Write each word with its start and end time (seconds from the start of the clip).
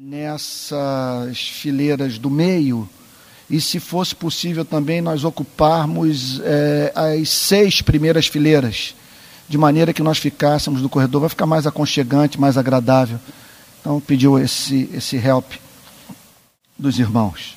nessas 0.00 1.40
fileiras 1.40 2.18
do 2.18 2.30
meio 2.30 2.88
e, 3.50 3.60
se 3.60 3.80
fosse 3.80 4.14
possível 4.14 4.64
também, 4.64 5.00
nós 5.00 5.24
ocuparmos 5.24 6.40
é, 6.44 6.92
as 6.94 7.28
seis 7.28 7.82
primeiras 7.82 8.28
fileiras, 8.28 8.94
de 9.48 9.58
maneira 9.58 9.92
que 9.92 10.02
nós 10.02 10.18
ficássemos 10.18 10.82
no 10.82 10.88
corredor, 10.88 11.22
vai 11.22 11.30
ficar 11.30 11.46
mais 11.46 11.66
aconchegante, 11.66 12.38
mais 12.38 12.56
agradável. 12.56 13.18
Então, 13.80 14.00
pediu 14.00 14.38
esse, 14.38 14.88
esse 14.92 15.16
help 15.16 15.54
dos 16.78 17.00
irmãos. 17.00 17.56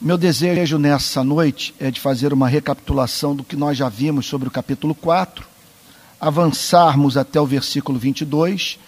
Meu 0.00 0.18
desejo 0.18 0.78
nessa 0.78 1.22
noite 1.22 1.72
é 1.78 1.92
de 1.92 2.00
fazer 2.00 2.32
uma 2.32 2.48
recapitulação 2.48 3.36
do 3.36 3.44
que 3.44 3.54
nós 3.54 3.78
já 3.78 3.88
vimos 3.88 4.26
sobre 4.26 4.48
o 4.48 4.50
capítulo 4.50 4.96
4, 4.96 5.46
avançarmos 6.20 7.16
até 7.16 7.40
o 7.40 7.46
versículo 7.46 8.00
22 8.00 8.78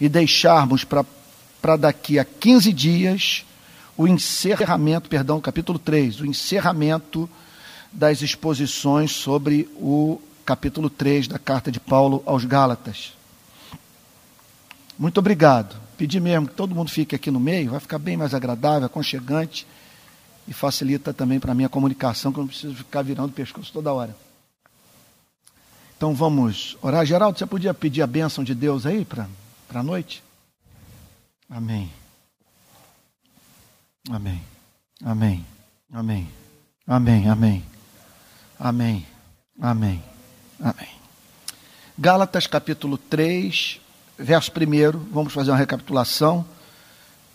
e 0.00 0.08
deixarmos 0.08 0.84
para 0.84 1.76
daqui 1.76 2.18
a 2.18 2.24
15 2.24 2.72
dias 2.72 3.44
o 3.96 4.06
encerramento, 4.06 5.08
perdão, 5.08 5.40
capítulo 5.40 5.78
3, 5.78 6.20
o 6.20 6.26
encerramento 6.26 7.28
das 7.90 8.20
exposições 8.20 9.10
sobre 9.10 9.68
o 9.76 10.20
capítulo 10.44 10.90
3 10.90 11.28
da 11.28 11.38
carta 11.38 11.72
de 11.72 11.80
Paulo 11.80 12.22
aos 12.26 12.44
Gálatas. 12.44 13.14
Muito 14.98 15.18
obrigado. 15.18 15.76
Pedi 15.96 16.20
mesmo 16.20 16.46
que 16.46 16.54
todo 16.54 16.74
mundo 16.74 16.90
fique 16.90 17.16
aqui 17.16 17.30
no 17.30 17.40
meio, 17.40 17.70
vai 17.70 17.80
ficar 17.80 17.98
bem 17.98 18.18
mais 18.18 18.34
agradável, 18.34 18.84
aconchegante 18.84 19.66
e 20.46 20.52
facilita 20.52 21.12
também 21.12 21.40
para 21.40 21.52
a 21.52 21.54
minha 21.54 21.70
comunicação, 21.70 22.32
que 22.32 22.38
eu 22.38 22.42
não 22.42 22.48
preciso 22.48 22.74
ficar 22.74 23.02
virando 23.02 23.30
o 23.30 23.32
pescoço 23.32 23.72
toda 23.72 23.92
hora. 23.92 24.14
Então 25.96 26.14
vamos 26.14 26.76
orar. 26.82 27.06
Geraldo, 27.06 27.38
você 27.38 27.46
podia 27.46 27.72
pedir 27.72 28.02
a 28.02 28.06
bênção 28.06 28.44
de 28.44 28.54
Deus 28.54 28.84
aí 28.84 29.06
para 29.06 29.26
a 29.74 29.82
noite? 29.82 30.22
Amém. 31.48 31.90
Amém. 34.10 34.42
Amém. 35.04 35.44
Amém. 35.92 36.28
Amém. 36.86 37.28
Amém. 37.28 37.64
Amém. 38.58 39.06
Amém. 39.60 40.02
Amém. 40.60 40.88
Gálatas 41.98 42.46
capítulo 42.46 42.98
3, 42.98 43.80
verso 44.18 44.50
1, 44.50 44.98
vamos 45.10 45.32
fazer 45.32 45.50
uma 45.50 45.56
recapitulação, 45.56 46.46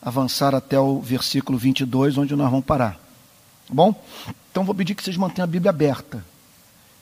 avançar 0.02 0.54
até 0.56 0.80
o 0.80 1.00
versículo 1.00 1.58
22, 1.58 2.18
onde 2.18 2.36
nós 2.36 2.50
vamos 2.50 2.66
parar. 2.66 2.94
Tá 3.68 3.74
bom? 3.74 3.94
Então 4.52 4.64
vou 4.64 4.76
pedir 4.76 4.96
que 4.96 5.04
vocês 5.04 5.18
mantenham 5.18 5.46
a 5.46 5.48
Bíblia 5.48 5.70
aberta. 5.70 6.24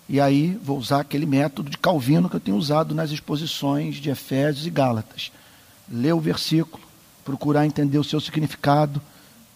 E 0.09 0.19
aí 0.19 0.59
vou 0.61 0.77
usar 0.77 0.99
aquele 0.99 1.25
método 1.25 1.69
de 1.69 1.77
Calvino 1.77 2.27
que 2.29 2.35
eu 2.35 2.41
tenho 2.41 2.57
usado 2.57 2.93
nas 2.93 3.11
exposições 3.11 3.95
de 3.95 4.09
Efésios 4.09 4.65
e 4.65 4.69
Gálatas. 4.69 5.31
Ler 5.89 6.13
o 6.13 6.19
versículo, 6.19 6.83
procurar 7.23 7.65
entender 7.65 7.97
o 7.97 8.03
seu 8.03 8.19
significado, 8.19 9.01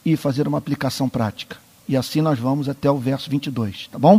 e 0.05 0.17
fazer 0.17 0.47
uma 0.47 0.57
aplicação 0.57 1.07
prática. 1.07 1.57
E 1.87 1.95
assim 1.95 2.21
nós 2.21 2.39
vamos 2.39 2.67
até 2.67 2.89
o 2.89 2.97
verso 2.97 3.29
22, 3.29 3.87
tá 3.87 3.99
bom? 3.99 4.15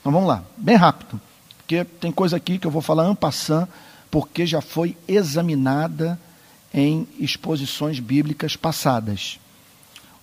Então 0.00 0.12
vamos 0.12 0.28
lá, 0.28 0.44
bem 0.56 0.76
rápido, 0.76 1.20
porque 1.58 1.84
tem 1.84 2.12
coisa 2.12 2.36
aqui 2.36 2.58
que 2.58 2.66
eu 2.66 2.70
vou 2.70 2.82
falar 2.82 3.14
passant, 3.14 3.68
porque 4.10 4.46
já 4.46 4.60
foi 4.60 4.96
examinada 5.08 6.18
em 6.72 7.06
exposições 7.18 8.00
bíblicas 8.00 8.56
passadas. 8.56 9.38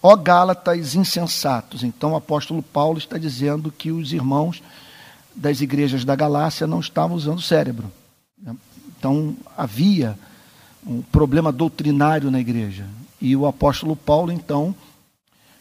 Ó 0.03 0.15
Gálatas 0.15 0.95
insensatos. 0.95 1.83
Então 1.83 2.13
o 2.13 2.15
apóstolo 2.15 2.61
Paulo 2.61 2.97
está 2.97 3.17
dizendo 3.17 3.71
que 3.71 3.91
os 3.91 4.13
irmãos 4.13 4.61
das 5.35 5.61
igrejas 5.61 6.03
da 6.03 6.15
Galácia 6.15 6.67
não 6.67 6.79
estavam 6.79 7.15
usando 7.15 7.39
o 7.39 7.41
cérebro. 7.41 7.91
Então 8.97 9.35
havia 9.57 10.17
um 10.85 11.01
problema 11.01 11.51
doutrinário 11.51 12.31
na 12.31 12.39
igreja. 12.39 12.85
E 13.19 13.35
o 13.35 13.45
apóstolo 13.45 13.95
Paulo, 13.95 14.31
então, 14.31 14.75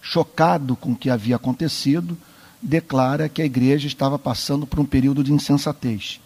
chocado 0.00 0.74
com 0.74 0.92
o 0.92 0.96
que 0.96 1.10
havia 1.10 1.36
acontecido, 1.36 2.16
declara 2.60 3.28
que 3.28 3.42
a 3.42 3.44
igreja 3.44 3.86
estava 3.86 4.18
passando 4.18 4.66
por 4.66 4.80
um 4.80 4.84
período 4.84 5.22
de 5.22 5.32
insensatez. 5.32 6.20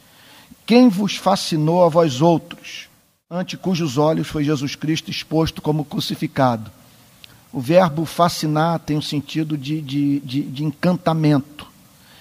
Quem 0.66 0.88
vos 0.88 1.16
fascinou 1.16 1.84
a 1.84 1.88
vós 1.88 2.20
outros, 2.20 2.88
ante 3.30 3.56
cujos 3.56 3.98
olhos 3.98 4.28
foi 4.28 4.44
Jesus 4.44 4.74
Cristo 4.74 5.10
exposto 5.10 5.60
como 5.60 5.84
crucificado? 5.84 6.70
O 7.52 7.60
verbo 7.60 8.04
fascinar 8.04 8.80
tem 8.80 8.96
o 8.96 8.98
um 8.98 9.02
sentido 9.02 9.56
de, 9.56 9.80
de, 9.80 10.20
de, 10.20 10.42
de 10.42 10.64
encantamento. 10.64 11.73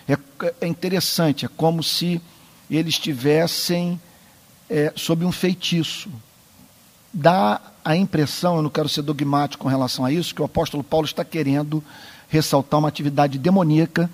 É, 0.07 0.17
é, 0.61 0.67
interessante, 0.67 1.45
é 1.45 1.49
como 1.55 1.83
se 1.83 2.21
eles 2.69 2.95
estivessem 2.95 3.99
é, 4.69 4.91
sob 4.95 5.25
um 5.25 5.31
feitiço. 5.31 6.09
Dá 7.13 7.61
a 7.85 7.95
impressão, 7.95 8.57
eu 8.57 8.61
não 8.61 8.69
quero 8.69 8.89
ser 8.89 9.01
dogmático 9.01 9.63
com 9.63 9.69
relação 9.69 10.03
a 10.03 10.11
isso, 10.11 10.33
que 10.33 10.41
o 10.41 10.45
apóstolo 10.45 10.83
Paulo 10.83 11.05
está 11.05 11.23
querendo 11.23 11.83
ressaltar 12.27 12.79
uma 12.79 12.89
atividade 12.89 13.37
demoníaca 13.37 14.09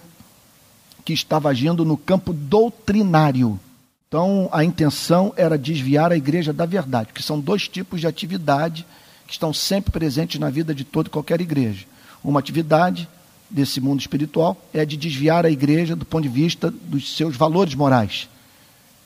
que 1.05 1.13
estava 1.13 1.49
agindo 1.49 1.85
no 1.85 1.97
campo 1.97 2.33
doutrinário. 2.33 3.59
Então, 4.07 4.49
a 4.51 4.63
intenção 4.63 5.33
era 5.37 5.57
desviar 5.57 6.11
a 6.11 6.17
igreja 6.17 6.51
da 6.51 6.65
verdade, 6.65 7.13
que 7.13 7.23
são 7.23 7.39
dois 7.39 7.67
tipos 7.67 8.01
de 8.01 8.07
atividade 8.07 8.85
que 9.25 9.33
estão 9.33 9.53
sempre 9.53 9.91
presentes 9.91 10.39
na 10.39 10.49
vida 10.49 10.73
de 10.73 10.83
toda 10.83 11.07
e 11.07 11.11
qualquer 11.11 11.39
igreja. 11.39 11.85
Uma 12.23 12.39
atividade 12.39 13.07
desse 13.49 13.81
mundo 13.81 13.99
espiritual 13.99 14.57
é 14.73 14.85
de 14.85 14.95
desviar 14.95 15.45
a 15.45 15.49
igreja 15.49 15.95
do 15.95 16.05
ponto 16.05 16.23
de 16.23 16.29
vista 16.29 16.69
dos 16.69 17.15
seus 17.15 17.35
valores 17.35 17.73
morais, 17.73 18.29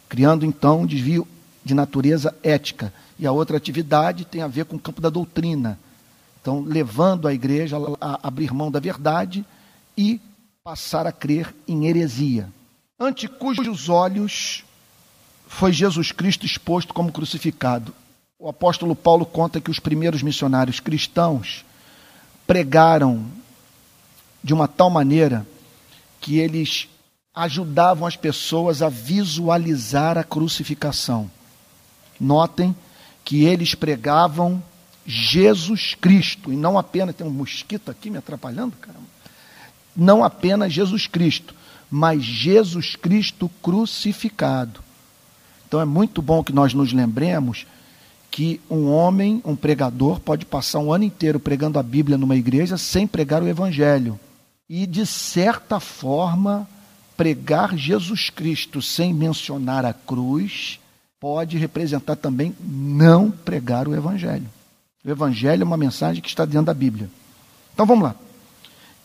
criando 0.10 0.46
então 0.46 0.82
um 0.82 0.86
desvio 0.86 1.28
de 1.64 1.74
natureza 1.74 2.36
ética 2.44 2.94
e 3.18 3.26
a 3.26 3.32
outra 3.32 3.56
atividade 3.56 4.26
tem 4.26 4.42
a 4.42 4.48
ver 4.48 4.66
com 4.66 4.76
o 4.76 4.80
campo 4.80 5.02
da 5.02 5.10
doutrina. 5.10 5.80
Então, 6.42 6.62
levando 6.62 7.28
a 7.28 7.34
igreja 7.34 7.78
a 8.02 8.20
abrir 8.28 8.54
mão 8.54 8.70
da 8.70 8.80
verdade 8.80 9.46
e 9.98 10.20
passar 10.64 11.08
a 11.08 11.12
crer 11.12 11.56
em 11.68 11.86
heresia. 11.86 12.50
Ante 13.00 13.28
cujos 13.28 13.88
olhos 13.88 14.64
foi 15.48 15.72
Jesus 15.72 16.12
Cristo 16.12 16.46
exposto 16.46 16.94
como 16.94 17.12
crucificado. 17.12 17.94
O 18.38 18.50
apóstolo 18.50 18.96
Paulo 18.96 19.26
conta 19.26 19.62
que 19.62 19.72
os 19.72 19.80
primeiros 19.80 20.22
missionários 20.22 20.82
cristãos 20.82 21.64
pregaram 22.46 23.26
de 24.44 24.54
uma 24.54 24.68
tal 24.68 24.90
maneira 24.90 25.48
que 26.20 26.38
eles 26.38 26.88
ajudavam 27.34 28.08
as 28.08 28.16
pessoas 28.16 28.82
a 28.82 28.90
visualizar 28.90 30.18
a 30.18 30.24
crucificação. 30.24 31.30
Notem 32.20 32.76
que 33.26 33.44
eles 33.44 33.74
pregavam 33.74 34.62
Jesus 35.06 35.96
Cristo, 36.00 36.52
e 36.52 36.56
não 36.56 36.78
apenas, 36.78 37.16
tem 37.16 37.26
um 37.26 37.32
mosquito 37.32 37.90
aqui 37.90 38.10
me 38.10 38.18
atrapalhando, 38.18 38.76
caramba. 38.78 39.06
Não 39.96 40.24
apenas 40.24 40.72
Jesus 40.72 41.08
Cristo, 41.08 41.54
mas 41.90 42.24
Jesus 42.24 42.96
Cristo 42.96 43.50
crucificado. 43.62 44.82
Então 45.68 45.82
é 45.82 45.86
muito 45.86 46.22
bom 46.22 46.44
que 46.44 46.54
nós 46.54 46.74
nos 46.74 46.94
lembremos 46.94 47.66
que 48.32 48.60
um 48.70 48.90
homem, 48.90 49.42
um 49.46 49.56
pregador, 49.56 50.20
pode 50.20 50.46
passar 50.46 50.80
um 50.80 50.92
ano 50.92 51.04
inteiro 51.04 51.40
pregando 51.40 51.78
a 51.78 51.84
Bíblia 51.84 52.18
numa 52.18 52.36
igreja 52.36 52.78
sem 52.78 53.06
pregar 53.06 53.44
o 53.44 53.48
Evangelho. 53.48 54.20
E, 54.76 54.88
de 54.88 55.06
certa 55.06 55.80
forma, 55.80 56.68
pregar 57.16 57.78
Jesus 57.78 58.32
Cristo 58.32 58.82
sem 58.82 59.14
mencionar 59.14 59.86
a 59.86 59.94
cruz 59.94 60.80
pode 61.20 61.60
representar 61.60 62.16
também 62.16 62.56
não 62.60 63.30
pregar 63.30 63.88
o 63.88 63.94
Evangelho. 63.94 64.50
O 65.06 65.12
Evangelho 65.12 65.62
é 65.62 65.64
uma 65.64 65.78
mensagem 65.78 66.24
que 66.24 66.28
está 66.28 66.44
dentro 66.44 66.66
da 66.66 66.74
Bíblia. 66.74 67.08
Então 67.72 67.86
vamos 67.86 68.04
lá. 68.04 68.16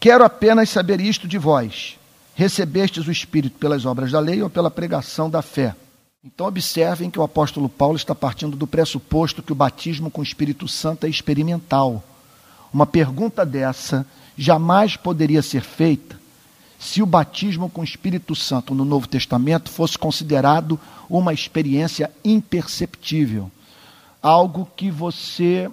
Quero 0.00 0.24
apenas 0.24 0.70
saber 0.70 1.02
isto 1.02 1.28
de 1.28 1.36
vós: 1.36 1.98
recebestes 2.34 3.06
o 3.06 3.12
Espírito 3.12 3.58
pelas 3.58 3.84
obras 3.84 4.10
da 4.10 4.20
lei 4.20 4.42
ou 4.42 4.48
pela 4.48 4.70
pregação 4.70 5.28
da 5.28 5.42
fé? 5.42 5.76
Então 6.24 6.46
observem 6.46 7.10
que 7.10 7.18
o 7.18 7.22
apóstolo 7.22 7.68
Paulo 7.68 7.96
está 7.98 8.14
partindo 8.14 8.56
do 8.56 8.66
pressuposto 8.66 9.42
que 9.42 9.52
o 9.52 9.54
batismo 9.54 10.10
com 10.10 10.22
o 10.22 10.24
Espírito 10.24 10.66
Santo 10.66 11.04
é 11.04 11.10
experimental. 11.10 12.02
Uma 12.72 12.86
pergunta 12.86 13.44
dessa 13.44 14.06
jamais 14.38 14.96
poderia 14.96 15.42
ser 15.42 15.62
feita 15.62 16.16
se 16.78 17.02
o 17.02 17.06
batismo 17.06 17.68
com 17.68 17.80
o 17.80 17.84
Espírito 17.84 18.36
Santo 18.36 18.72
no 18.72 18.84
Novo 18.84 19.08
Testamento 19.08 19.68
fosse 19.68 19.98
considerado 19.98 20.78
uma 21.10 21.34
experiência 21.34 22.08
imperceptível, 22.24 23.50
algo 24.22 24.68
que 24.76 24.88
você 24.88 25.68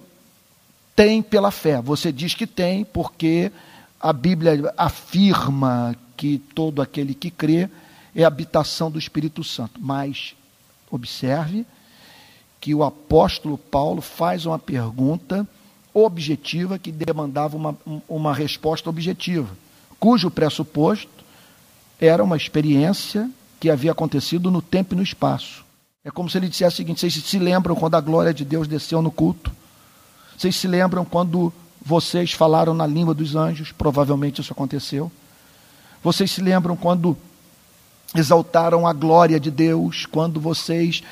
tem 0.96 1.22
pela 1.22 1.52
fé. 1.52 1.80
Você 1.80 2.10
diz 2.10 2.34
que 2.34 2.46
tem 2.46 2.84
porque 2.84 3.52
a 4.00 4.12
Bíblia 4.12 4.74
afirma 4.76 5.94
que 6.16 6.38
todo 6.38 6.82
aquele 6.82 7.14
que 7.14 7.30
crê 7.30 7.68
é 8.14 8.24
habitação 8.24 8.90
do 8.90 8.98
Espírito 8.98 9.44
Santo. 9.44 9.80
Mas 9.80 10.34
observe 10.90 11.64
que 12.60 12.74
o 12.74 12.82
apóstolo 12.82 13.56
Paulo 13.56 14.02
faz 14.02 14.44
uma 14.44 14.58
pergunta 14.58 15.46
objetiva 16.04 16.78
que 16.78 16.92
demandava 16.92 17.56
uma, 17.56 17.76
uma 18.08 18.34
resposta 18.34 18.90
objetiva 18.90 19.48
cujo 19.98 20.30
pressuposto 20.30 21.08
era 21.98 22.22
uma 22.22 22.36
experiência 22.36 23.30
que 23.58 23.70
havia 23.70 23.92
acontecido 23.92 24.50
no 24.50 24.60
tempo 24.60 24.94
e 24.94 24.96
no 24.96 25.02
espaço. 25.02 25.64
É 26.04 26.10
como 26.10 26.28
se 26.28 26.38
ele 26.38 26.48
dissesse 26.48 26.74
o 26.74 26.76
seguinte: 26.76 27.00
vocês 27.00 27.14
se 27.14 27.38
lembram 27.38 27.74
quando 27.74 27.94
a 27.94 28.00
glória 28.00 28.32
de 28.32 28.44
Deus 28.44 28.68
desceu 28.68 29.00
no 29.00 29.10
culto? 29.10 29.50
Vocês 30.36 30.54
se 30.54 30.68
lembram 30.68 31.04
quando 31.04 31.52
vocês 31.84 32.32
falaram 32.32 32.74
na 32.74 32.86
língua 32.86 33.14
dos 33.14 33.34
anjos? 33.34 33.72
Provavelmente 33.72 34.40
isso 34.40 34.52
aconteceu. 34.52 35.10
Vocês 36.02 36.30
se 36.30 36.42
lembram 36.42 36.76
quando 36.76 37.16
exaltaram 38.14 38.86
a 38.86 38.92
glória 38.92 39.40
de 39.40 39.50
Deus, 39.50 40.06
quando 40.06 40.40
vocês 40.40 41.02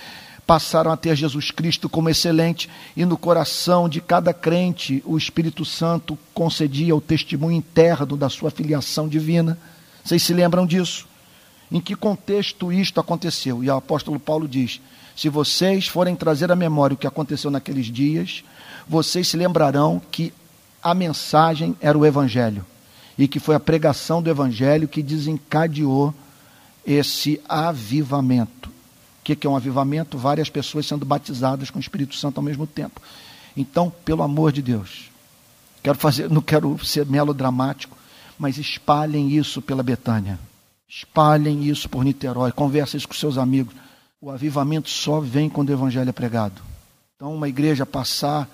passaram 0.46 0.90
a 0.90 0.96
ter 0.96 1.16
Jesus 1.16 1.50
Cristo 1.50 1.88
como 1.88 2.10
excelente 2.10 2.68
e 2.96 3.04
no 3.04 3.16
coração 3.16 3.88
de 3.88 4.00
cada 4.00 4.32
crente 4.32 5.02
o 5.06 5.16
Espírito 5.16 5.64
Santo 5.64 6.18
concedia 6.32 6.94
o 6.94 7.00
testemunho 7.00 7.56
interno 7.56 8.16
da 8.16 8.28
sua 8.28 8.50
filiação 8.50 9.08
divina. 9.08 9.58
Vocês 10.04 10.22
se 10.22 10.34
lembram 10.34 10.66
disso? 10.66 11.06
Em 11.72 11.80
que 11.80 11.96
contexto 11.96 12.70
isto 12.70 13.00
aconteceu? 13.00 13.64
E 13.64 13.70
o 13.70 13.76
apóstolo 13.76 14.20
Paulo 14.20 14.46
diz: 14.46 14.80
se 15.16 15.28
vocês 15.28 15.88
forem 15.88 16.14
trazer 16.14 16.52
à 16.52 16.56
memória 16.56 16.94
o 16.94 16.98
que 16.98 17.06
aconteceu 17.06 17.50
naqueles 17.50 17.86
dias, 17.86 18.44
vocês 18.86 19.28
se 19.28 19.36
lembrarão 19.36 20.00
que 20.10 20.32
a 20.82 20.92
mensagem 20.92 21.74
era 21.80 21.96
o 21.96 22.04
Evangelho 22.04 22.64
e 23.16 23.26
que 23.26 23.40
foi 23.40 23.54
a 23.54 23.60
pregação 23.60 24.22
do 24.22 24.28
Evangelho 24.28 24.88
que 24.88 25.02
desencadeou 25.02 26.12
esse 26.86 27.40
avivamento. 27.48 28.73
O 29.24 29.36
que 29.36 29.46
é 29.46 29.50
um 29.50 29.56
avivamento? 29.56 30.18
Várias 30.18 30.50
pessoas 30.50 30.84
sendo 30.84 31.06
batizadas 31.06 31.70
com 31.70 31.78
o 31.78 31.80
Espírito 31.80 32.14
Santo 32.14 32.36
ao 32.36 32.44
mesmo 32.44 32.66
tempo. 32.66 33.00
Então, 33.56 33.90
pelo 34.04 34.22
amor 34.22 34.52
de 34.52 34.60
Deus, 34.60 35.10
quero 35.82 35.96
fazer, 35.96 36.28
não 36.28 36.42
quero 36.42 36.78
ser 36.84 37.06
melodramático, 37.06 37.96
mas 38.38 38.58
espalhem 38.58 39.30
isso 39.30 39.62
pela 39.62 39.82
Betânia. 39.82 40.38
Espalhem 40.86 41.64
isso 41.64 41.88
por 41.88 42.04
Niterói, 42.04 42.52
conversem 42.52 42.98
isso 42.98 43.08
com 43.08 43.14
seus 43.14 43.38
amigos. 43.38 43.74
O 44.20 44.30
avivamento 44.30 44.90
só 44.90 45.20
vem 45.20 45.48
quando 45.48 45.70
o 45.70 45.72
evangelho 45.72 46.10
é 46.10 46.12
pregado. 46.12 46.60
Então, 47.16 47.34
uma 47.34 47.48
igreja 47.48 47.86
passar 47.86 48.48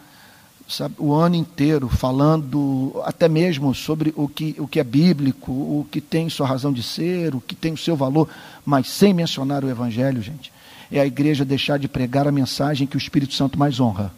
sabe, 0.70 0.94
o 0.99 1.12
ano 1.12 1.34
inteiro 1.34 1.88
falando 1.88 3.00
até 3.05 3.28
mesmo 3.28 3.75
sobre 3.75 4.12
o 4.17 4.28
que, 4.28 4.55
o 4.58 4.69
que 4.69 4.78
é 4.78 4.84
bíblico, 4.84 5.50
o 5.50 5.87
que 5.90 6.00
tem 6.00 6.28
sua 6.31 6.46
razão 6.46 6.72
de 6.72 6.82
ser, 6.82 7.34
o 7.34 7.40
que 7.40 7.55
tem 7.55 7.72
o 7.72 7.76
seu 7.76 7.96
valor, 7.96 8.28
mas 8.64 8.88
sem 8.88 9.12
mencionar 9.12 9.64
o 9.64 9.70
evangelho, 9.70 10.22
gente, 10.22 10.52
é 10.91 11.01
a 11.01 11.07
igreja 11.07 11.45
deixar 11.45 11.79
de 11.79 11.89
pregar 11.89 12.27
a 12.27 12.33
mensagem 12.33 12.87
que 12.87 12.97
o 12.97 12.99
Espírito 12.99 13.35
Santo 13.35 13.59
mais 13.59 13.79
honra. 13.79 14.13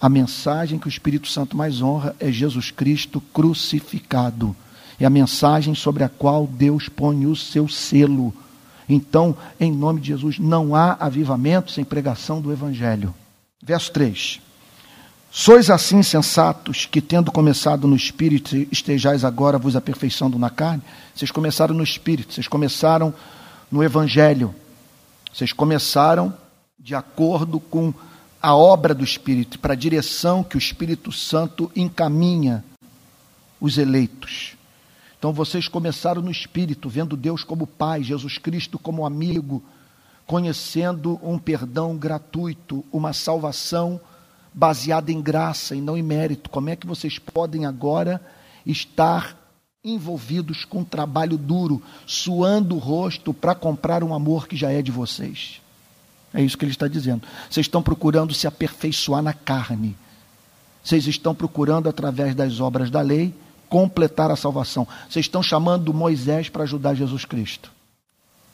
A 0.00 0.08
mensagem 0.08 0.78
que 0.78 0.86
o 0.86 0.88
Espírito 0.88 1.28
Santo 1.28 1.56
mais 1.56 1.80
honra 1.80 2.14
é 2.20 2.30
Jesus 2.30 2.70
Cristo 2.70 3.20
crucificado. 3.32 4.54
É 5.00 5.06
a 5.06 5.10
mensagem 5.10 5.74
sobre 5.74 6.04
a 6.04 6.08
qual 6.08 6.46
Deus 6.46 6.88
põe 6.88 7.26
o 7.26 7.34
seu 7.34 7.68
selo. 7.68 8.34
Então, 8.88 9.36
em 9.58 9.72
nome 9.72 10.00
de 10.00 10.08
Jesus, 10.08 10.38
não 10.38 10.74
há 10.74 10.96
avivamento 11.00 11.72
sem 11.72 11.84
pregação 11.84 12.40
do 12.40 12.52
Evangelho. 12.52 13.14
Verso 13.62 13.90
3. 13.92 14.40
Sois 15.30 15.68
assim 15.68 16.02
sensatos 16.02 16.86
que, 16.86 17.00
tendo 17.00 17.32
começado 17.32 17.88
no 17.88 17.96
espírito, 17.96 18.54
estejais 18.70 19.24
agora 19.24 19.58
vos 19.58 19.74
aperfeiçoando 19.74 20.38
na 20.38 20.48
carne? 20.48 20.82
Vocês 21.14 21.30
começaram 21.30 21.74
no 21.74 21.82
espírito, 21.82 22.34
vocês 22.34 22.46
começaram 22.46 23.12
no 23.72 23.82
evangelho, 23.82 24.54
vocês 25.34 25.52
começaram 25.52 26.32
de 26.78 26.94
acordo 26.94 27.58
com 27.58 27.92
a 28.40 28.54
obra 28.54 28.94
do 28.94 29.02
espírito, 29.02 29.58
para 29.58 29.72
a 29.72 29.76
direção 29.76 30.44
que 30.44 30.56
o 30.56 30.58
Espírito 30.58 31.10
Santo 31.10 31.72
encaminha 31.74 32.64
os 33.60 33.76
eleitos. 33.76 34.54
Então 35.18 35.32
vocês 35.32 35.66
começaram 35.66 36.22
no 36.22 36.30
espírito, 36.30 36.88
vendo 36.88 37.16
Deus 37.16 37.42
como 37.42 37.66
Pai, 37.66 38.04
Jesus 38.04 38.38
Cristo 38.38 38.78
como 38.78 39.04
amigo, 39.04 39.60
conhecendo 40.24 41.18
um 41.20 41.36
perdão 41.36 41.96
gratuito, 41.96 42.84
uma 42.92 43.12
salvação 43.12 44.00
baseada 44.52 45.10
em 45.10 45.20
graça 45.20 45.74
e 45.74 45.80
não 45.80 45.96
em 45.96 46.02
mérito. 46.02 46.48
Como 46.48 46.70
é 46.70 46.76
que 46.76 46.86
vocês 46.86 47.18
podem 47.18 47.66
agora 47.66 48.20
estar 48.64 49.36
envolvidos 49.84 50.64
com 50.64 50.82
trabalho 50.82 51.36
duro, 51.36 51.82
suando 52.06 52.74
o 52.74 52.78
rosto 52.78 53.34
para 53.34 53.54
comprar 53.54 54.02
um 54.02 54.14
amor 54.14 54.48
que 54.48 54.56
já 54.56 54.72
é 54.72 54.80
de 54.80 54.90
vocês? 54.90 55.60
É 56.32 56.42
isso 56.42 56.56
que 56.56 56.64
ele 56.64 56.72
está 56.72 56.88
dizendo. 56.88 57.22
Vocês 57.48 57.66
estão 57.66 57.82
procurando 57.82 58.34
se 58.34 58.46
aperfeiçoar 58.46 59.22
na 59.22 59.32
carne. 59.32 59.96
Vocês 60.82 61.06
estão 61.06 61.34
procurando, 61.34 61.88
através 61.88 62.34
das 62.34 62.60
obras 62.60 62.90
da 62.90 63.00
lei, 63.00 63.32
completar 63.68 64.30
a 64.30 64.36
salvação. 64.36 64.86
Vocês 65.08 65.26
estão 65.26 65.42
chamando 65.42 65.94
Moisés 65.94 66.48
para 66.48 66.64
ajudar 66.64 66.94
Jesus 66.94 67.24
Cristo. 67.24 67.70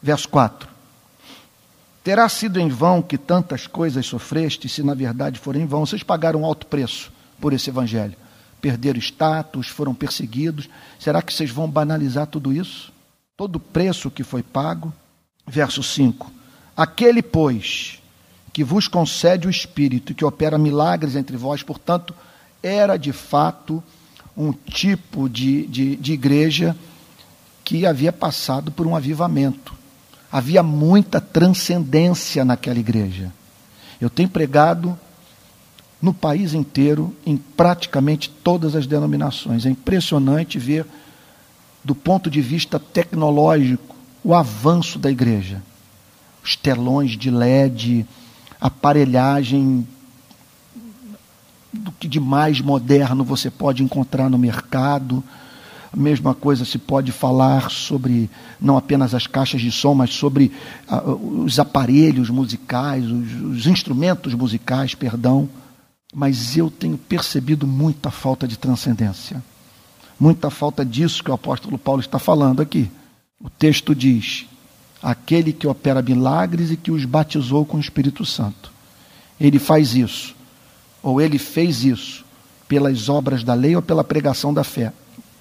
Verso 0.02 0.28
4. 0.28 0.68
Terá 2.02 2.28
sido 2.28 2.58
em 2.58 2.68
vão 2.68 3.02
que 3.02 3.18
tantas 3.18 3.66
coisas 3.66 4.06
sofreste, 4.06 4.68
se 4.68 4.82
na 4.82 4.94
verdade 4.94 5.38
forem 5.38 5.62
em 5.62 5.66
vão. 5.66 5.84
Vocês 5.84 6.02
pagaram 6.02 6.44
alto 6.44 6.66
preço 6.66 7.12
por 7.40 7.52
esse 7.52 7.70
evangelho. 7.70 8.16
Perderam 8.60 8.98
status, 8.98 9.68
foram 9.68 9.94
perseguidos. 9.94 10.68
Será 10.98 11.22
que 11.22 11.32
vocês 11.32 11.50
vão 11.50 11.68
banalizar 11.68 12.26
tudo 12.26 12.52
isso? 12.52 12.92
Todo 13.36 13.56
o 13.56 13.60
preço 13.60 14.10
que 14.10 14.22
foi 14.22 14.42
pago. 14.42 14.92
Verso 15.46 15.82
5. 15.82 16.30
Aquele, 16.76 17.22
pois, 17.22 18.00
que 18.52 18.62
vos 18.62 18.86
concede 18.88 19.46
o 19.46 19.50
Espírito, 19.50 20.14
que 20.14 20.24
opera 20.24 20.58
milagres 20.58 21.16
entre 21.16 21.36
vós, 21.36 21.62
portanto, 21.62 22.14
era 22.62 22.96
de 22.96 23.12
fato 23.12 23.82
um 24.36 24.52
tipo 24.52 25.28
de, 25.28 25.66
de, 25.66 25.96
de 25.96 26.12
igreja 26.12 26.76
que 27.64 27.86
havia 27.86 28.12
passado 28.12 28.70
por 28.70 28.86
um 28.86 28.96
avivamento. 28.96 29.74
Havia 30.30 30.62
muita 30.62 31.20
transcendência 31.20 32.44
naquela 32.44 32.78
igreja. 32.78 33.32
Eu 34.00 34.08
tenho 34.08 34.28
pregado 34.28 34.98
no 36.00 36.14
país 36.14 36.55
inteiro, 36.55 37.14
em 37.26 37.37
praticamente 37.37 38.31
todas 38.31 38.75
as 38.75 38.87
denominações. 38.87 39.67
É 39.67 39.70
impressionante 39.70 40.58
ver, 40.58 40.87
do 41.85 41.94
ponto 41.94 42.31
de 42.31 42.41
vista 42.41 42.79
tecnológico, 42.79 43.94
o 44.25 44.35
avanço 44.35 44.99
da 44.99 45.11
igreja. 45.11 45.62
Os 46.43 46.56
telões 46.56 47.12
de 47.12 47.31
LED, 47.31 48.06
aparelhagem 48.61 49.87
do 51.73 51.93
que 51.93 52.08
de 52.08 52.19
mais 52.19 52.61
moderno 52.61 53.23
você 53.23 53.50
pode 53.50 53.82
encontrar 53.82 54.29
no 54.29 54.38
mercado. 54.38 55.23
A 55.93 55.97
mesma 55.97 56.35
coisa 56.35 56.64
se 56.64 56.79
pode 56.79 57.12
falar 57.12 57.70
sobre 57.70 58.31
não 58.61 58.76
apenas 58.76 59.14
as 59.14 59.26
caixas 59.26 59.61
de 59.61 59.70
som, 59.70 59.94
mas 59.94 60.14
sobre 60.14 60.52
uh, 60.91 61.43
os 61.43 61.58
aparelhos 61.58 62.31
musicais, 62.31 63.05
os, 63.05 63.58
os 63.58 63.67
instrumentos 63.67 64.35
musicais, 64.35 64.94
perdão. 64.94 65.49
Mas 66.12 66.56
eu 66.56 66.70
tenho 66.70 66.98
percebido 66.98 67.66
muita 67.66 68.10
falta 68.10 68.46
de 68.46 68.58
transcendência. 68.58 69.42
Muita 70.18 70.50
falta 70.50 70.85
disso 70.85 71.23
que 71.23 71.30
o 71.30 71.35
apóstolo 71.35 71.78
Paulo 71.78 72.00
está 72.00 72.18
falando 72.18 72.61
aqui. 72.61 72.90
O 73.40 73.49
texto 73.49 73.94
diz: 73.94 74.46
aquele 75.02 75.52
que 75.52 75.66
opera 75.66 76.02
milagres 76.02 76.70
e 76.70 76.76
que 76.76 76.90
os 76.90 77.04
batizou 77.04 77.64
com 77.64 77.76
o 77.76 77.80
Espírito 77.80 78.25
Santo. 78.26 78.70
Ele 79.40 79.58
faz 79.58 79.94
isso 79.94 80.35
ou 81.02 81.20
ele 81.20 81.38
fez 81.38 81.85
isso 81.85 82.25
pelas 82.68 83.08
obras 83.08 83.42
da 83.42 83.54
lei 83.54 83.75
ou 83.75 83.82
pela 83.82 84.04
pregação 84.04 84.52
da 84.52 84.62
fé. 84.62 84.92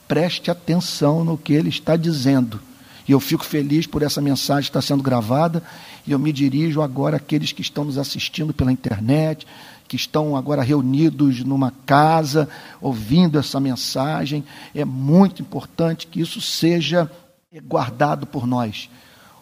Preste 0.08 0.50
atenção 0.50 1.24
no 1.24 1.38
que 1.38 1.54
ele 1.54 1.70
está 1.70 1.96
dizendo. 1.96 2.60
E 3.08 3.12
eu 3.12 3.20
fico 3.20 3.44
feliz 3.44 3.86
por 3.86 4.02
essa 4.02 4.22
mensagem 4.22 4.68
estar 4.68 4.82
sendo 4.82 5.04
gravada. 5.04 5.62
E 6.10 6.12
eu 6.12 6.18
me 6.18 6.34
dirijo 6.34 6.82
agora 6.82 7.18
àqueles 7.18 7.52
que 7.52 7.62
estão 7.62 7.86
nos 7.86 7.96
assistindo 8.00 8.52
pela 8.52 8.72
internet, 8.72 9.46
que 9.88 9.96
estão 9.96 10.36
agora 10.36 10.64
reunidos 10.64 11.44
numa 11.44 11.72
casa, 11.86 12.50
ouvindo 12.82 13.38
essa 13.38 13.60
mensagem. 13.60 14.44
É 14.74 14.84
muito 14.84 15.44
importante 15.44 16.08
que 16.08 16.20
isso 16.20 16.42
seja 16.42 17.08
guardado 17.68 18.26
por 18.26 18.48
nós. 18.48 18.90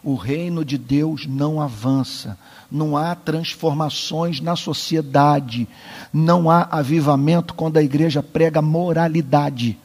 O 0.03 0.15
reino 0.15 0.65
de 0.65 0.77
Deus 0.77 1.25
não 1.25 1.61
avança 1.61 2.37
não 2.69 2.97
há 2.97 3.15
transformações 3.15 4.41
na 4.41 4.53
sociedade, 4.53 5.65
não 6.11 6.51
há 6.51 6.67
avivamento 6.69 7.53
quando 7.53 7.77
a 7.77 7.81
igreja 7.81 8.21
prega 8.21 8.61
moralidade. 8.61 9.77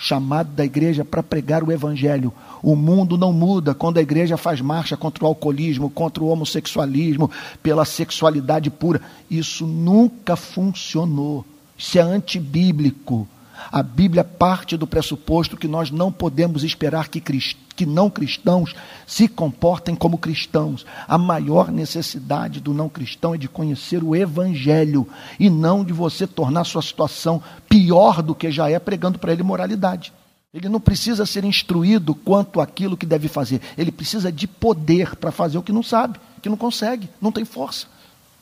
Chamado 0.00 0.50
da 0.52 0.64
igreja 0.64 1.04
para 1.04 1.24
pregar 1.24 1.64
o 1.64 1.72
evangelho. 1.72 2.32
O 2.62 2.76
mundo 2.76 3.18
não 3.18 3.32
muda 3.32 3.74
quando 3.74 3.98
a 3.98 4.02
igreja 4.02 4.36
faz 4.36 4.60
marcha 4.60 4.96
contra 4.96 5.24
o 5.24 5.26
alcoolismo, 5.26 5.90
contra 5.90 6.22
o 6.22 6.28
homossexualismo, 6.28 7.28
pela 7.60 7.84
sexualidade 7.84 8.70
pura. 8.70 9.02
Isso 9.28 9.66
nunca 9.66 10.36
funcionou. 10.36 11.44
Isso 11.76 11.98
é 11.98 12.02
antibíblico. 12.02 13.26
A 13.70 13.82
Bíblia 13.82 14.24
parte 14.24 14.76
do 14.76 14.86
pressuposto 14.86 15.56
que 15.56 15.68
nós 15.68 15.90
não 15.90 16.10
podemos 16.10 16.64
esperar 16.64 17.08
que, 17.08 17.20
que 17.20 17.86
não 17.86 18.08
cristãos 18.08 18.74
se 19.06 19.28
comportem 19.28 19.94
como 19.94 20.18
cristãos. 20.18 20.86
A 21.06 21.18
maior 21.18 21.70
necessidade 21.70 22.60
do 22.60 22.72
não 22.72 22.88
cristão 22.88 23.34
é 23.34 23.38
de 23.38 23.48
conhecer 23.48 24.02
o 24.02 24.16
Evangelho 24.16 25.08
e 25.38 25.50
não 25.50 25.84
de 25.84 25.92
você 25.92 26.26
tornar 26.26 26.64
sua 26.64 26.82
situação 26.82 27.42
pior 27.68 28.22
do 28.22 28.34
que 28.34 28.50
já 28.50 28.70
é 28.70 28.78
pregando 28.78 29.18
para 29.18 29.32
ele 29.32 29.42
moralidade. 29.42 30.12
Ele 30.52 30.68
não 30.68 30.80
precisa 30.80 31.26
ser 31.26 31.44
instruído 31.44 32.14
quanto 32.14 32.60
aquilo 32.60 32.96
que 32.96 33.04
deve 33.04 33.28
fazer. 33.28 33.60
Ele 33.76 33.92
precisa 33.92 34.32
de 34.32 34.46
poder 34.46 35.14
para 35.16 35.30
fazer 35.30 35.58
o 35.58 35.62
que 35.62 35.72
não 35.72 35.82
sabe, 35.82 36.18
que 36.40 36.48
não 36.48 36.56
consegue, 36.56 37.08
não 37.20 37.30
tem 37.30 37.44
força. 37.44 37.86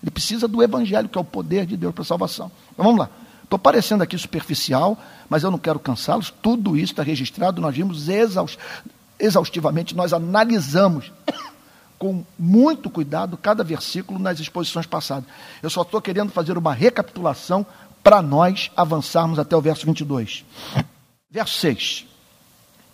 Ele 0.03 0.11
precisa 0.11 0.47
do 0.47 0.63
Evangelho, 0.63 1.09
que 1.09 1.19
é 1.19 1.21
o 1.21 1.25
poder 1.25 1.67
de 1.67 1.77
Deus 1.77 1.93
para 1.93 2.03
a 2.03 2.07
salvação. 2.07 2.51
Então 2.73 2.85
vamos 2.85 3.01
lá. 3.01 3.11
Estou 3.47 3.61
parecendo 3.61 4.03
aqui 4.03 4.19
superficial, 4.19 4.99
mas 5.29 5.45
eu 5.45 5.53
não 5.53 5.59
quero 5.59 5.79
cansá-los. 5.79 6.35
Tudo 6.43 6.77
isso 6.77 6.93
está 6.93 7.03
registrado, 7.05 7.63
nós 7.63 7.77
vimos 7.77 8.09
exaust... 8.09 8.59
exaustivamente, 9.21 9.95
nós 9.95 10.13
analisamos 10.13 11.13
com 11.97 12.25
muito 12.37 12.91
cuidado 12.91 13.37
cada 13.37 13.63
versículo 13.63 14.19
nas 14.19 14.41
exposições 14.41 14.85
passadas. 14.85 15.29
Eu 15.63 15.71
só 15.71 15.83
estou 15.83 16.03
querendo 16.03 16.33
fazer 16.33 16.59
uma 16.59 16.75
recapitulação 16.75 17.65
para 18.03 18.21
nós 18.21 18.73
avançarmos 18.77 19.39
até 19.39 19.57
o 19.57 19.61
verso 19.61 19.87
22. 19.87 20.45
Verso 21.31 21.59
6. 21.59 22.07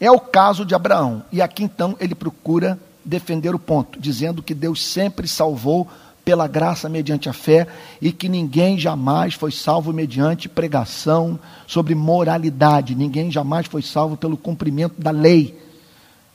É 0.00 0.10
o 0.10 0.18
caso 0.18 0.64
de 0.64 0.74
Abraão. 0.74 1.22
E 1.30 1.40
aqui 1.40 1.62
então 1.62 1.96
ele 2.00 2.14
procura 2.14 2.78
defender 3.04 3.54
o 3.54 3.58
ponto, 3.58 4.00
dizendo 4.00 4.42
que 4.42 4.54
Deus 4.54 4.82
sempre 4.84 5.28
salvou 5.28 5.88
pela 6.24 6.46
graça 6.46 6.88
mediante 6.88 7.28
a 7.28 7.32
fé 7.32 7.66
e 8.00 8.12
que 8.12 8.28
ninguém 8.28 8.78
jamais 8.78 9.34
foi 9.34 9.50
salvo 9.50 9.92
mediante 9.92 10.48
pregação 10.48 11.38
sobre 11.66 11.94
moralidade, 11.94 12.94
ninguém 12.94 13.30
jamais 13.30 13.66
foi 13.66 13.82
salvo 13.82 14.16
pelo 14.16 14.36
cumprimento 14.36 15.00
da 15.00 15.10
lei. 15.10 15.58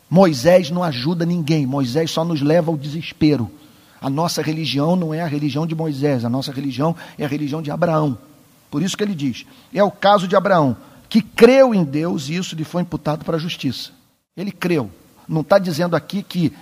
Moisés 0.09 0.69
não 0.69 0.83
ajuda 0.83 1.25
ninguém, 1.25 1.65
Moisés 1.65 2.11
só 2.11 2.23
nos 2.23 2.41
leva 2.41 2.71
ao 2.71 2.77
desespero. 2.77 3.49
A 3.99 4.09
nossa 4.09 4.41
religião 4.41 4.95
não 4.95 5.13
é 5.13 5.21
a 5.21 5.27
religião 5.27 5.65
de 5.65 5.75
Moisés, 5.75 6.23
a 6.23 6.29
nossa 6.29 6.51
religião 6.51 6.95
é 7.17 7.25
a 7.25 7.27
religião 7.27 7.61
de 7.61 7.71
Abraão. 7.71 8.17
Por 8.69 8.81
isso 8.81 8.95
que 8.95 9.03
ele 9.03 9.15
diz: 9.15 9.45
é 9.73 9.83
o 9.83 9.91
caso 9.91 10.27
de 10.27 10.35
Abraão, 10.35 10.77
que 11.09 11.21
creu 11.21 11.73
em 11.73 11.83
Deus 11.83 12.29
e 12.29 12.35
isso 12.35 12.55
lhe 12.55 12.63
foi 12.63 12.81
imputado 12.81 13.25
para 13.25 13.37
a 13.37 13.39
justiça. 13.39 13.91
Ele 14.35 14.51
creu. 14.51 14.91
Não 15.27 15.41
está 15.41 15.59
dizendo 15.59 15.95
aqui 15.95 16.23
que 16.23 16.53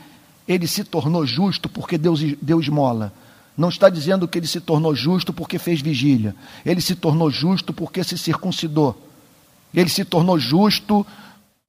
ele 0.47 0.67
se 0.67 0.83
tornou 0.83 1.25
justo 1.25 1.67
porque 1.67 1.97
Deus 1.97 2.21
deu 2.41 2.59
esmola. 2.59 3.11
Não 3.57 3.69
está 3.69 3.89
dizendo 3.89 4.27
que 4.27 4.37
ele 4.37 4.47
se 4.47 4.59
tornou 4.59 4.93
justo 4.93 5.31
porque 5.31 5.57
fez 5.57 5.81
vigília. 5.81 6.35
Ele 6.65 6.81
se 6.81 6.95
tornou 6.95 7.31
justo 7.31 7.73
porque 7.73 8.03
se 8.03 8.17
circuncidou. 8.17 9.01
Ele 9.73 9.89
se 9.89 10.03
tornou 10.05 10.37
justo, 10.37 11.05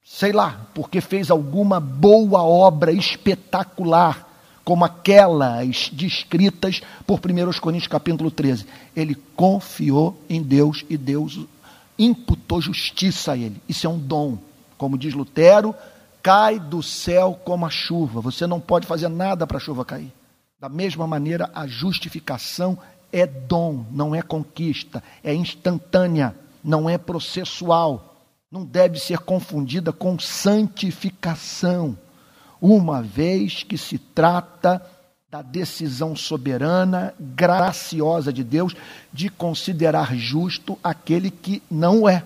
sei 0.05 0.33
lá, 0.33 0.69
porque 0.75 1.01
fez 1.01 1.31
alguma 1.31 1.81
boa 1.81 2.43
obra 2.43 2.93
espetacular, 2.93 4.27
como 4.65 4.85
aquelas 4.85 5.91
descritas 5.93 6.83
por 7.07 7.21
1 7.21 7.61
Coríntios 7.61 7.89
capítulo 7.89 8.31
13. 8.31 8.67
Ele 8.95 9.17
confiou 9.37 10.21
em 10.29 10.43
Deus 10.43 10.85
e 10.91 10.97
Deus 10.97 11.39
imputou 11.99 12.61
justiça 12.61 13.33
a 13.33 13.37
ele. 13.37 13.57
Isso 13.69 13.87
é 13.87 13.91
um 13.91 13.99
dom. 13.99 14.39
Como 14.77 14.99
diz 14.99 15.15
Lutero, 15.15 15.75
cai 16.27 16.59
do 16.59 16.83
céu 16.83 17.41
como 17.45 17.65
a 17.65 17.71
chuva. 17.71 18.21
Você 18.21 18.49
não 18.49 18.59
pode 18.59 18.85
fazer 18.85 19.07
nada 19.07 19.47
para 19.47 19.59
a 19.59 19.61
chuva 19.61 19.85
cair. 19.85 20.13
Da 20.59 20.69
mesma 20.69 21.07
maneira, 21.07 21.49
a 21.55 21.69
justificação 21.69 22.77
é 23.13 23.25
dom, 23.25 23.87
não 23.93 24.13
é 24.13 24.21
conquista, 24.21 25.05
é 25.23 25.33
instantânea, 25.33 26.35
não 26.65 26.91
é 26.91 26.99
processual. 26.99 28.25
Não 28.51 28.65
deve 28.65 28.99
ser 28.99 29.21
confundida 29.21 29.93
com 29.93 30.19
santificação, 30.19 31.97
uma 32.61 33.01
vez 33.01 33.63
que 33.63 33.79
se 33.79 33.97
trata 33.97 34.85
da 35.31 35.43
decisão 35.43 36.17
soberana, 36.17 37.15
graciosa 37.21 38.33
de 38.33 38.43
Deus 38.43 38.75
de 39.13 39.29
considerar 39.29 40.17
justo 40.17 40.77
aquele 40.83 41.31
que 41.31 41.63
não 41.71 42.09
é. 42.09 42.25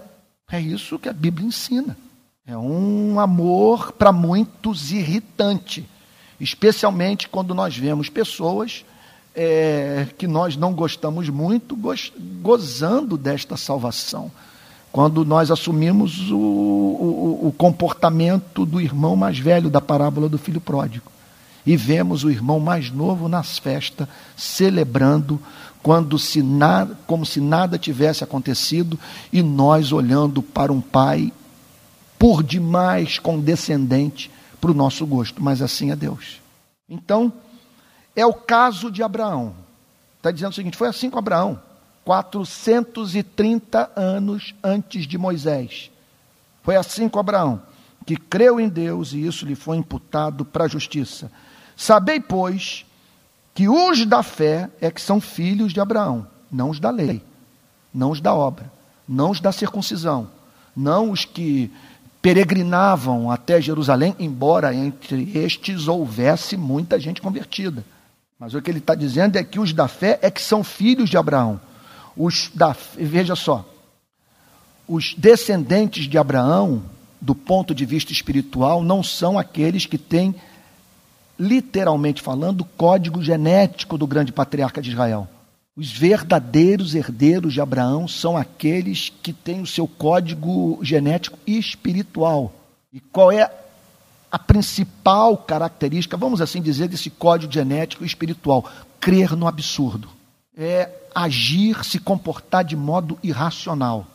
É 0.51 0.59
isso 0.59 0.99
que 0.99 1.09
a 1.09 1.13
Bíblia 1.13 1.49
ensina. 1.49 1.99
É 2.51 2.59
um 2.59 3.21
amor 3.21 3.93
para 3.93 4.11
muitos 4.11 4.91
irritante, 4.91 5.89
especialmente 6.41 7.29
quando 7.29 7.55
nós 7.55 7.77
vemos 7.77 8.09
pessoas 8.09 8.85
é, 9.37 10.09
que 10.19 10.27
nós 10.27 10.57
não 10.57 10.73
gostamos 10.73 11.29
muito 11.29 11.77
goz, 11.77 12.13
gozando 12.43 13.17
desta 13.17 13.57
salvação. 13.57 14.33
Quando 14.91 15.25
nós 15.25 15.53
assumimos 15.53 16.29
o, 16.33 16.37
o, 16.37 17.41
o 17.47 17.55
comportamento 17.57 18.67
do 18.67 18.81
irmão 18.81 19.15
mais 19.15 19.39
velho 19.39 19.71
da 19.71 19.81
parábola 19.81 20.29
do 20.29 20.37
filho 20.37 20.61
pródigo 20.61 21.09
e 21.65 21.77
vemos 21.77 22.25
o 22.25 22.31
irmão 22.33 22.59
mais 22.59 22.91
novo 22.91 23.29
nas 23.29 23.59
festas 23.59 24.09
celebrando 24.37 25.41
quando 25.85 26.19
se 26.19 26.43
como 27.07 27.25
se 27.25 27.41
nada 27.41 27.79
tivesse 27.79 28.25
acontecido 28.25 28.99
e 29.33 29.41
nós 29.41 29.93
olhando 29.93 30.43
para 30.43 30.73
um 30.73 30.81
pai 30.81 31.33
por 32.21 32.43
demais 32.43 33.19
condescendente 33.19 34.31
para 34.61 34.71
o 34.71 34.75
nosso 34.75 35.07
gosto, 35.07 35.43
mas 35.43 35.63
assim 35.63 35.91
é 35.91 35.97
Deus. 35.97 36.39
Então, 36.87 37.33
é 38.15 38.27
o 38.27 38.35
caso 38.35 38.91
de 38.91 39.03
Abraão. 39.03 39.55
Está 40.19 40.31
dizendo 40.31 40.51
o 40.53 40.55
seguinte: 40.55 40.77
foi 40.77 40.87
assim 40.89 41.09
com 41.09 41.19
Abraão, 41.19 41.59
430 42.05 43.91
anos 43.97 44.55
antes 44.63 45.07
de 45.07 45.17
Moisés. 45.17 45.91
Foi 46.63 46.77
assim 46.77 47.09
com 47.09 47.19
Abraão, 47.19 47.63
que 48.05 48.19
creu 48.19 48.61
em 48.61 48.69
Deus 48.69 49.15
e 49.15 49.25
isso 49.25 49.47
lhe 49.47 49.55
foi 49.55 49.79
imputado 49.79 50.45
para 50.45 50.65
a 50.65 50.69
justiça. 50.69 51.33
Sabei, 51.75 52.21
pois, 52.21 52.85
que 53.55 53.67
os 53.67 54.05
da 54.05 54.23
fé 54.23 54.69
é 54.79 54.91
que 54.91 55.01
são 55.01 55.23
filhos 55.23 55.73
de 55.73 55.81
Abraão, 55.81 56.27
não 56.53 56.69
os 56.69 56.79
da 56.79 56.91
lei, 56.91 57.23
não 57.95 58.11
os 58.11 58.21
da 58.21 58.35
obra, 58.35 58.71
não 59.09 59.31
os 59.31 59.41
da 59.41 59.53
circuncisão, 59.53 60.29
não 60.77 61.11
os 61.11 61.25
que 61.25 61.73
peregrinavam 62.23 63.31
até 63.31 63.61
Jerusalém, 63.61 64.15
embora 64.19 64.75
entre 64.75 65.31
estes 65.35 65.89
houvesse 65.89 66.57
muita 66.57 67.01
gente 67.01 67.21
convertida. 67.21 67.85
Mas 68.39 68.55
o 68.55 68.63
que 68.63 68.71
ele 68.71 68.79
está 68.79 68.95
dizendo 68.95 69.37
é 69.37 69.45
que 69.45 69.59
os 69.59 69.73
da 69.73 69.89
fé 69.89 70.19
é 70.23 70.31
que 70.31 70.41
são 70.41 70.65
filhos 70.65 71.11
de 71.11 71.17
Abraão. 71.17 71.61
Os 72.17 72.51
da 72.55 72.75
veja 72.97 73.37
só, 73.37 73.67
os 74.89 75.15
descendentes 75.17 76.05
de 76.07 76.19
Abraão, 76.19 76.83
do 77.21 77.35
ponto 77.35 77.75
de 77.75 77.87
vista 77.87 78.13
espiritual, 78.13 78.83
não 78.83 79.03
são 79.03 79.39
aqueles 79.39 79.87
que 79.87 79.97
têm, 79.97 80.35
literalmente 81.39 82.21
falando, 82.21 82.63
o 82.63 82.65
código 82.65 83.23
genético 83.23 83.97
do 83.97 84.07
grande 84.07 84.33
patriarca 84.33 84.83
de 84.83 84.91
Israel. 84.91 85.29
Os 85.81 85.91
verdadeiros 85.91 86.95
herdeiros 86.95 87.55
de 87.55 87.61
Abraão 87.63 88.07
são 88.07 88.37
aqueles 88.37 89.11
que 89.23 89.33
têm 89.33 89.63
o 89.63 89.67
seu 89.67 89.89
código 89.89 90.79
genético 90.83 91.39
espiritual. 91.47 92.53
E 92.93 93.01
qual 93.01 93.33
é 93.33 93.51
a 94.31 94.39
principal 94.39 95.39
característica, 95.39 96.19
vamos 96.19 96.43
assim 96.43 96.61
dizer, 96.61 96.87
desse 96.87 97.09
código 97.09 97.51
genético 97.51 98.05
espiritual? 98.05 98.71
Crer 99.01 99.35
no 99.35 99.49
absurdo. 99.49 100.11
É 100.55 100.91
agir, 101.15 101.83
se 101.83 101.99
comportar 101.99 102.63
de 102.63 102.77
modo 102.77 103.19
irracional. 103.23 104.07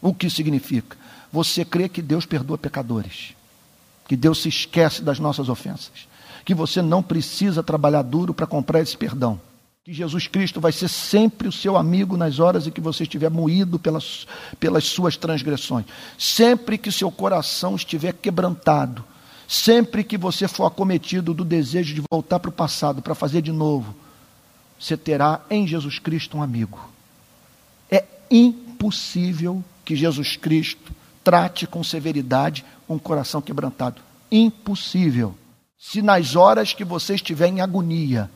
O 0.00 0.14
que 0.14 0.30
significa? 0.30 0.96
Você 1.30 1.62
crê 1.62 1.90
que 1.90 2.00
Deus 2.00 2.24
perdoa 2.24 2.56
pecadores, 2.56 3.34
que 4.08 4.16
Deus 4.16 4.40
se 4.40 4.48
esquece 4.48 5.02
das 5.02 5.18
nossas 5.18 5.50
ofensas, 5.50 6.08
que 6.42 6.54
você 6.54 6.80
não 6.80 7.02
precisa 7.02 7.62
trabalhar 7.62 8.00
duro 8.00 8.32
para 8.32 8.46
comprar 8.46 8.80
esse 8.80 8.96
perdão 8.96 9.38
que 9.84 9.92
Jesus 9.92 10.28
Cristo 10.28 10.60
vai 10.60 10.70
ser 10.70 10.86
sempre 10.86 11.48
o 11.48 11.52
seu 11.52 11.76
amigo 11.76 12.16
nas 12.16 12.38
horas 12.38 12.68
em 12.68 12.70
que 12.70 12.80
você 12.80 13.02
estiver 13.02 13.28
moído 13.28 13.80
pelas, 13.80 14.28
pelas 14.60 14.84
suas 14.84 15.16
transgressões. 15.16 15.86
Sempre 16.16 16.78
que 16.78 16.92
seu 16.92 17.10
coração 17.10 17.74
estiver 17.74 18.12
quebrantado, 18.12 19.04
sempre 19.48 20.04
que 20.04 20.16
você 20.16 20.46
for 20.46 20.66
acometido 20.66 21.34
do 21.34 21.44
desejo 21.44 21.96
de 21.96 22.02
voltar 22.08 22.38
para 22.38 22.48
o 22.48 22.52
passado, 22.52 23.02
para 23.02 23.12
fazer 23.12 23.42
de 23.42 23.50
novo, 23.50 23.92
você 24.78 24.96
terá 24.96 25.40
em 25.50 25.66
Jesus 25.66 25.98
Cristo 25.98 26.38
um 26.38 26.42
amigo. 26.44 26.78
É 27.90 28.04
impossível 28.30 29.64
que 29.84 29.96
Jesus 29.96 30.36
Cristo 30.36 30.92
trate 31.24 31.66
com 31.66 31.82
severidade 31.82 32.64
um 32.88 33.00
coração 33.00 33.42
quebrantado. 33.42 34.00
Impossível. 34.30 35.34
Se 35.76 36.00
nas 36.00 36.36
horas 36.36 36.72
que 36.72 36.84
você 36.84 37.16
estiver 37.16 37.48
em 37.48 37.60
agonia, 37.60 38.30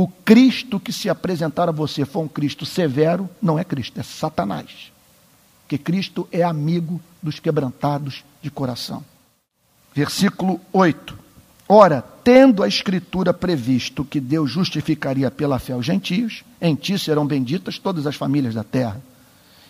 o 0.00 0.06
Cristo 0.06 0.78
que 0.78 0.92
se 0.92 1.10
apresentar 1.10 1.68
a 1.68 1.72
você 1.72 2.04
for 2.04 2.20
um 2.20 2.28
Cristo 2.28 2.64
severo, 2.64 3.28
não 3.42 3.58
é 3.58 3.64
Cristo, 3.64 3.98
é 3.98 4.04
Satanás. 4.04 4.92
Porque 5.62 5.76
Cristo 5.76 6.28
é 6.30 6.40
amigo 6.40 7.00
dos 7.20 7.40
quebrantados 7.40 8.22
de 8.40 8.48
coração. 8.48 9.04
Versículo 9.92 10.60
8. 10.72 11.18
Ora, 11.68 12.00
tendo 12.22 12.62
a 12.62 12.68
Escritura 12.68 13.34
previsto 13.34 14.04
que 14.04 14.20
Deus 14.20 14.52
justificaria 14.52 15.32
pela 15.32 15.58
fé 15.58 15.74
os 15.74 15.84
gentios, 15.84 16.44
em 16.60 16.76
ti 16.76 16.96
serão 16.96 17.26
benditas 17.26 17.76
todas 17.76 18.06
as 18.06 18.14
famílias 18.14 18.54
da 18.54 18.62
terra. 18.62 19.02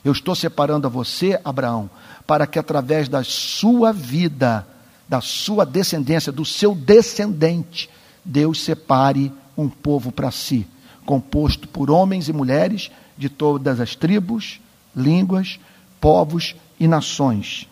Eu 0.05 0.13
estou 0.13 0.35
separando 0.35 0.87
a 0.87 0.91
você, 0.91 1.41
Abraão, 1.43 1.89
para 2.27 2.47
que 2.47 2.59
através 2.59 3.09
da 3.09 3.25
sua 3.25 3.95
vida, 3.95 4.67
da 5.09 5.23
sua 5.23 5.65
descendência, 5.65 6.31
do 6.31 6.45
seu 6.45 6.75
descendente, 6.75 7.89
Deus 8.23 8.63
separe 8.63 9.33
um 9.59 9.69
povo 9.69 10.13
para 10.13 10.31
si, 10.31 10.67
composto 11.05 11.67
por 11.67 11.91
homens 11.91 12.29
e 12.29 12.33
mulheres 12.33 12.91
de 13.17 13.29
todas 13.29 13.81
as 13.81 13.97
tribos, 13.97 14.61
línguas, 14.95 15.59
povos 16.01 16.55
e 16.79 16.87
nações. 16.87 17.67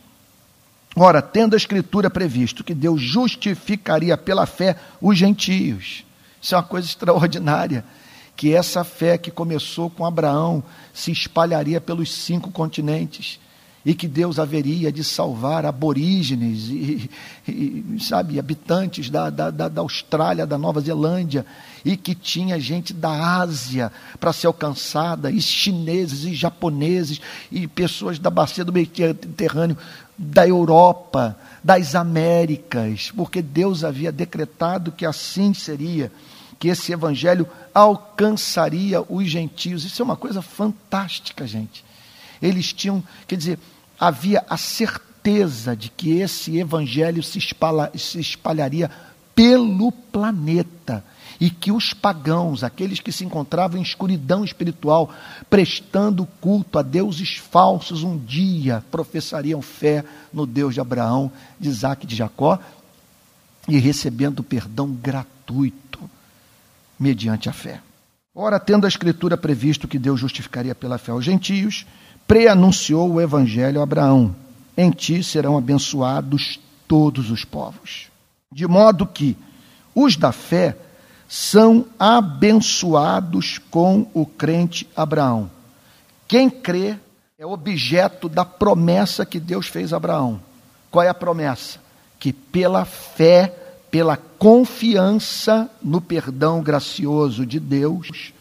Ora, 0.97 1.23
tendo 1.23 1.55
a 1.55 1.57
Escritura 1.57 2.11
previsto 2.11 2.64
que 2.64 2.75
Deus 2.75 3.00
justificaria 3.00 4.16
pela 4.16 4.47
fé 4.47 4.76
os 5.00 5.16
gentios, 5.16 6.05
isso 6.43 6.55
é 6.55 6.59
uma 6.59 6.64
coisa 6.64 6.88
extraordinária, 6.88 7.85
que 8.35 8.52
essa 8.52 8.83
fé 8.83 9.16
que 9.16 9.31
começou 9.31 9.88
com 9.88 10.05
Abraão 10.05 10.62
se 10.93 11.12
espalharia 11.12 11.81
pelos 11.81 12.12
cinco 12.12 12.50
continentes 12.50 13.38
e 13.87 13.95
que 13.95 14.09
Deus 14.09 14.40
haveria 14.40 14.90
de 14.90 15.05
salvar 15.05 15.64
aborígenes 15.64 16.69
e, 16.69 17.11
e 17.47 17.97
sabe, 18.00 18.37
habitantes 18.37 19.09
da, 19.09 19.31
da, 19.31 19.50
da, 19.50 19.81
Austrália, 19.81 20.45
da 20.45 20.59
Nova 20.59 20.81
Zelândia, 20.81 21.47
e 21.87 21.97
que 21.97 22.16
tinha 22.16 22.59
gente 22.59 22.93
da 22.93 23.38
Ásia 23.38 23.93
para 24.19 24.33
ser 24.33 24.49
alcançada, 24.49 25.31
e 25.31 25.40
chineses, 25.40 26.25
e 26.25 26.35
japoneses, 26.35 27.21
e 27.50 27.69
pessoas 27.69 28.19
da 28.19 28.28
bacia 28.28 28.64
do 28.64 28.73
Mediterrâneo, 28.73 29.78
da 30.19 30.49
Europa, 30.49 31.38
das 31.62 31.95
Américas, 31.95 33.12
porque 33.14 33.40
Deus 33.40 33.85
havia 33.85 34.11
decretado 34.11 34.90
que 34.90 35.07
assim 35.07 35.55
seria, 35.55 36.11
que 36.59 36.66
esse 36.66 36.93
evangelho 36.93 37.47
alcançaria 37.73 39.00
os 39.09 39.31
gentios. 39.31 39.85
Isso 39.85 40.02
é 40.02 40.05
uma 40.05 40.16
coisa 40.16 40.43
fantástica, 40.43 41.47
gente. 41.47 41.85
Eles 42.43 42.73
tinham, 42.73 43.00
quer 43.28 43.37
dizer, 43.37 43.61
havia 43.97 44.45
a 44.50 44.57
certeza 44.57 45.76
de 45.76 45.88
que 45.88 46.19
esse 46.19 46.59
evangelho 46.59 47.23
se, 47.23 47.38
espalha, 47.38 47.93
se 47.95 48.19
espalharia 48.19 48.90
pelo 49.37 49.93
planeta 49.93 51.05
e 51.40 51.50
que 51.50 51.71
os 51.71 51.93
pagãos, 51.93 52.64
aqueles 52.64 53.00
que 53.00 53.12
se 53.12 53.25
encontravam 53.25 53.78
em 53.78 53.83
escuridão 53.83 54.45
espiritual, 54.45 55.11
prestando 55.50 56.26
culto 56.40 56.78
a 56.78 56.83
deuses 56.83 57.37
falsos, 57.37 58.02
um 58.02 58.16
dia 58.16 58.83
professariam 58.90 59.61
fé 59.61 60.05
no 60.33 60.47
Deus 60.47 60.75
de 60.75 60.81
Abraão, 60.81 61.31
de 61.61 61.69
Isaac 61.69 62.05
e 62.05 62.09
de 62.09 62.16
Jacó 62.16 62.59
e 63.69 63.78
recebendo 63.78 64.43
perdão 64.43 64.90
gratuito 64.90 65.99
mediante 66.99 67.49
a 67.49 67.52
fé. 67.52 67.81
Ora, 68.35 68.61
tendo 68.61 68.85
a 68.85 68.88
Escritura 68.88 69.37
previsto 69.37 69.88
que 69.88 69.99
Deus 69.99 70.21
justificaria 70.21 70.75
pela 70.75 70.99
fé 70.99 71.12
aos 71.12 71.25
gentios, 71.25 71.87
preanunciou 72.26 73.12
o 73.12 73.21
evangelho 73.21 73.81
a 73.81 73.83
Abraão: 73.83 74.35
Em 74.76 74.90
ti 74.90 75.23
serão 75.23 75.57
abençoados 75.57 76.61
todos 76.87 77.31
os 77.31 77.45
povos. 77.45 78.09
De 78.52 78.66
modo 78.66 79.07
que 79.07 79.37
os 79.95 80.16
da 80.16 80.33
fé 80.33 80.76
são 81.28 81.87
abençoados 81.99 83.59
com 83.71 84.09
o 84.14 84.25
crente 84.25 84.88
Abraão. 84.95 85.50
Quem 86.28 86.49
crê 86.49 86.97
é 87.38 87.45
objeto 87.45 88.28
da 88.28 88.45
promessa 88.45 89.26
que 89.26 89.38
Deus 89.38 89.66
fez 89.66 89.92
a 89.92 89.97
Abraão. 89.97 90.40
Qual 90.90 91.04
é 91.04 91.09
a 91.09 91.14
promessa? 91.14 91.78
Que 92.18 92.33
pela 92.33 92.85
fé, 92.85 93.54
pela 93.90 94.16
confiança 94.16 95.71
no 95.83 96.00
perdão 96.00 96.62
gracioso 96.62 97.45
de 97.45 97.61
Deus, 97.61 98.33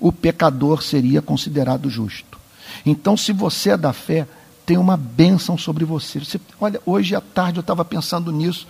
o 0.00 0.10
pecador 0.10 0.82
seria 0.82 1.20
considerado 1.20 1.90
justo. 1.90 2.38
Então, 2.84 3.16
se 3.16 3.32
você 3.32 3.70
é 3.70 3.76
da 3.76 3.92
fé, 3.92 4.26
tem 4.64 4.78
uma 4.78 4.96
bênção 4.96 5.58
sobre 5.58 5.84
você. 5.84 6.18
você 6.18 6.40
olha, 6.60 6.80
hoje 6.86 7.14
à 7.14 7.20
tarde 7.20 7.58
eu 7.58 7.62
estava 7.62 7.84
pensando 7.84 8.32
nisso. 8.32 8.66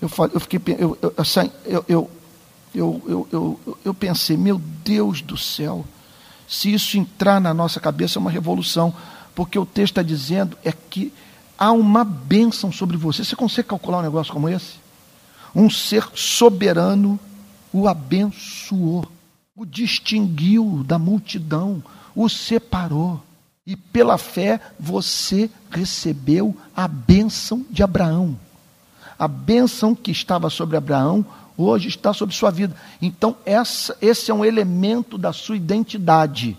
Eu, 0.00 0.08
falei, 0.08 0.34
eu 0.34 0.40
fiquei, 0.40 0.60
eu, 0.78 0.98
eu, 1.00 1.14
eu, 1.66 1.84
eu, 1.88 2.10
eu, 2.74 3.28
eu, 3.30 3.60
eu 3.84 3.94
pensei, 3.94 4.36
meu 4.36 4.60
Deus 4.84 5.20
do 5.20 5.36
céu, 5.36 5.84
se 6.48 6.72
isso 6.72 6.96
entrar 6.98 7.40
na 7.40 7.52
nossa 7.52 7.80
cabeça 7.80 8.18
é 8.18 8.20
uma 8.20 8.30
revolução, 8.30 8.94
porque 9.34 9.58
o 9.58 9.66
texto 9.66 9.92
está 9.92 10.02
dizendo 10.02 10.56
é 10.64 10.72
que 10.72 11.12
há 11.58 11.72
uma 11.72 12.04
bênção 12.04 12.72
sobre 12.72 12.96
você. 12.96 13.24
Você 13.24 13.36
consegue 13.36 13.68
calcular 13.68 13.98
um 13.98 14.02
negócio 14.02 14.32
como 14.32 14.48
esse? 14.48 14.74
Um 15.54 15.68
ser 15.70 16.08
soberano 16.14 17.18
o 17.72 17.88
abençoou, 17.88 19.08
o 19.56 19.64
distinguiu 19.64 20.84
da 20.86 20.98
multidão, 20.98 21.82
o 22.14 22.28
separou. 22.28 23.22
E 23.66 23.76
pela 23.76 24.18
fé 24.18 24.60
você 24.78 25.48
recebeu 25.70 26.54
a 26.76 26.86
bênção 26.86 27.64
de 27.70 27.82
Abraão. 27.82 28.38
A 29.22 29.28
bênção 29.28 29.94
que 29.94 30.10
estava 30.10 30.50
sobre 30.50 30.76
Abraão 30.76 31.24
hoje 31.56 31.86
está 31.86 32.12
sobre 32.12 32.34
sua 32.34 32.50
vida. 32.50 32.74
Então, 33.00 33.36
essa, 33.46 33.96
esse 34.02 34.32
é 34.32 34.34
um 34.34 34.44
elemento 34.44 35.16
da 35.16 35.32
sua 35.32 35.54
identidade. 35.54 36.58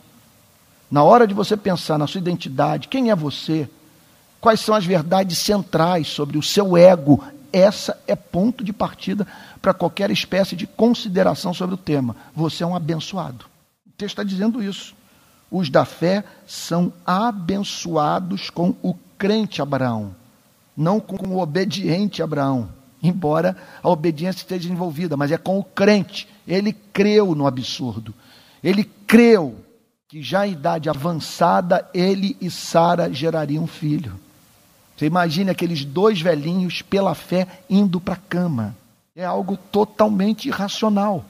Na 0.89 1.03
hora 1.03 1.27
de 1.27 1.33
você 1.33 1.57
pensar 1.57 1.97
na 1.97 2.07
sua 2.07 2.19
identidade, 2.19 2.87
quem 2.87 3.09
é 3.11 3.15
você? 3.15 3.69
Quais 4.39 4.61
são 4.61 4.73
as 4.73 4.85
verdades 4.85 5.39
centrais 5.39 6.07
sobre 6.07 6.37
o 6.37 6.43
seu 6.43 6.77
ego? 6.77 7.21
Essa 7.51 8.01
é 8.07 8.15
ponto 8.15 8.63
de 8.63 8.71
partida 8.71 9.27
para 9.61 9.73
qualquer 9.73 10.09
espécie 10.09 10.55
de 10.55 10.65
consideração 10.65 11.53
sobre 11.53 11.75
o 11.75 11.77
tema. 11.77 12.15
Você 12.33 12.63
é 12.63 12.67
um 12.67 12.75
abençoado. 12.75 13.43
O 13.85 13.91
texto 13.97 14.13
está 14.13 14.23
dizendo 14.23 14.63
isso 14.63 14.95
os 15.53 15.69
da 15.69 15.85
fé 15.85 16.23
são 16.47 16.91
abençoados 17.05 18.49
com 18.49 18.73
o 18.81 18.95
crente 19.19 19.61
Abraão, 19.61 20.15
não 20.75 20.99
com 20.99 21.27
o 21.27 21.39
obediente 21.39 22.23
Abraão, 22.23 22.69
embora 23.01 23.55
a 23.81 23.89
obediência 23.89 24.41
esteja 24.41 24.71
envolvida, 24.71 25.15
mas 25.17 25.31
é 25.31 25.37
com 25.37 25.59
o 25.59 25.63
crente. 25.63 26.27
Ele 26.47 26.73
creu 26.73 27.35
no 27.35 27.47
absurdo. 27.47 28.13
Ele 28.63 28.83
creu 29.05 29.55
que 30.07 30.21
já 30.21 30.47
em 30.47 30.51
idade 30.51 30.89
avançada 30.89 31.89
ele 31.93 32.37
e 32.39 32.49
Sara 32.49 33.11
gerariam 33.11 33.63
um 33.63 33.67
filho. 33.67 34.19
Você 34.95 35.05
imagine 35.07 35.49
aqueles 35.49 35.83
dois 35.83 36.21
velhinhos 36.21 36.81
pela 36.81 37.15
fé 37.15 37.47
indo 37.69 37.99
para 37.99 38.13
a 38.13 38.17
cama. 38.17 38.75
É 39.15 39.25
algo 39.25 39.57
totalmente 39.57 40.47
irracional. 40.47 41.25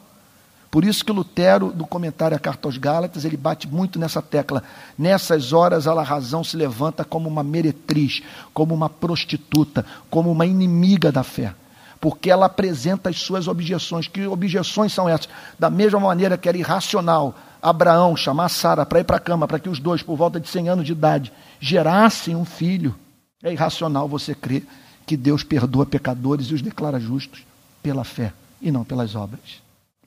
Por 0.73 0.83
isso 0.83 1.05
que 1.05 1.11
Lutero, 1.11 1.71
no 1.77 1.85
comentário 1.85 2.35
à 2.35 2.39
Carta 2.39 2.67
aos 2.67 2.79
Gálatas, 2.79 3.23
ele 3.23 3.37
bate 3.37 3.67
muito 3.67 3.99
nessa 3.99 4.23
tecla. 4.23 4.63
Nessas 4.97 5.53
horas, 5.53 5.85
a 5.85 6.01
razão 6.01 6.43
se 6.43 6.57
levanta 6.57 7.05
como 7.05 7.29
uma 7.29 7.43
meretriz, 7.43 8.23
como 8.55 8.73
uma 8.73 8.89
prostituta, 8.89 9.85
como 10.09 10.31
uma 10.31 10.47
inimiga 10.47 11.11
da 11.11 11.21
fé. 11.21 11.53
Porque 12.01 12.31
ela 12.31 12.47
apresenta 12.47 13.11
as 13.11 13.19
suas 13.19 13.47
objeções. 13.47 14.07
Que 14.07 14.25
objeções 14.25 14.91
são 14.91 15.07
essas? 15.07 15.29
Da 15.59 15.69
mesma 15.69 15.99
maneira 15.99 16.39
que 16.39 16.49
era 16.49 16.57
irracional 16.57 17.35
Abraão 17.61 18.15
chamar 18.15 18.49
Sara 18.49 18.83
para 18.83 18.99
ir 18.99 19.03
para 19.03 19.17
a 19.17 19.19
cama, 19.19 19.47
para 19.47 19.59
que 19.59 19.69
os 19.69 19.77
dois, 19.77 20.01
por 20.01 20.17
volta 20.17 20.39
de 20.39 20.49
100 20.49 20.69
anos 20.69 20.85
de 20.87 20.93
idade, 20.93 21.31
gerassem 21.59 22.35
um 22.35 22.45
filho. 22.45 22.95
É 23.43 23.53
irracional 23.53 24.07
você 24.07 24.33
crer 24.33 24.65
que 25.05 25.15
Deus 25.15 25.43
perdoa 25.43 25.85
pecadores 25.85 26.47
e 26.47 26.55
os 26.55 26.63
declara 26.63 26.99
justos 26.99 27.45
pela 27.83 28.03
fé 28.03 28.33
e 28.59 28.71
não 28.71 28.83
pelas 28.83 29.13
obras. 29.13 29.61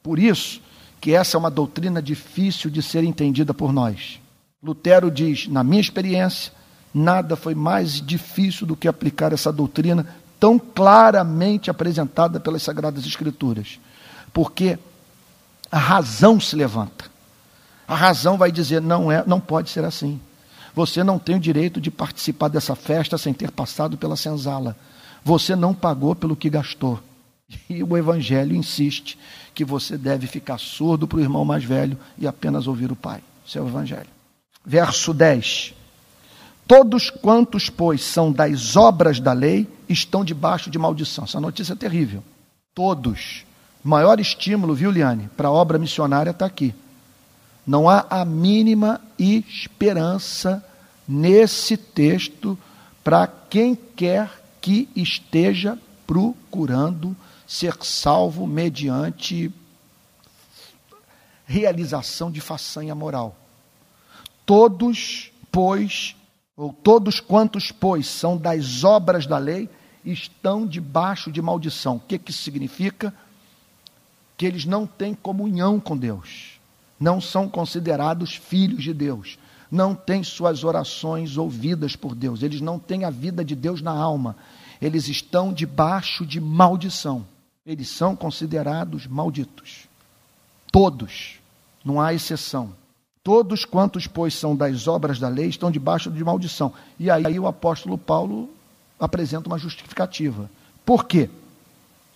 Por 0.07 0.21
isso 0.21 0.61
que 1.01 1.17
essa 1.17 1.37
é 1.37 1.39
uma 1.41 1.51
doutrina 1.51 2.01
difícil 2.01 2.71
de 2.71 2.81
ser 2.81 3.03
entendida 3.03 3.53
por 3.53 3.73
nós. 3.73 4.21
Lutero 4.63 5.11
diz: 5.11 5.49
na 5.49 5.65
minha 5.65 5.81
experiência, 5.81 6.53
nada 6.95 7.35
foi 7.35 7.57
mais 7.57 8.01
difícil 8.01 8.69
do 8.69 8.77
que 8.77 8.87
aplicar 8.87 9.33
essa 9.33 9.53
doutrina 9.53 10.07
tão 10.39 10.61
claramente 10.61 11.73
apresentada 11.73 12.39
pelas 12.39 12.63
Sagradas 12.63 13.05
Escrituras. 13.05 13.81
Porque 14.33 14.79
a 15.73 15.79
razão 15.79 16.39
se 16.39 16.55
levanta. 16.55 17.07
A 17.89 17.97
razão 17.97 18.39
vai 18.39 18.53
dizer: 18.53 18.81
não 18.81 19.11
é, 19.11 19.25
não 19.27 19.41
pode 19.41 19.71
ser 19.71 19.85
assim. 19.85 20.21
Você 20.73 21.03
não 21.03 21.19
tem 21.19 21.35
o 21.35 21.41
direito 21.41 21.81
de 21.81 21.91
participar 21.91 22.47
dessa 22.47 22.77
festa 22.77 23.19
sem 23.19 23.35
ter 23.35 23.51
passado 23.51 23.99
pela 23.99 24.15
senzala. 24.15 24.77
Você 25.25 25.57
não 25.57 25.75
pagou 25.75 26.15
pelo 26.15 26.37
que 26.37 26.49
gastou. 26.49 27.01
E 27.69 27.83
o 27.83 27.97
Evangelho 27.97 28.55
insiste 28.55 29.19
que 29.55 29.65
você 29.65 29.97
deve 29.97 30.27
ficar 30.27 30.59
surdo 30.59 31.07
para 31.07 31.19
o 31.19 31.21
irmão 31.21 31.45
mais 31.45 31.65
velho 31.65 31.99
e 32.19 32.27
apenas 32.27 32.67
ouvir 32.67 32.93
o 32.93 32.97
Pai. 32.97 33.23
Isso 33.45 33.59
é 33.59 33.61
o 33.61 33.69
Evangelho. 33.69 34.09
Verso 34.65 35.15
10. 35.15 35.75
Todos 36.67 37.11
quantos, 37.11 37.71
pois, 37.71 38.03
são 38.03 38.33
das 38.33 38.77
obras 38.77 39.21
da 39.21 39.33
lei, 39.33 39.69
estão 39.89 40.25
debaixo 40.25 40.69
de 40.69 40.79
maldição. 40.79 41.25
Essa 41.25 41.41
notícia 41.41 41.75
é 41.75 41.77
terrível. 41.77 42.23
Todos. 42.75 43.45
Maior 43.83 44.19
estímulo, 44.19 44.75
viu, 44.75 44.91
Liane, 44.91 45.31
para 45.37 45.49
a 45.49 45.53
obra 45.53 45.79
missionária 45.79 46.31
está 46.31 46.45
aqui. 46.45 46.75
Não 47.65 47.89
há 47.89 48.05
a 48.11 48.25
mínima 48.25 49.01
esperança 49.19 50.65
nesse 51.07 51.77
texto 51.77 52.59
para 53.05 53.29
quem 53.29 53.79
quer 53.95 54.29
que 54.61 54.89
esteja 54.97 55.79
procurando 56.05 57.17
ser 57.47 57.77
salvo 57.83 58.47
mediante 58.47 59.53
realização 61.47 62.31
de 62.31 62.41
façanha 62.41 62.95
moral. 62.95 63.37
Todos, 64.45 65.31
pois, 65.51 66.17
ou 66.57 66.73
todos 66.73 67.21
quantos, 67.21 67.71
pois, 67.71 68.07
são 68.09 68.37
das 68.37 68.83
obras 68.83 69.27
da 69.27 69.39
lei, 69.39 69.69
estão 70.05 70.67
debaixo 70.67 71.31
de 71.31 71.41
maldição. 71.41 71.97
O 71.97 72.01
que, 72.01 72.19
que 72.19 72.33
significa? 72.33 73.15
Que 74.37 74.45
eles 74.45 74.65
não 74.65 74.87
têm 74.87 75.15
comunhão 75.15 75.79
com 75.79 75.97
Deus, 75.97 76.61
não 76.99 77.21
são 77.21 77.49
considerados 77.49 78.35
filhos 78.35 78.83
de 78.83 78.93
Deus, 78.93 79.39
não 79.71 79.95
têm 79.95 80.23
suas 80.23 80.63
orações 80.65 81.37
ouvidas 81.37 81.97
por 81.97 82.15
Deus, 82.15 82.43
eles 82.43 82.61
não 82.61 82.79
têm 82.79 83.05
a 83.05 83.11
vida 83.11 83.45
de 83.45 83.55
Deus 83.55 83.81
na 83.81 83.93
alma, 83.93 84.37
eles 84.81 85.09
estão 85.09 85.53
debaixo 85.53 86.27
de 86.27 86.41
maldição 86.41 87.25
eles 87.67 87.89
são 87.89 88.15
considerados 88.15 89.09
malditos. 89.09 89.89
Todos. 90.71 91.41
Não 91.85 92.01
há 92.01 92.15
exceção. 92.15 92.71
Todos 93.25 93.65
quantos, 93.65 94.07
pois, 94.07 94.35
são 94.35 94.55
das 94.55 94.87
obras 94.87 95.19
da 95.19 95.29
lei 95.29 95.49
estão 95.49 95.71
debaixo 95.71 96.09
de 96.11 96.23
maldição. 96.23 96.73
E 96.99 97.11
aí 97.11 97.41
o 97.41 97.47
apóstolo 97.47 97.99
Paulo 97.99 98.49
apresenta 99.01 99.49
uma 99.49 99.59
justificativa. 99.59 100.49
Por 100.85 101.05
quê? 101.05 101.29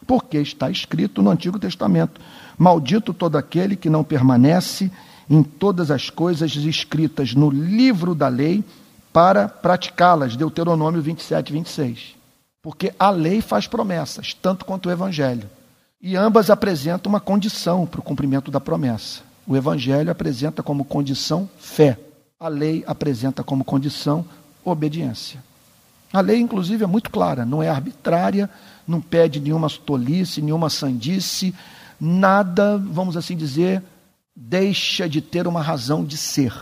Porque 0.06 0.38
está 0.38 0.70
escrito 0.70 1.20
no 1.20 1.30
Antigo 1.30 1.58
Testamento: 1.58 2.20
Maldito 2.56 3.12
todo 3.12 3.36
aquele 3.36 3.74
que 3.74 3.90
não 3.90 4.04
permanece 4.04 4.90
em 5.28 5.42
todas 5.42 5.90
as 5.90 6.10
coisas 6.10 6.54
escritas 6.54 7.34
no 7.34 7.50
livro 7.50 8.14
da 8.14 8.28
lei 8.28 8.62
para 9.12 9.48
praticá-las. 9.48 10.36
Deuteronômio 10.36 11.02
27, 11.02 11.52
26. 11.52 12.19
Porque 12.62 12.92
a 12.99 13.11
lei 13.11 13.40
faz 13.40 13.66
promessas, 13.66 14.35
tanto 14.35 14.64
quanto 14.64 14.88
o 14.88 14.92
evangelho. 14.92 15.49
E 16.01 16.16
ambas 16.16 16.51
apresentam 16.51 17.11
uma 17.11 17.20
condição 17.20 17.87
para 17.87 18.01
o 18.01 18.03
cumprimento 18.03 18.51
da 18.51 18.61
promessa. 18.61 19.23
O 19.46 19.57
evangelho 19.57 20.11
apresenta 20.11 20.62
como 20.62 20.85
condição 20.85 21.49
fé. 21.59 21.99
A 22.38 22.49
lei 22.49 22.85
apresenta 22.87 23.42
como 23.42 23.64
condição 23.64 24.25
obediência. 24.64 25.42
A 26.12 26.20
lei, 26.20 26.38
inclusive, 26.40 26.85
é 26.85 26.87
muito 26.87 27.11
clara, 27.11 27.44
não 27.44 27.62
é 27.62 27.68
arbitrária, 27.68 28.51
não 28.87 29.01
pede 29.01 29.40
nenhuma 29.40 29.68
tolice, 29.70 30.42
nenhuma 30.42 30.68
sandice, 30.68 31.55
nada, 32.01 32.79
vamos 32.79 33.16
assim 33.16 33.37
dizer, 33.37 33.83
deixa 34.35 35.09
de 35.09 35.20
ter 35.20 35.46
uma 35.46 35.62
razão 35.62 36.05
de 36.05 36.16
ser. 36.16 36.53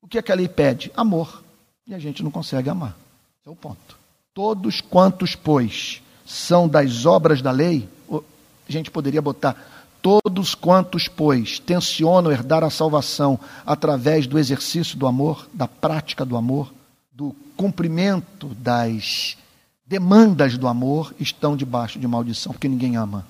O 0.00 0.08
que 0.08 0.18
é 0.18 0.22
que 0.22 0.32
a 0.32 0.34
lei 0.34 0.48
pede? 0.48 0.90
Amor. 0.96 1.42
E 1.86 1.94
a 1.94 1.98
gente 1.98 2.22
não 2.22 2.30
consegue 2.30 2.70
amar. 2.70 2.96
Esse 3.40 3.48
é 3.48 3.50
o 3.50 3.56
ponto. 3.56 4.03
Todos 4.34 4.80
quantos, 4.80 5.36
pois, 5.36 6.02
são 6.26 6.66
das 6.66 7.06
obras 7.06 7.40
da 7.40 7.52
lei, 7.52 7.88
a 8.10 8.72
gente 8.72 8.90
poderia 8.90 9.22
botar 9.22 9.56
todos 10.02 10.56
quantos, 10.56 11.06
pois, 11.06 11.60
tensionam 11.60 12.32
herdar 12.32 12.64
a 12.64 12.68
salvação 12.68 13.38
através 13.64 14.26
do 14.26 14.36
exercício 14.36 14.98
do 14.98 15.06
amor, 15.06 15.48
da 15.54 15.68
prática 15.68 16.24
do 16.24 16.36
amor, 16.36 16.74
do 17.12 17.34
cumprimento 17.56 18.48
das 18.58 19.36
demandas 19.86 20.58
do 20.58 20.66
amor, 20.66 21.14
estão 21.20 21.56
debaixo 21.56 22.00
de 22.00 22.08
maldição, 22.08 22.52
porque 22.52 22.68
ninguém 22.68 22.96
ama. 22.96 23.24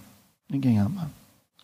Ninguém 0.48 0.78
ama. 0.78 1.10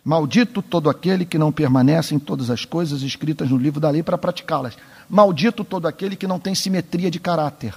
Maldito 0.05 0.61
todo 0.61 0.91
aquele 0.91 1.25
que 1.25 1.39
não 1.39 1.51
permanece 1.51 2.15
em 2.15 2.19
todas 2.19 2.51
as 2.51 2.67
coisas 2.67 3.01
escritas 3.01 3.49
no 3.49 3.57
livro 3.57 3.81
da 3.81 3.89
lei 3.89 4.03
para 4.03 4.19
praticá-las. 4.19 4.77
Maldito 5.09 5.65
todo 5.65 5.89
aquele 5.89 6.15
que 6.15 6.27
não 6.27 6.39
tem 6.39 6.55
simetria 6.55 7.11
de 7.11 7.19
caráter. 7.19 7.75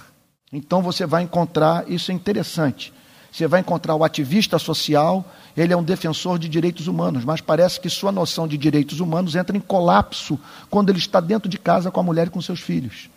Então 0.53 0.83
você 0.83 1.07
vai 1.07 1.23
encontrar, 1.23 1.89
isso 1.89 2.11
é 2.11 2.13
interessante. 2.13 2.93
Você 3.31 3.47
vai 3.47 3.61
encontrar 3.61 3.95
o 3.95 4.03
ativista 4.03 4.59
social, 4.59 5.25
ele 5.57 5.73
é 5.73 5.75
um 5.77 5.83
defensor 5.83 6.37
de 6.37 6.47
direitos 6.47 6.87
humanos, 6.87 7.25
mas 7.25 7.41
parece 7.41 7.79
que 7.79 7.89
sua 7.89 8.11
noção 8.11 8.47
de 8.47 8.55
direitos 8.55 8.99
humanos 8.99 9.35
entra 9.35 9.57
em 9.57 9.59
colapso 9.59 10.39
quando 10.69 10.91
ele 10.91 10.99
está 10.99 11.19
dentro 11.19 11.49
de 11.49 11.57
casa 11.57 11.89
com 11.89 11.99
a 11.99 12.03
mulher 12.03 12.27
e 12.27 12.29
com 12.29 12.39
seus 12.39 12.59
filhos. 12.59 13.09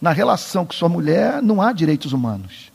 Na 0.00 0.12
relação 0.12 0.64
com 0.64 0.72
sua 0.72 0.88
mulher, 0.88 1.42
não 1.42 1.60
há 1.60 1.70
direitos 1.72 2.14
humanos. 2.14 2.72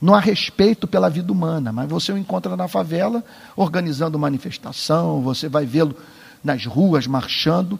Não 0.00 0.14
há 0.14 0.20
respeito 0.20 0.86
pela 0.86 1.10
vida 1.10 1.32
humana, 1.32 1.72
mas 1.72 1.88
você 1.88 2.12
o 2.12 2.16
encontra 2.16 2.56
na 2.56 2.68
favela 2.68 3.24
organizando 3.56 4.18
manifestação, 4.18 5.20
você 5.20 5.48
vai 5.48 5.66
vê-lo 5.66 5.96
nas 6.42 6.64
ruas 6.64 7.08
marchando. 7.08 7.78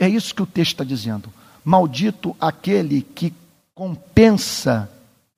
É 0.00 0.08
isso 0.08 0.34
que 0.34 0.42
o 0.42 0.46
texto 0.46 0.72
está 0.72 0.84
dizendo. 0.84 1.32
Maldito 1.64 2.36
aquele 2.40 3.02
que 3.02 3.32
compensa 3.78 4.90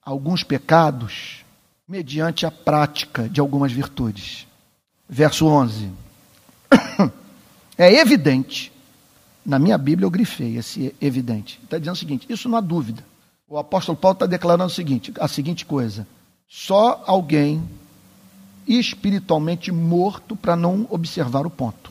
alguns 0.03 0.42
pecados 0.42 1.44
mediante 1.87 2.46
a 2.46 2.50
prática 2.50 3.29
de 3.29 3.38
algumas 3.38 3.70
virtudes. 3.70 4.46
Verso 5.09 5.46
11. 5.46 5.90
É 7.79 7.94
evidente, 7.94 8.70
na 9.44 9.59
minha 9.59 9.79
Bíblia 9.79 10.05
eu 10.05 10.11
grifei 10.11 10.59
esse 10.59 10.94
evidente. 11.00 11.59
Está 11.64 11.79
dizendo 11.79 11.94
o 11.94 11.98
seguinte: 11.98 12.26
isso 12.29 12.46
não 12.46 12.59
há 12.59 12.61
dúvida 12.61 13.03
o 13.50 13.59
apóstolo 13.59 13.98
Paulo 13.98 14.14
está 14.14 14.26
declarando 14.26 14.70
o 14.70 14.74
seguinte, 14.74 15.12
a 15.18 15.26
seguinte 15.26 15.66
coisa: 15.66 16.07
só 16.48 17.03
alguém 17.05 17.61
espiritualmente 18.66 19.72
morto 19.72 20.37
para 20.37 20.55
não 20.55 20.87
observar 20.88 21.44
o 21.44 21.50
ponto. 21.50 21.90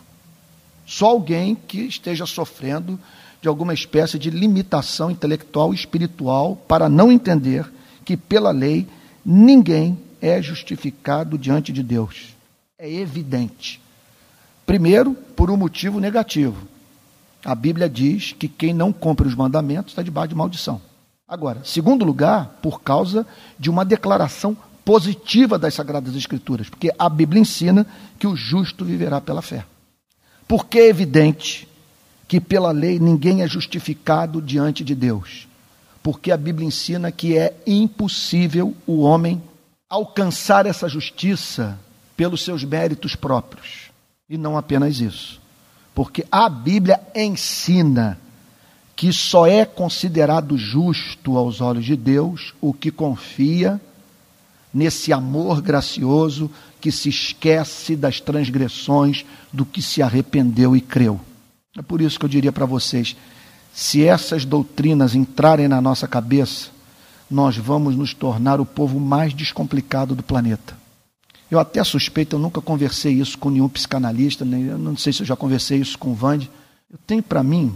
Só 0.85 1.07
alguém 1.07 1.53
que 1.53 1.81
esteja 1.81 2.25
sofrendo 2.25 2.97
de 3.41 3.47
alguma 3.47 3.73
espécie 3.73 4.19
de 4.19 4.29
limitação 4.29 5.09
intelectual 5.09 5.73
e 5.73 5.75
espiritual 5.75 6.55
para 6.67 6.89
não 6.89 7.11
entender 7.11 7.69
que 8.03 8.17
pela 8.17 8.51
lei 8.51 8.87
ninguém 9.25 9.97
é 10.21 10.41
justificado 10.41 11.37
diante 11.37 11.71
de 11.71 11.81
Deus. 11.81 12.35
É 12.77 12.91
evidente. 12.91 13.79
Primeiro, 14.65 15.13
por 15.35 15.49
um 15.49 15.57
motivo 15.57 15.99
negativo. 15.99 16.67
A 17.43 17.55
Bíblia 17.55 17.89
diz 17.89 18.33
que 18.33 18.47
quem 18.47 18.73
não 18.73 18.91
cumpre 18.91 19.27
os 19.27 19.35
mandamentos 19.35 19.91
está 19.91 20.01
debaixo 20.01 20.29
de 20.29 20.35
maldição. 20.35 20.81
Agora, 21.27 21.61
segundo 21.63 22.03
lugar, 22.03 22.57
por 22.61 22.81
causa 22.81 23.25
de 23.57 23.69
uma 23.69 23.85
declaração 23.85 24.57
positiva 24.83 25.59
das 25.59 25.75
Sagradas 25.75 26.15
Escrituras, 26.15 26.67
porque 26.67 26.91
a 26.97 27.07
Bíblia 27.07 27.41
ensina 27.41 27.85
que 28.17 28.25
o 28.25 28.35
justo 28.35 28.83
viverá 28.83 29.21
pela 29.21 29.41
fé. 29.41 29.63
Porque 30.47 30.79
é 30.79 30.87
evidente 30.87 31.68
que 32.29 32.39
pela 32.39 32.69
lei 32.71 32.99
ninguém 32.99 33.41
é 33.41 33.47
justificado 33.47 34.39
diante 34.39 34.83
de 34.83 34.93
Deus. 34.93 35.47
Porque 36.03 36.31
a 36.31 36.37
Bíblia 36.37 36.67
ensina 36.67 37.11
que 37.11 37.35
é 37.35 37.55
impossível 37.65 38.75
o 38.85 38.99
homem 38.99 39.41
alcançar 39.89 40.67
essa 40.67 40.87
justiça 40.87 41.79
pelos 42.15 42.43
seus 42.43 42.63
méritos 42.63 43.15
próprios. 43.15 43.89
E 44.29 44.37
não 44.37 44.55
apenas 44.55 44.99
isso. 45.01 45.41
Porque 45.95 46.23
a 46.31 46.47
Bíblia 46.47 47.01
ensina 47.15 48.19
que 48.95 49.11
só 49.11 49.47
é 49.47 49.65
considerado 49.65 50.55
justo 50.55 51.35
aos 51.35 51.61
olhos 51.61 51.85
de 51.85 51.95
Deus 51.95 52.53
o 52.61 52.71
que 52.71 52.91
confia 52.91 53.81
nesse 54.71 55.11
amor 55.11 55.63
gracioso 55.63 56.51
que 56.79 56.91
se 56.91 57.09
esquece 57.09 57.95
das 57.95 58.19
transgressões 58.19 59.25
do 59.51 59.65
que 59.65 59.81
se 59.81 60.03
arrependeu 60.03 60.75
e 60.75 60.81
creu. 60.81 61.19
É 61.79 61.81
por 61.81 62.01
isso 62.01 62.19
que 62.19 62.25
eu 62.25 62.29
diria 62.29 62.51
para 62.51 62.65
vocês: 62.65 63.15
se 63.73 64.03
essas 64.03 64.43
doutrinas 64.43 65.15
entrarem 65.15 65.65
na 65.69 65.79
nossa 65.79 66.09
cabeça, 66.09 66.71
nós 67.31 67.55
vamos 67.55 67.95
nos 67.95 68.13
tornar 68.13 68.59
o 68.59 68.65
povo 68.65 68.99
mais 68.99 69.33
descomplicado 69.33 70.13
do 70.13 70.21
planeta. 70.21 70.77
Eu 71.49 71.57
até 71.57 71.81
suspeito, 71.81 72.35
eu 72.35 72.39
nunca 72.39 72.59
conversei 72.59 73.13
isso 73.13 73.37
com 73.37 73.49
nenhum 73.49 73.69
psicanalista, 73.69 74.43
nem, 74.43 74.65
eu 74.65 74.77
não 74.77 74.97
sei 74.97 75.13
se 75.13 75.21
eu 75.21 75.25
já 75.25 75.37
conversei 75.37 75.79
isso 75.79 75.97
com 75.97 76.11
o 76.11 76.13
Vande. 76.13 76.51
Eu 76.91 76.99
tenho 77.07 77.23
para 77.23 77.41
mim 77.41 77.73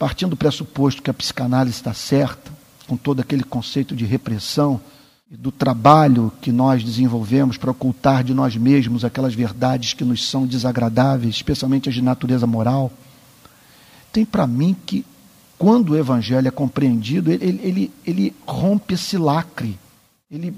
partindo 0.00 0.30
do 0.30 0.36
pressuposto 0.36 1.00
que 1.00 1.10
a 1.10 1.14
psicanálise 1.14 1.76
está 1.76 1.94
certa, 1.94 2.50
com 2.88 2.96
todo 2.96 3.20
aquele 3.20 3.44
conceito 3.44 3.94
de 3.94 4.04
repressão 4.04 4.80
e 5.30 5.36
do 5.36 5.52
trabalho 5.52 6.32
que 6.40 6.50
nós 6.50 6.82
desenvolvemos 6.82 7.56
para 7.56 7.70
ocultar 7.70 8.24
de 8.24 8.34
nós 8.34 8.56
mesmos 8.56 9.04
aquelas 9.04 9.34
verdades 9.34 9.94
que 9.94 10.04
nos 10.04 10.28
são 10.28 10.44
desagradáveis, 10.44 11.36
especialmente 11.36 11.88
as 11.88 11.94
de 11.94 12.02
natureza 12.02 12.46
moral, 12.46 12.90
tem 14.12 14.24
para 14.24 14.46
mim 14.46 14.76
que 14.86 15.04
quando 15.58 15.90
o 15.90 15.96
evangelho 15.96 16.48
é 16.48 16.50
compreendido, 16.50 17.32
ele, 17.32 17.60
ele, 17.62 17.92
ele 18.06 18.34
rompe 18.46 18.94
esse 18.94 19.16
lacre. 19.16 19.78
Ele, 20.30 20.54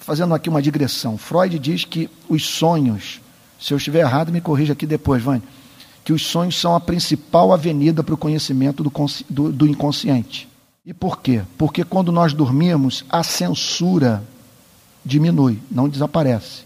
fazendo 0.00 0.34
aqui 0.34 0.48
uma 0.48 0.60
digressão, 0.60 1.16
Freud 1.16 1.58
diz 1.58 1.84
que 1.84 2.10
os 2.28 2.46
sonhos, 2.46 3.20
se 3.60 3.72
eu 3.72 3.78
estiver 3.78 4.00
errado, 4.00 4.30
me 4.30 4.40
corrija 4.40 4.72
aqui 4.72 4.86
depois, 4.86 5.22
Vânia 5.22 5.42
que 6.06 6.12
os 6.12 6.22
sonhos 6.22 6.56
são 6.56 6.72
a 6.72 6.78
principal 6.78 7.52
avenida 7.52 8.00
para 8.00 8.14
o 8.14 8.16
conhecimento 8.16 8.80
do, 8.80 8.92
do, 9.28 9.50
do 9.50 9.66
inconsciente. 9.66 10.48
E 10.86 10.94
por 10.94 11.20
quê? 11.20 11.42
Porque 11.58 11.82
quando 11.82 12.12
nós 12.12 12.32
dormimos, 12.32 13.04
a 13.10 13.24
censura 13.24 14.22
diminui, 15.04 15.58
não 15.68 15.88
desaparece, 15.88 16.62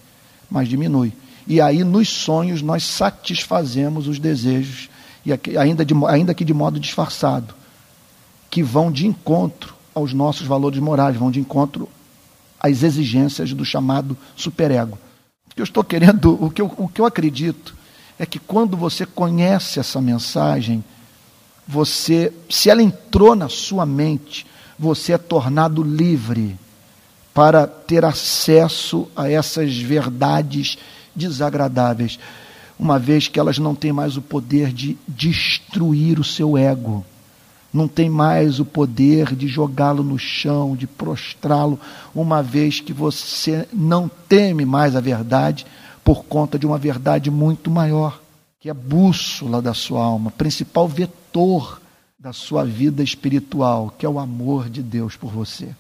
mas 0.50 0.68
diminui. 0.68 1.14
E 1.46 1.58
aí, 1.58 1.82
nos 1.84 2.10
sonhos, 2.10 2.60
nós 2.60 2.84
satisfazemos 2.84 4.08
os 4.08 4.18
desejos, 4.18 4.89
e 5.24 5.56
ainda, 5.56 5.84
de, 5.84 5.94
ainda 6.06 6.34
que 6.34 6.44
de 6.44 6.54
modo 6.54 6.80
disfarçado, 6.80 7.54
que 8.50 8.62
vão 8.62 8.90
de 8.90 9.06
encontro 9.06 9.74
aos 9.94 10.12
nossos 10.12 10.46
valores 10.46 10.78
morais, 10.78 11.16
vão 11.16 11.30
de 11.30 11.40
encontro 11.40 11.88
às 12.58 12.82
exigências 12.82 13.52
do 13.52 13.64
chamado 13.64 14.16
superego. 14.36 14.98
O 15.50 15.54
que 15.54 15.60
eu 15.60 15.64
estou 15.64 15.84
querendo, 15.84 16.42
o 16.42 16.50
que 16.50 16.62
eu, 16.62 16.72
o 16.76 16.88
que 16.88 17.00
eu 17.00 17.06
acredito 17.06 17.74
é 18.18 18.26
que 18.26 18.38
quando 18.38 18.76
você 18.76 19.06
conhece 19.06 19.80
essa 19.80 20.00
mensagem, 20.00 20.84
você, 21.66 22.32
se 22.48 22.68
ela 22.68 22.82
entrou 22.82 23.34
na 23.34 23.48
sua 23.48 23.86
mente, 23.86 24.46
você 24.78 25.12
é 25.12 25.18
tornado 25.18 25.82
livre 25.82 26.58
para 27.32 27.66
ter 27.66 28.04
acesso 28.04 29.08
a 29.14 29.30
essas 29.30 29.76
verdades 29.76 30.76
desagradáveis, 31.14 32.18
uma 32.80 32.98
vez 32.98 33.28
que 33.28 33.38
elas 33.38 33.58
não 33.58 33.74
têm 33.74 33.92
mais 33.92 34.16
o 34.16 34.22
poder 34.22 34.72
de 34.72 34.96
destruir 35.06 36.18
o 36.18 36.24
seu 36.24 36.56
ego, 36.56 37.04
não 37.70 37.86
tem 37.86 38.08
mais 38.08 38.58
o 38.58 38.64
poder 38.64 39.36
de 39.36 39.46
jogá-lo 39.46 40.02
no 40.02 40.18
chão, 40.18 40.74
de 40.74 40.86
prostrá-lo, 40.86 41.78
uma 42.14 42.42
vez 42.42 42.80
que 42.80 42.94
você 42.94 43.68
não 43.70 44.08
teme 44.08 44.64
mais 44.64 44.96
a 44.96 45.00
verdade, 45.00 45.66
por 46.02 46.24
conta 46.24 46.58
de 46.58 46.66
uma 46.66 46.78
verdade 46.78 47.30
muito 47.30 47.70
maior. 47.70 48.18
que 48.58 48.68
é 48.68 48.74
bússola 48.74 49.62
da 49.62 49.72
sua 49.72 50.04
alma, 50.04 50.30
principal 50.30 50.86
vetor 50.86 51.80
da 52.18 52.30
sua 52.30 52.62
vida 52.62 53.02
espiritual, 53.02 53.94
que 53.96 54.04
é 54.04 54.08
o 54.08 54.18
amor 54.18 54.68
de 54.68 54.82
Deus 54.82 55.16
por 55.16 55.30
você. 55.30 55.74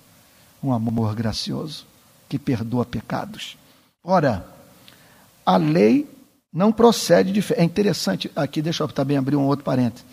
Um 0.62 0.72
amor 0.72 1.14
gracioso 1.14 1.84
que 2.26 2.38
perdoa 2.38 2.86
pecados. 2.86 3.58
Ora, 4.02 4.46
a 5.44 5.58
lei 5.58 6.06
não 6.52 6.72
procede 6.72 7.32
de 7.32 7.42
fé. 7.42 7.56
É 7.58 7.64
interessante, 7.64 8.30
aqui 8.34 8.60
deixa 8.60 8.82
eu 8.82 8.88
também 8.88 9.16
abrir 9.16 9.36
um 9.36 9.46
outro 9.46 9.64
parênteses. 9.64 10.04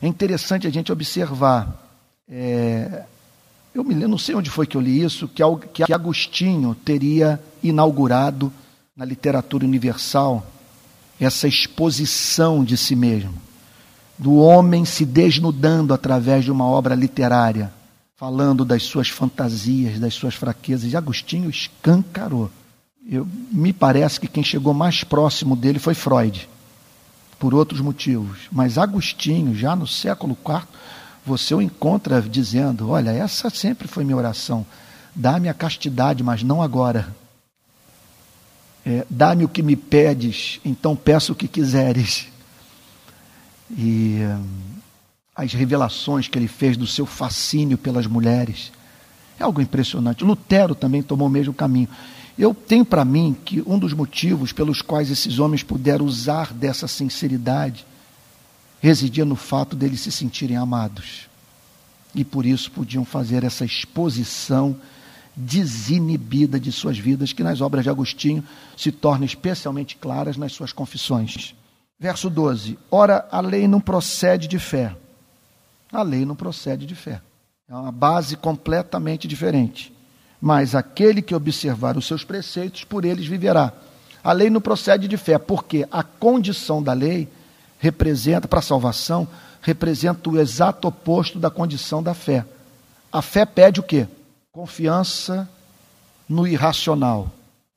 É 0.00 0.06
interessante 0.06 0.66
a 0.66 0.70
gente 0.70 0.92
observar. 0.92 1.84
É, 2.28 3.04
eu 3.74 3.84
me 3.84 3.94
lembro, 3.94 4.08
não 4.08 4.18
sei 4.18 4.34
onde 4.34 4.50
foi 4.50 4.66
que 4.66 4.76
eu 4.76 4.80
li 4.80 5.02
isso, 5.02 5.28
que, 5.28 5.42
que 5.84 5.92
Agostinho 5.92 6.74
teria 6.74 7.40
inaugurado 7.62 8.52
na 8.96 9.04
literatura 9.04 9.64
universal 9.64 10.46
essa 11.20 11.46
exposição 11.46 12.64
de 12.64 12.76
si 12.76 12.94
mesmo, 12.94 13.34
do 14.18 14.36
homem 14.36 14.84
se 14.84 15.04
desnudando 15.04 15.92
através 15.92 16.44
de 16.44 16.50
uma 16.50 16.64
obra 16.64 16.94
literária, 16.94 17.72
falando 18.16 18.64
das 18.64 18.82
suas 18.82 19.08
fantasias, 19.08 19.98
das 19.98 20.14
suas 20.14 20.34
fraquezas. 20.34 20.92
E 20.92 20.96
Agostinho 20.96 21.50
escancarou. 21.50 22.50
Eu, 23.08 23.26
me 23.52 23.72
parece 23.72 24.18
que 24.18 24.26
quem 24.26 24.42
chegou 24.42 24.74
mais 24.74 25.04
próximo 25.04 25.54
dele 25.54 25.78
foi 25.78 25.94
Freud, 25.94 26.48
por 27.38 27.54
outros 27.54 27.80
motivos. 27.80 28.48
Mas 28.50 28.78
Agostinho, 28.78 29.54
já 29.54 29.76
no 29.76 29.86
século 29.86 30.36
IV, 30.44 30.66
você 31.24 31.54
o 31.54 31.62
encontra 31.62 32.20
dizendo: 32.20 32.90
Olha, 32.90 33.10
essa 33.10 33.48
sempre 33.48 33.86
foi 33.86 34.04
minha 34.04 34.16
oração. 34.16 34.66
Dá-me 35.14 35.48
a 35.48 35.54
castidade, 35.54 36.22
mas 36.22 36.42
não 36.42 36.60
agora. 36.60 37.14
É, 38.84 39.06
Dá-me 39.08 39.44
o 39.44 39.48
que 39.48 39.62
me 39.62 39.76
pedes, 39.76 40.60
então 40.64 40.96
peço 40.96 41.32
o 41.32 41.36
que 41.36 41.46
quiseres. 41.46 42.26
E 43.70 44.18
hum, 44.20 44.44
as 45.34 45.52
revelações 45.52 46.28
que 46.28 46.38
ele 46.38 46.48
fez 46.48 46.76
do 46.76 46.86
seu 46.86 47.06
fascínio 47.06 47.78
pelas 47.78 48.06
mulheres 48.06 48.72
é 49.38 49.44
algo 49.44 49.60
impressionante. 49.60 50.24
Lutero 50.24 50.74
também 50.74 51.02
tomou 51.02 51.28
o 51.28 51.30
mesmo 51.30 51.52
caminho. 51.52 51.88
Eu 52.38 52.54
tenho 52.54 52.84
para 52.84 53.04
mim 53.04 53.34
que 53.44 53.62
um 53.66 53.78
dos 53.78 53.94
motivos 53.94 54.52
pelos 54.52 54.82
quais 54.82 55.10
esses 55.10 55.38
homens 55.38 55.62
puderam 55.62 56.04
usar 56.04 56.52
dessa 56.52 56.86
sinceridade 56.86 57.86
residia 58.80 59.24
no 59.24 59.36
fato 59.36 59.74
deles 59.74 60.00
se 60.00 60.12
sentirem 60.12 60.56
amados. 60.56 61.28
E 62.14 62.24
por 62.24 62.44
isso 62.44 62.70
podiam 62.70 63.04
fazer 63.04 63.42
essa 63.42 63.64
exposição 63.64 64.76
desinibida 65.34 66.60
de 66.60 66.70
suas 66.72 66.98
vidas, 66.98 67.32
que 67.32 67.42
nas 67.42 67.60
obras 67.60 67.84
de 67.84 67.90
Agostinho 67.90 68.44
se 68.76 68.92
torna 68.92 69.24
especialmente 69.24 69.96
claras 69.96 70.36
nas 70.36 70.52
suas 70.52 70.72
confissões. 70.72 71.54
Verso 71.98 72.28
12: 72.28 72.78
Ora, 72.90 73.26
a 73.30 73.40
lei 73.40 73.66
não 73.66 73.80
procede 73.80 74.46
de 74.46 74.58
fé. 74.58 74.94
A 75.90 76.02
lei 76.02 76.26
não 76.26 76.36
procede 76.36 76.84
de 76.84 76.94
fé. 76.94 77.22
É 77.68 77.74
uma 77.74 77.92
base 77.92 78.36
completamente 78.36 79.26
diferente 79.26 79.95
mas 80.40 80.74
aquele 80.74 81.22
que 81.22 81.34
observar 81.34 81.96
os 81.96 82.06
seus 82.06 82.24
preceitos, 82.24 82.84
por 82.84 83.04
eles 83.04 83.26
viverá. 83.26 83.72
A 84.22 84.32
lei 84.32 84.50
não 84.50 84.60
procede 84.60 85.08
de 85.08 85.16
fé, 85.16 85.38
porque 85.38 85.86
a 85.90 86.02
condição 86.02 86.82
da 86.82 86.92
lei 86.92 87.28
representa, 87.78 88.48
para 88.48 88.58
a 88.58 88.62
salvação, 88.62 89.26
representa 89.60 90.28
o 90.28 90.38
exato 90.38 90.88
oposto 90.88 91.38
da 91.38 91.50
condição 91.50 92.02
da 92.02 92.14
fé. 92.14 92.44
A 93.12 93.22
fé 93.22 93.44
pede 93.44 93.80
o 93.80 93.82
quê? 93.82 94.06
Confiança 94.52 95.48
no 96.28 96.46
irracional. 96.46 97.30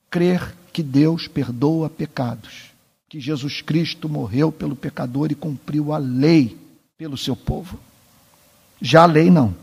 Crer 0.10 0.56
que 0.74 0.82
Deus 0.82 1.28
perdoa 1.28 1.89
pecados, 1.89 2.72
que 3.08 3.19
Jesus 3.19 3.62
Cristo 3.62 4.10
morreu 4.10 4.52
pelo 4.52 4.76
pecador 4.76 5.32
e 5.32 5.36
cumpriu 5.36 5.93
a 5.93 5.98
lei 5.98 6.58
pelo 6.98 7.17
seu 7.17 7.36
povo. 7.36 7.80
Já 8.82 9.04
a 9.04 9.08
lei 9.08 9.30
não. 9.30 9.54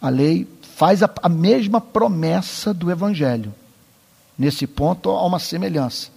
A 0.00 0.08
lei 0.08 0.46
faz 0.74 1.02
a, 1.02 1.10
a 1.22 1.28
mesma 1.28 1.80
promessa 1.80 2.72
do 2.72 2.90
Evangelho. 2.90 3.54
Nesse 4.38 4.66
ponto 4.66 5.10
há 5.10 5.26
uma 5.26 5.38
semelhança. 5.38 6.10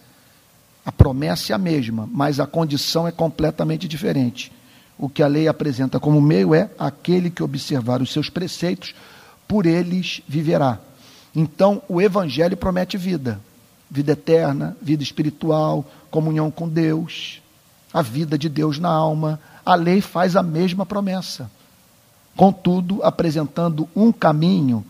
A 0.86 0.92
promessa 0.92 1.52
é 1.52 1.56
a 1.56 1.60
mesma, 1.60 2.08
mas 2.12 2.40
a 2.40 2.48
condição 2.48 3.08
é 3.08 3.12
completamente 3.12 3.88
diferente. 3.88 4.52
O 4.98 5.10
que 5.10 5.22
a 5.22 5.28
lei 5.28 5.48
apresenta 5.48 6.00
como 6.00 6.22
meio 6.22 6.56
é 6.56 6.70
aquele 6.80 7.30
que 7.30 7.44
observar 7.44 8.02
os 8.02 8.12
seus 8.12 8.30
preceitos, 8.30 8.96
por 9.48 9.66
eles 9.66 10.22
viverá. 10.28 10.80
Então, 11.36 11.82
o 11.90 12.02
Evangelho 12.02 12.56
promete 12.56 12.98
vida, 12.98 13.42
vida 13.92 14.14
eterna, 14.14 14.78
vida 14.82 15.04
espiritual, 15.04 15.86
comunhão 16.10 16.50
com 16.50 16.70
Deus, 16.70 17.42
a 17.94 18.02
vida 18.02 18.38
de 18.38 18.48
Deus 18.48 18.80
na 18.80 18.90
alma. 18.90 19.40
A 19.66 19.76
lei 19.76 20.00
faz 20.00 20.36
a 20.36 20.44
mesma 20.44 20.86
promessa 20.86 21.50
contudo, 22.36 23.02
apresentando 23.04 23.88
um 23.96 24.12
caminho 24.12 24.86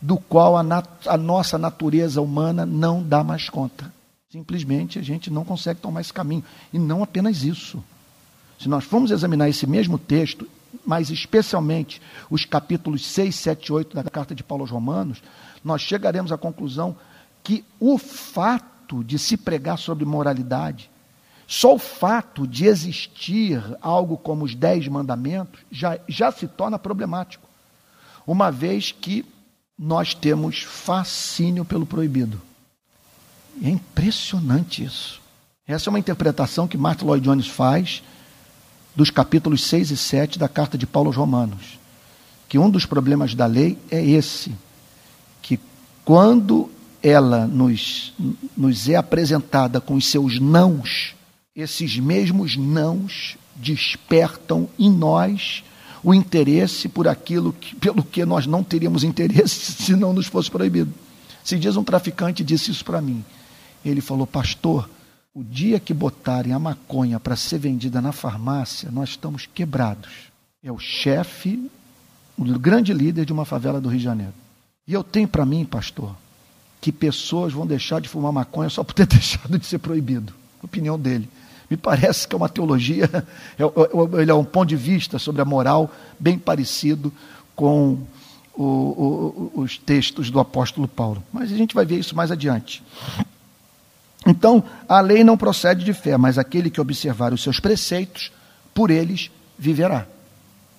do 0.00 0.16
qual 0.16 0.56
a, 0.56 0.62
nat 0.62 0.86
a, 1.06 1.16
nossa 1.16 1.56
natureza 1.56 2.20
humana 2.20 2.66
não 2.66 3.02
dá 3.02 3.22
mais 3.22 3.48
conta. 3.48 3.92
Simplesmente 4.30 4.98
a 4.98 5.02
gente 5.02 5.30
não 5.30 5.44
consegue 5.44 5.80
tomar 5.80 6.00
esse 6.00 6.12
caminho. 6.12 6.44
E 6.72 6.78
não 6.78 7.02
apenas 7.02 7.44
isso. 7.44 7.82
Se 8.58 8.68
nós 8.68 8.84
formos 8.84 9.10
examinar 9.10 9.48
esse 9.48 9.66
mesmo 9.66 9.98
texto, 9.98 10.48
mas 10.84 11.10
especialmente 11.10 12.00
os 12.30 12.44
capítulos 12.44 13.06
6, 13.06 13.34
7 13.34 13.66
e 13.66 13.72
8 13.72 13.94
da 13.94 14.02
carta 14.04 14.34
de 14.34 14.42
Paulo 14.42 14.64
aos 14.64 14.70
Romanos, 14.70 15.22
nós 15.64 15.82
chegaremos 15.82 16.32
à 16.32 16.38
conclusão 16.38 16.96
que 17.44 17.64
o 17.78 17.98
fato 17.98 19.04
de 19.04 19.18
se 19.18 19.36
pregar 19.36 19.78
sobre 19.78 20.04
moralidade 20.04 20.90
só 21.52 21.74
o 21.74 21.78
fato 21.78 22.46
de 22.46 22.64
existir 22.64 23.62
algo 23.82 24.16
como 24.16 24.42
os 24.42 24.54
dez 24.54 24.88
mandamentos 24.88 25.60
já, 25.70 25.98
já 26.08 26.32
se 26.32 26.48
torna 26.48 26.78
problemático, 26.78 27.46
uma 28.26 28.50
vez 28.50 28.90
que 28.90 29.22
nós 29.78 30.14
temos 30.14 30.62
fascínio 30.62 31.62
pelo 31.62 31.84
proibido. 31.84 32.40
É 33.62 33.68
impressionante 33.68 34.82
isso. 34.82 35.20
Essa 35.68 35.90
é 35.90 35.90
uma 35.90 35.98
interpretação 35.98 36.66
que 36.66 36.78
Martin 36.78 37.04
Lloyd 37.04 37.22
Jones 37.22 37.48
faz 37.48 38.02
dos 38.96 39.10
capítulos 39.10 39.62
6 39.64 39.90
e 39.90 39.96
7 39.98 40.38
da 40.38 40.48
carta 40.48 40.78
de 40.78 40.86
Paulo 40.86 41.10
aos 41.10 41.16
Romanos. 41.16 41.78
Que 42.48 42.58
um 42.58 42.70
dos 42.70 42.86
problemas 42.86 43.34
da 43.34 43.44
lei 43.44 43.78
é 43.90 44.02
esse: 44.02 44.54
que 45.42 45.60
quando 46.02 46.70
ela 47.02 47.46
nos, 47.46 48.14
nos 48.56 48.88
é 48.88 48.96
apresentada 48.96 49.82
com 49.82 49.92
os 49.96 50.06
seus 50.06 50.40
nãos, 50.40 51.14
esses 51.54 51.98
mesmos 51.98 52.56
nãos 52.56 53.36
despertam 53.54 54.68
em 54.78 54.90
nós 54.90 55.62
o 56.02 56.12
interesse 56.12 56.88
por 56.88 57.06
aquilo 57.06 57.52
que, 57.52 57.76
pelo 57.76 58.02
que 58.02 58.24
nós 58.24 58.46
não 58.46 58.64
teríamos 58.64 59.04
interesse 59.04 59.72
se 59.84 59.94
não 59.94 60.12
nos 60.12 60.26
fosse 60.26 60.50
proibido. 60.50 60.92
Se 61.44 61.58
diz 61.58 61.76
um 61.76 61.84
traficante 61.84 62.42
disse 62.42 62.70
isso 62.70 62.84
para 62.84 63.00
mim. 63.00 63.24
Ele 63.84 64.00
falou: 64.00 64.26
"Pastor, 64.26 64.88
o 65.34 65.42
dia 65.42 65.80
que 65.80 65.94
botarem 65.94 66.52
a 66.52 66.58
maconha 66.58 67.18
para 67.18 67.36
ser 67.36 67.58
vendida 67.58 68.00
na 68.00 68.12
farmácia, 68.12 68.90
nós 68.90 69.10
estamos 69.10 69.46
quebrados. 69.46 70.10
É 70.62 70.70
o 70.70 70.78
chefe, 70.78 71.70
o 72.36 72.44
grande 72.58 72.92
líder 72.92 73.24
de 73.24 73.32
uma 73.32 73.44
favela 73.44 73.80
do 73.80 73.88
Rio 73.88 73.98
de 73.98 74.04
Janeiro. 74.04 74.34
E 74.86 74.92
eu 74.92 75.02
tenho 75.02 75.26
para 75.26 75.46
mim, 75.46 75.64
pastor, 75.64 76.14
que 76.80 76.92
pessoas 76.92 77.52
vão 77.52 77.66
deixar 77.66 78.00
de 78.00 78.08
fumar 78.08 78.32
maconha 78.32 78.68
só 78.68 78.84
por 78.84 78.92
ter 78.92 79.06
deixado 79.08 79.58
de 79.58 79.66
ser 79.66 79.78
proibido. 79.78 80.32
Opinião 80.62 80.98
dele. 80.98 81.28
Me 81.72 81.76
parece 81.78 82.28
que 82.28 82.34
é 82.34 82.36
uma 82.36 82.50
teologia, 82.50 83.08
é, 83.58 83.62
é, 83.62 84.20
ele 84.20 84.30
é 84.30 84.34
um 84.34 84.44
ponto 84.44 84.68
de 84.68 84.76
vista 84.76 85.18
sobre 85.18 85.40
a 85.40 85.44
moral 85.46 85.90
bem 86.20 86.38
parecido 86.38 87.10
com 87.56 87.98
o, 88.54 88.62
o, 88.62 89.52
os 89.54 89.78
textos 89.78 90.30
do 90.30 90.38
apóstolo 90.38 90.86
Paulo. 90.86 91.24
Mas 91.32 91.50
a 91.50 91.56
gente 91.56 91.74
vai 91.74 91.86
ver 91.86 91.98
isso 91.98 92.14
mais 92.14 92.30
adiante. 92.30 92.82
Então, 94.26 94.62
a 94.86 95.00
lei 95.00 95.24
não 95.24 95.34
procede 95.34 95.82
de 95.82 95.94
fé, 95.94 96.18
mas 96.18 96.36
aquele 96.36 96.68
que 96.68 96.78
observar 96.78 97.32
os 97.32 97.42
seus 97.42 97.58
preceitos, 97.58 98.30
por 98.74 98.90
eles 98.90 99.30
viverá. 99.58 100.06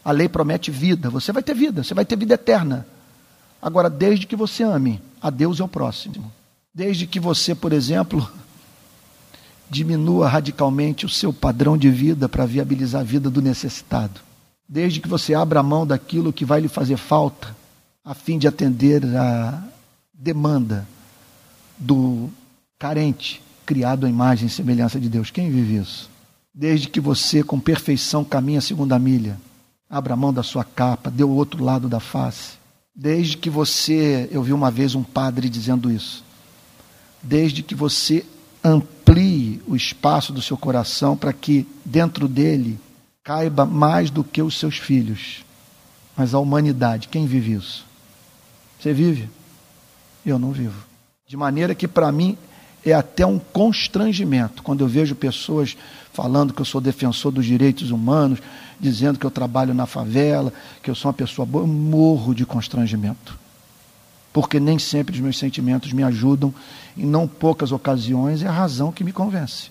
A 0.05 0.11
lei 0.11 0.29
promete 0.29 0.69
vida, 0.69 1.09
você 1.09 1.31
vai 1.31 1.41
ter 1.41 1.55
vida, 1.55 1.83
você 1.83 1.95
vai 1.95 2.05
ter 2.05 2.15
vida 2.15 2.35
eterna. 2.35 2.85
Agora, 3.59 3.89
desde 3.89 4.27
que 4.27 4.35
você 4.35 4.61
ame 4.61 5.01
a 5.19 5.31
Deus 5.31 5.57
e 5.57 5.63
ao 5.63 5.67
próximo. 5.67 6.31
Desde 6.71 7.07
que 7.07 7.19
você, 7.19 7.55
por 7.55 7.73
exemplo, 7.73 8.29
diminua 9.73 10.29
radicalmente 10.29 11.03
o 11.03 11.09
seu 11.09 11.33
padrão 11.33 11.75
de 11.75 11.89
vida 11.89 12.29
para 12.29 12.45
viabilizar 12.45 13.01
a 13.01 13.03
vida 13.03 13.27
do 13.29 13.41
necessitado. 13.41 14.21
Desde 14.69 14.99
que 14.99 15.07
você 15.07 15.33
abra 15.33 15.59
a 15.59 15.63
mão 15.63 15.85
daquilo 15.85 16.31
que 16.31 16.45
vai 16.45 16.61
lhe 16.61 16.67
fazer 16.67 16.95
falta, 16.95 17.55
a 18.05 18.13
fim 18.13 18.37
de 18.37 18.47
atender 18.47 19.03
a 19.03 19.63
demanda 20.13 20.87
do 21.77 22.29
carente 22.77 23.41
criado 23.65 24.05
à 24.05 24.09
imagem 24.09 24.47
e 24.47 24.51
semelhança 24.51 24.99
de 24.99 25.09
Deus. 25.09 25.31
Quem 25.31 25.49
vive 25.49 25.77
isso? 25.77 26.09
Desde 26.53 26.87
que 26.87 26.99
você, 26.99 27.41
com 27.41 27.59
perfeição, 27.59 28.23
caminha 28.23 28.59
a 28.59 28.61
segunda 28.61 28.99
milha, 28.99 29.39
abra 29.89 30.13
a 30.13 30.17
mão 30.17 30.31
da 30.31 30.43
sua 30.43 30.63
capa, 30.63 31.09
dê 31.09 31.23
o 31.23 31.31
outro 31.31 31.63
lado 31.63 31.89
da 31.89 31.99
face. 31.99 32.57
Desde 32.95 33.37
que 33.37 33.49
você, 33.49 34.29
eu 34.31 34.43
vi 34.43 34.53
uma 34.53 34.69
vez 34.69 34.93
um 34.93 35.01
padre 35.01 35.49
dizendo 35.49 35.89
isso, 35.89 36.23
desde 37.23 37.63
que 37.63 37.73
você 37.73 38.23
amplie 38.63 39.61
o 39.67 39.75
espaço 39.75 40.31
do 40.31 40.41
seu 40.41 40.57
coração 40.57 41.17
para 41.17 41.33
que 41.33 41.67
dentro 41.83 42.27
dele 42.27 42.79
caiba 43.23 43.65
mais 43.65 44.09
do 44.09 44.23
que 44.23 44.41
os 44.41 44.57
seus 44.57 44.77
filhos, 44.77 45.43
mas 46.15 46.33
a 46.33 46.39
humanidade. 46.39 47.07
Quem 47.07 47.25
vive 47.25 47.53
isso? 47.53 47.85
Você 48.79 48.93
vive? 48.93 49.29
Eu 50.25 50.39
não 50.39 50.51
vivo. 50.51 50.83
De 51.27 51.35
maneira 51.35 51.73
que 51.73 51.87
para 51.87 52.11
mim 52.11 52.37
é 52.85 52.93
até 52.93 53.25
um 53.25 53.39
constrangimento 53.39 54.61
quando 54.61 54.81
eu 54.81 54.87
vejo 54.87 55.15
pessoas 55.15 55.77
falando 56.11 56.53
que 56.53 56.61
eu 56.61 56.65
sou 56.65 56.79
defensor 56.79 57.31
dos 57.31 57.45
direitos 57.45 57.91
humanos, 57.91 58.39
dizendo 58.79 59.17
que 59.17 59.25
eu 59.25 59.31
trabalho 59.31 59.73
na 59.73 59.85
favela, 59.85 60.53
que 60.81 60.89
eu 60.89 60.95
sou 60.95 61.09
uma 61.09 61.13
pessoa 61.13 61.45
boa, 61.45 61.63
eu 61.63 61.67
morro 61.67 62.35
de 62.35 62.45
constrangimento. 62.45 63.42
Porque 64.33 64.59
nem 64.59 64.79
sempre 64.79 65.13
os 65.13 65.21
meus 65.21 65.37
sentimentos 65.37 65.93
me 65.93 66.03
ajudam, 66.03 66.53
em 66.97 67.05
não 67.05 67.27
poucas 67.27 67.71
ocasiões 67.71 68.41
é 68.41 68.47
a 68.47 68.51
razão 68.51 68.91
que 68.91 69.03
me 69.03 69.13
convence. 69.13 69.69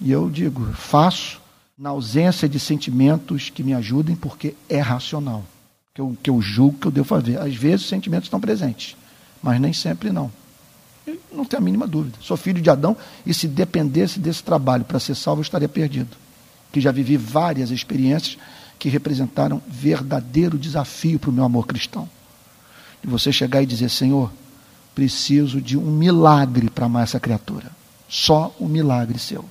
E 0.00 0.10
eu 0.10 0.30
digo, 0.30 0.72
faço 0.72 1.40
na 1.78 1.90
ausência 1.90 2.48
de 2.48 2.58
sentimentos 2.58 3.50
que 3.50 3.62
me 3.62 3.74
ajudem, 3.74 4.16
porque 4.16 4.54
é 4.68 4.80
racional. 4.80 5.44
Que 5.94 6.00
eu, 6.00 6.16
que 6.22 6.30
eu 6.30 6.40
julgo 6.40 6.78
que 6.78 6.86
eu 6.86 6.90
devo 6.90 7.06
fazer. 7.06 7.38
Às 7.38 7.54
vezes 7.54 7.82
os 7.82 7.88
sentimentos 7.88 8.26
estão 8.26 8.40
presentes, 8.40 8.96
mas 9.42 9.60
nem 9.60 9.72
sempre 9.72 10.10
não. 10.10 10.30
Não 11.32 11.44
tenho 11.44 11.62
a 11.62 11.64
mínima 11.64 11.86
dúvida. 11.86 12.18
Sou 12.20 12.36
filho 12.36 12.60
de 12.60 12.70
Adão 12.70 12.96
e 13.24 13.34
se 13.34 13.46
dependesse 13.46 14.18
desse 14.18 14.42
trabalho 14.42 14.84
para 14.84 14.98
ser 14.98 15.14
salvo, 15.14 15.40
eu 15.40 15.42
estaria 15.44 15.68
perdido. 15.68 16.16
Que 16.72 16.80
já 16.80 16.92
vivi 16.92 17.16
várias 17.16 17.70
experiências 17.70 18.38
que 18.78 18.88
representaram 18.88 19.60
verdadeiro 19.66 20.58
desafio 20.58 21.18
para 21.18 21.30
o 21.30 21.32
meu 21.32 21.44
amor 21.44 21.66
cristão. 21.66 22.08
De 23.02 23.08
você 23.08 23.32
chegar 23.32 23.62
e 23.62 23.66
dizer, 23.66 23.88
Senhor, 23.88 24.32
preciso 24.94 25.60
de 25.60 25.76
um 25.76 25.90
milagre 25.90 26.68
para 26.70 26.86
amar 26.86 27.04
essa 27.04 27.20
criatura. 27.20 27.70
Só 28.08 28.54
um 28.58 28.66
milagre 28.66 29.18
seu 29.18 29.44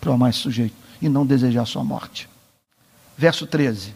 para 0.00 0.12
amar 0.12 0.30
esse 0.30 0.40
sujeito 0.40 0.74
e 1.00 1.08
não 1.08 1.26
desejar 1.26 1.66
sua 1.66 1.82
morte. 1.82 2.28
Verso 3.16 3.46
13. 3.46 3.94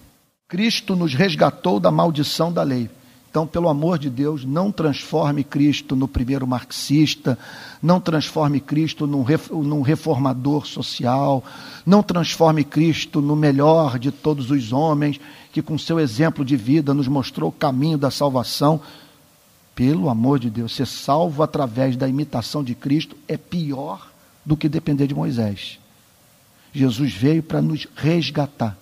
Cristo 0.48 0.96
nos 0.96 1.14
resgatou 1.14 1.78
da 1.78 1.90
maldição 1.90 2.52
da 2.52 2.62
lei 2.62 2.90
então, 3.32 3.46
pelo 3.46 3.70
amor 3.70 3.98
de 3.98 4.10
Deus, 4.10 4.44
não 4.44 4.70
transforme 4.70 5.42
Cristo 5.42 5.96
no 5.96 6.06
primeiro 6.06 6.46
marxista, 6.46 7.38
não 7.82 7.98
transforme 7.98 8.60
Cristo 8.60 9.06
num 9.06 9.80
reformador 9.80 10.66
social, 10.66 11.42
não 11.86 12.02
transforme 12.02 12.62
Cristo 12.62 13.22
no 13.22 13.34
melhor 13.34 13.98
de 13.98 14.10
todos 14.10 14.50
os 14.50 14.70
homens, 14.70 15.18
que 15.52 15.60
com 15.60 15.76
seu 15.76 16.00
exemplo 16.00 16.44
de 16.44 16.56
vida 16.56 16.94
nos 16.94 17.06
mostrou 17.06 17.50
o 17.50 17.52
caminho 17.52 17.98
da 17.98 18.10
salvação. 18.10 18.80
Pelo 19.74 20.08
amor 20.08 20.38
de 20.38 20.50
Deus, 20.50 20.74
ser 20.74 20.86
salvo 20.86 21.42
através 21.42 21.96
da 21.96 22.08
imitação 22.08 22.64
de 22.64 22.74
Cristo 22.74 23.16
é 23.28 23.36
pior 23.36 24.10
do 24.44 24.56
que 24.56 24.68
depender 24.68 25.06
de 25.06 25.14
Moisés. 25.14 25.78
Jesus 26.72 27.12
veio 27.12 27.42
para 27.42 27.60
nos 27.60 27.86
resgatar. 27.94 28.76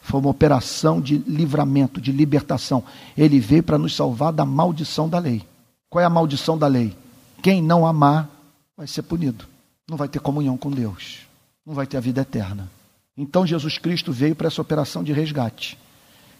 Foi 0.00 0.20
uma 0.20 0.30
operação 0.30 1.00
de 1.00 1.18
livramento, 1.18 2.00
de 2.00 2.12
libertação. 2.12 2.84
Ele 3.16 3.40
veio 3.40 3.62
para 3.62 3.78
nos 3.78 3.96
salvar 3.96 4.32
da 4.32 4.44
maldição 4.44 5.08
da 5.08 5.18
lei. 5.18 5.42
Qual 5.90 6.00
é 6.00 6.04
a 6.04 6.10
maldição 6.10 6.56
da 6.56 6.66
lei? 6.66 6.96
Quem 7.42 7.62
não 7.62 7.86
amar 7.86 8.28
vai 8.76 8.86
ser 8.86 9.02
punido. 9.02 9.46
Não 9.88 9.96
vai 9.96 10.08
ter 10.08 10.20
comunhão 10.20 10.56
com 10.56 10.70
Deus. 10.70 11.20
Não 11.66 11.74
vai 11.74 11.86
ter 11.86 11.96
a 11.96 12.00
vida 12.00 12.20
eterna. 12.20 12.70
Então 13.16 13.46
Jesus 13.46 13.78
Cristo 13.78 14.12
veio 14.12 14.34
para 14.34 14.48
essa 14.48 14.60
operação 14.60 15.02
de 15.02 15.12
resgate. 15.12 15.78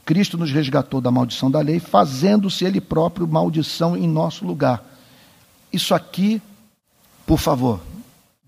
Cristo 0.05 0.37
nos 0.37 0.51
resgatou 0.51 1.01
da 1.01 1.11
maldição 1.11 1.51
da 1.51 1.61
lei, 1.61 1.81
fazendo-se 1.81 2.65
Ele 2.65 2.81
próprio 2.81 3.27
maldição 3.27 3.97
em 3.97 4.07
nosso 4.07 4.45
lugar. 4.47 4.85
Isso 5.73 5.95
aqui, 5.95 6.41
por 7.27 7.39
favor, 7.39 7.81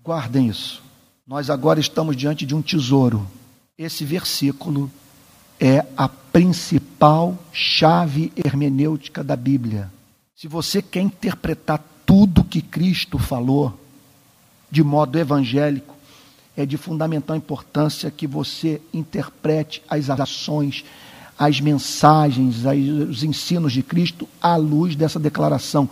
guardem 0.03 0.47
isso. 0.47 0.81
Nós 1.25 1.49
agora 1.49 1.79
estamos 1.79 2.15
diante 2.15 2.45
de 2.45 2.55
um 2.55 2.61
tesouro. 2.61 3.27
Esse 3.77 4.05
versículo 4.05 4.89
é 5.59 5.85
a 5.97 6.07
principal 6.07 7.37
chave 7.51 8.31
hermenêutica 8.35 9.23
da 9.23 9.35
Bíblia. 9.35 9.91
Se 10.35 10.47
você 10.47 10.81
quer 10.81 11.01
interpretar 11.01 11.83
tudo 12.05 12.43
que 12.43 12.61
Cristo 12.61 13.17
falou 13.17 13.77
de 14.69 14.83
modo 14.83 15.17
evangélico, 15.17 15.95
é 16.55 16.65
de 16.65 16.77
fundamental 16.77 17.35
importância 17.35 18.09
que 18.09 18.25
você 18.25 18.81
interprete 18.93 19.83
as 19.87 20.09
ações, 20.09 20.85
as 21.37 21.61
mensagens, 21.61 22.63
os 23.09 23.23
ensinos 23.23 23.71
de 23.71 23.83
Cristo 23.83 24.27
à 24.41 24.55
luz 24.55 24.95
dessa 24.95 25.19
declaração. 25.19 25.89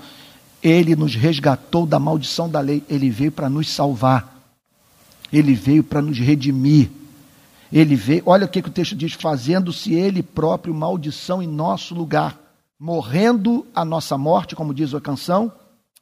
Ele 0.63 0.95
nos 0.95 1.13
resgatou 1.13 1.85
da 1.85 1.99
maldição 1.99 2.49
da 2.49 2.59
lei, 2.59 2.83
ele 2.89 3.09
veio 3.09 3.31
para 3.31 3.49
nos 3.49 3.69
salvar, 3.69 4.41
ele 5.31 5.53
veio 5.53 5.83
para 5.83 6.01
nos 6.01 6.17
redimir. 6.17 6.89
Ele 7.71 7.95
veio, 7.95 8.23
olha 8.25 8.45
o 8.45 8.49
que, 8.49 8.61
que 8.61 8.69
o 8.69 8.71
texto 8.71 8.95
diz: 8.95 9.13
fazendo-se 9.13 9.93
ele 9.93 10.23
próprio 10.23 10.73
maldição 10.73 11.41
em 11.41 11.47
nosso 11.47 11.93
lugar, 11.93 12.39
morrendo 12.79 13.65
a 13.75 13.83
nossa 13.83 14.17
morte, 14.17 14.55
como 14.55 14.73
diz 14.73 14.93
a 14.93 15.01
canção, 15.01 15.51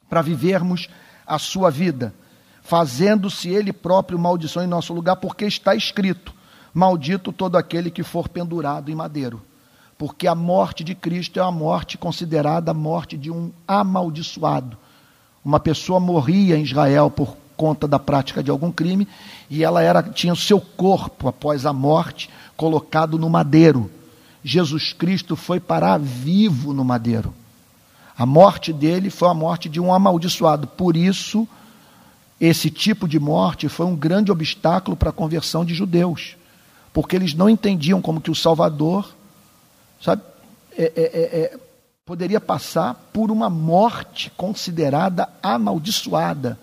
para 0.08 0.22
vivermos 0.22 0.88
a 1.26 1.38
sua 1.38 1.70
vida. 1.70 2.14
Fazendo-se 2.62 3.48
ele 3.48 3.72
próprio 3.72 4.18
maldição 4.18 4.62
em 4.62 4.66
nosso 4.66 4.94
lugar, 4.94 5.16
porque 5.16 5.44
está 5.44 5.74
escrito: 5.74 6.32
Maldito 6.74 7.32
todo 7.32 7.56
aquele 7.56 7.90
que 7.90 8.02
for 8.02 8.28
pendurado 8.28 8.90
em 8.90 8.94
madeiro. 8.94 9.40
Porque 9.96 10.26
a 10.26 10.34
morte 10.34 10.82
de 10.82 10.94
Cristo 10.94 11.38
é 11.38 11.42
a 11.42 11.50
morte 11.52 11.96
considerada 11.96 12.72
a 12.72 12.74
morte 12.74 13.16
de 13.16 13.30
um 13.30 13.52
amaldiçoado. 13.66 14.76
Uma 15.44 15.60
pessoa 15.60 16.00
morria 16.00 16.56
em 16.56 16.64
Israel 16.64 17.08
por 17.10 17.36
conta 17.56 17.86
da 17.86 18.00
prática 18.00 18.42
de 18.42 18.50
algum 18.50 18.72
crime, 18.72 19.06
e 19.48 19.62
ela 19.62 19.80
era, 19.80 20.02
tinha 20.02 20.32
o 20.32 20.36
seu 20.36 20.60
corpo, 20.60 21.28
após 21.28 21.64
a 21.64 21.72
morte, 21.72 22.28
colocado 22.56 23.16
no 23.18 23.30
madeiro. 23.30 23.88
Jesus 24.42 24.92
Cristo 24.92 25.36
foi 25.36 25.60
parar 25.60 25.98
vivo 25.98 26.72
no 26.74 26.84
madeiro. 26.84 27.32
A 28.16 28.26
morte 28.26 28.72
dele 28.72 29.10
foi 29.10 29.28
a 29.28 29.34
morte 29.34 29.68
de 29.68 29.80
um 29.80 29.92
amaldiçoado. 29.92 30.66
Por 30.66 30.96
isso, 30.96 31.48
esse 32.40 32.70
tipo 32.70 33.08
de 33.08 33.18
morte 33.18 33.68
foi 33.68 33.86
um 33.86 33.96
grande 33.96 34.30
obstáculo 34.30 34.96
para 34.96 35.10
a 35.10 35.12
conversão 35.12 35.64
de 35.64 35.74
judeus, 35.74 36.36
porque 36.94 37.16
eles 37.16 37.34
não 37.34 37.50
entendiam 37.50 38.00
como 38.00 38.20
que 38.20 38.30
o 38.30 38.34
Salvador, 38.36 39.12
sabe, 40.00 40.22
é, 40.78 40.84
é, 40.84 41.02
é, 41.02 41.40
é 41.40 41.58
poderia 42.06 42.40
passar 42.40 42.94
por 43.12 43.32
uma 43.32 43.50
morte 43.50 44.30
considerada 44.36 45.28
amaldiçoada. 45.42 46.56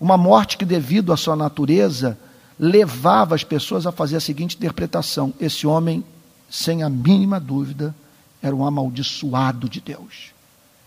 Uma 0.00 0.16
morte 0.16 0.56
que, 0.56 0.64
devido 0.64 1.12
à 1.12 1.16
sua 1.16 1.36
natureza, 1.36 2.18
levava 2.58 3.34
as 3.34 3.44
pessoas 3.44 3.86
a 3.86 3.92
fazer 3.92 4.16
a 4.16 4.20
seguinte 4.20 4.56
interpretação: 4.56 5.34
esse 5.38 5.66
homem, 5.66 6.02
sem 6.48 6.82
a 6.82 6.88
mínima 6.88 7.38
dúvida, 7.38 7.94
era 8.40 8.56
um 8.56 8.64
amaldiçoado 8.64 9.68
de 9.68 9.80
Deus. 9.80 10.32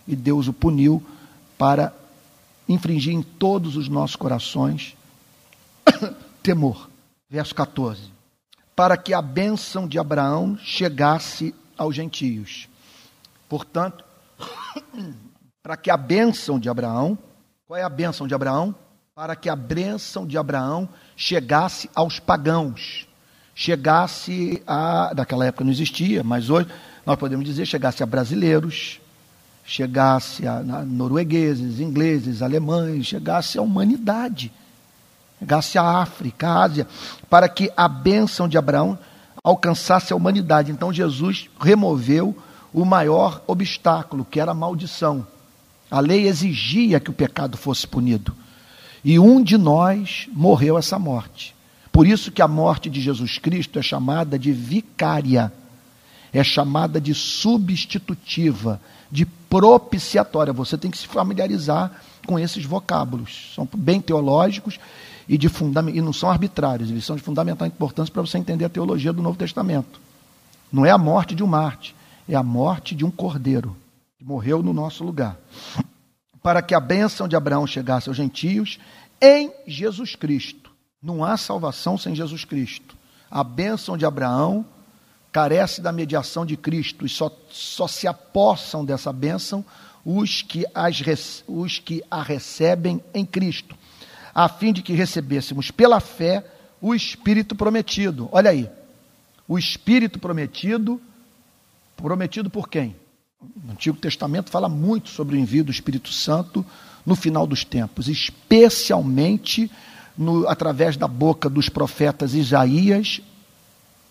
E 0.08 0.16
Deus 0.16 0.48
o 0.48 0.54
puniu 0.54 1.04
para 1.60 1.94
infringir 2.68 3.14
em 3.14 3.22
todos 3.22 3.78
os 3.78 3.88
nossos 3.88 4.16
corações 4.16 4.96
temor. 6.42 6.90
Verso 7.30 7.54
14. 7.54 8.17
Para 8.78 8.96
que 8.96 9.14
a 9.14 9.22
bênção 9.22 9.86
de 9.86 10.00
Abraão 10.00 10.58
chegasse 10.64 11.54
aos 11.78 11.94
gentios. 11.94 12.70
Portanto, 13.50 14.06
para 15.62 15.76
que 15.76 15.92
a 15.92 15.98
bênção 15.98 16.58
de 16.58 16.70
Abraão, 16.70 17.18
qual 17.68 17.78
é 17.78 17.84
a 17.84 17.90
bênção 17.90 18.26
de 18.26 18.34
Abraão? 18.34 18.74
para 19.18 19.36
que 19.36 19.50
a 19.50 19.56
bênção 19.56 20.28
de 20.28 20.38
Abraão 20.38 20.88
chegasse 21.16 21.90
aos 21.96 22.20
pagãos, 22.20 23.08
chegasse 23.56 24.62
a. 24.68 25.12
Daquela 25.12 25.48
época 25.48 25.64
não 25.64 25.72
existia, 25.72 26.24
mas 26.24 26.52
hoje 26.52 26.68
nós 27.04 27.18
podemos 27.18 27.44
dizer 27.44 27.66
chegasse 27.66 28.04
a 28.04 28.06
brasileiros, 28.06 29.02
chegasse 29.66 30.48
a 30.48 30.62
noruegueses, 30.86 31.80
ingleses, 31.80 32.44
alemães, 32.44 33.08
chegasse 33.08 33.58
à 33.58 33.62
humanidade, 33.64 34.54
chegasse 35.40 35.78
à 35.78 35.84
África, 35.84 36.48
à 36.48 36.64
Ásia, 36.64 36.88
para 37.30 37.48
que 37.48 37.72
a 37.76 37.88
bênção 37.88 38.48
de 38.48 38.58
Abraão 38.58 38.98
alcançasse 39.44 40.12
a 40.12 40.16
humanidade. 40.16 40.72
Então 40.72 40.92
Jesus 40.92 41.50
removeu 41.60 42.36
o 42.74 42.84
maior 42.84 43.42
obstáculo, 43.48 44.26
que 44.30 44.40
era 44.40 44.52
a 44.52 44.56
maldição. 44.56 45.26
A 45.90 46.00
lei 46.00 46.28
exigia 46.28 47.00
que 47.00 47.10
o 47.10 47.14
pecado 47.14 47.58
fosse 47.58 47.88
punido. 47.88 48.36
E 49.04 49.18
um 49.18 49.42
de 49.42 49.58
nós 49.58 50.28
morreu 50.34 50.78
essa 50.78 51.00
morte. 51.00 51.56
Por 51.92 52.06
isso 52.06 52.32
que 52.32 52.42
a 52.42 52.48
morte 52.48 52.90
de 52.90 53.00
Jesus 53.00 53.38
Cristo 53.38 53.80
é 53.80 53.82
chamada 53.82 54.38
de 54.38 54.52
vicária, 54.52 55.52
é 56.34 56.44
chamada 56.44 57.00
de 57.00 57.14
substitutiva, 57.14 58.82
de 59.10 59.26
propiciatória. 59.26 60.52
Você 60.52 60.78
tem 60.78 60.92
que 60.92 60.98
se 60.98 61.08
familiarizar 61.08 61.92
com 62.26 62.38
esses 62.38 62.66
vocábulos. 62.66 63.54
São 63.56 63.68
bem 63.74 64.02
teológicos 64.02 64.78
e, 65.28 65.38
de 65.38 65.50
fundament... 65.50 65.96
e 65.96 66.02
não 66.02 66.14
são 66.14 66.30
arbitrários, 66.30 66.90
eles 66.90 67.06
são 67.06 67.16
de 67.16 67.22
fundamental 67.22 67.68
importância 67.68 68.12
para 68.12 68.22
você 68.22 68.38
entender 68.38 68.66
a 68.66 68.70
teologia 68.70 69.12
do 69.12 69.22
Novo 69.22 69.38
Testamento. 69.38 70.00
Não 70.72 70.86
é 70.86 70.92
a 70.92 70.98
morte 70.98 71.36
de 71.36 71.44
um 71.44 71.48
Marte, 71.48 71.96
é 72.28 72.36
a 72.36 72.44
morte 72.44 72.96
de 72.96 73.06
um 73.06 73.12
cordeiro 73.12 73.76
que 74.18 74.26
morreu 74.26 74.62
no 74.62 74.74
nosso 74.74 75.04
lugar 75.04 75.38
para 76.48 76.62
que 76.62 76.74
a 76.74 76.80
bênção 76.80 77.28
de 77.28 77.36
Abraão 77.36 77.68
chegasse 77.68 78.08
aos 78.08 78.16
gentios, 78.16 78.80
em 79.22 79.52
Jesus 79.68 80.16
Cristo. 80.16 80.72
Não 81.04 81.22
há 81.22 81.36
salvação 81.36 81.98
sem 81.98 82.16
Jesus 82.16 82.46
Cristo. 82.46 82.96
A 83.30 83.44
bênção 83.44 83.98
de 83.98 84.06
Abraão 84.06 84.66
carece 85.30 85.82
da 85.82 85.92
mediação 85.92 86.46
de 86.46 86.56
Cristo 86.56 87.06
e 87.06 87.10
só, 87.10 87.30
só 87.50 87.86
se 87.86 88.08
apossam 88.08 88.86
dessa 88.86 89.12
bênção 89.12 89.66
os 90.06 90.42
que, 90.42 90.66
as, 90.74 91.44
os 91.50 91.80
que 91.80 92.02
a 92.10 92.24
recebem 92.24 93.04
em 93.14 93.26
Cristo, 93.26 93.76
a 94.38 94.48
fim 94.48 94.72
de 94.72 94.84
que 94.84 94.94
recebêssemos 94.94 95.72
pela 95.72 96.00
fé 96.00 96.46
o 96.80 96.94
Espírito 96.94 97.56
prometido. 97.56 98.30
Olha 98.32 98.52
aí, 98.52 98.70
o 99.48 99.58
Espírito 99.58 100.20
prometido, 100.20 101.02
prometido 101.96 102.48
por 102.48 102.70
quem? 102.70 102.96
O 103.42 103.72
Antigo 103.72 103.98
Testamento 103.98 104.52
fala 104.52 104.70
muito 104.70 105.10
sobre 105.10 105.36
o 105.36 105.40
envio 105.40 105.64
do 105.64 105.72
Espírito 105.72 106.14
Santo 106.14 106.64
no 107.04 107.16
final 107.16 107.48
dos 107.48 107.66
tempos, 107.66 108.08
especialmente 108.08 109.72
no, 110.16 110.48
através 110.48 110.96
da 110.96 111.08
boca 111.08 111.50
dos 111.50 111.68
profetas 111.68 112.36
Isaías, 112.36 113.20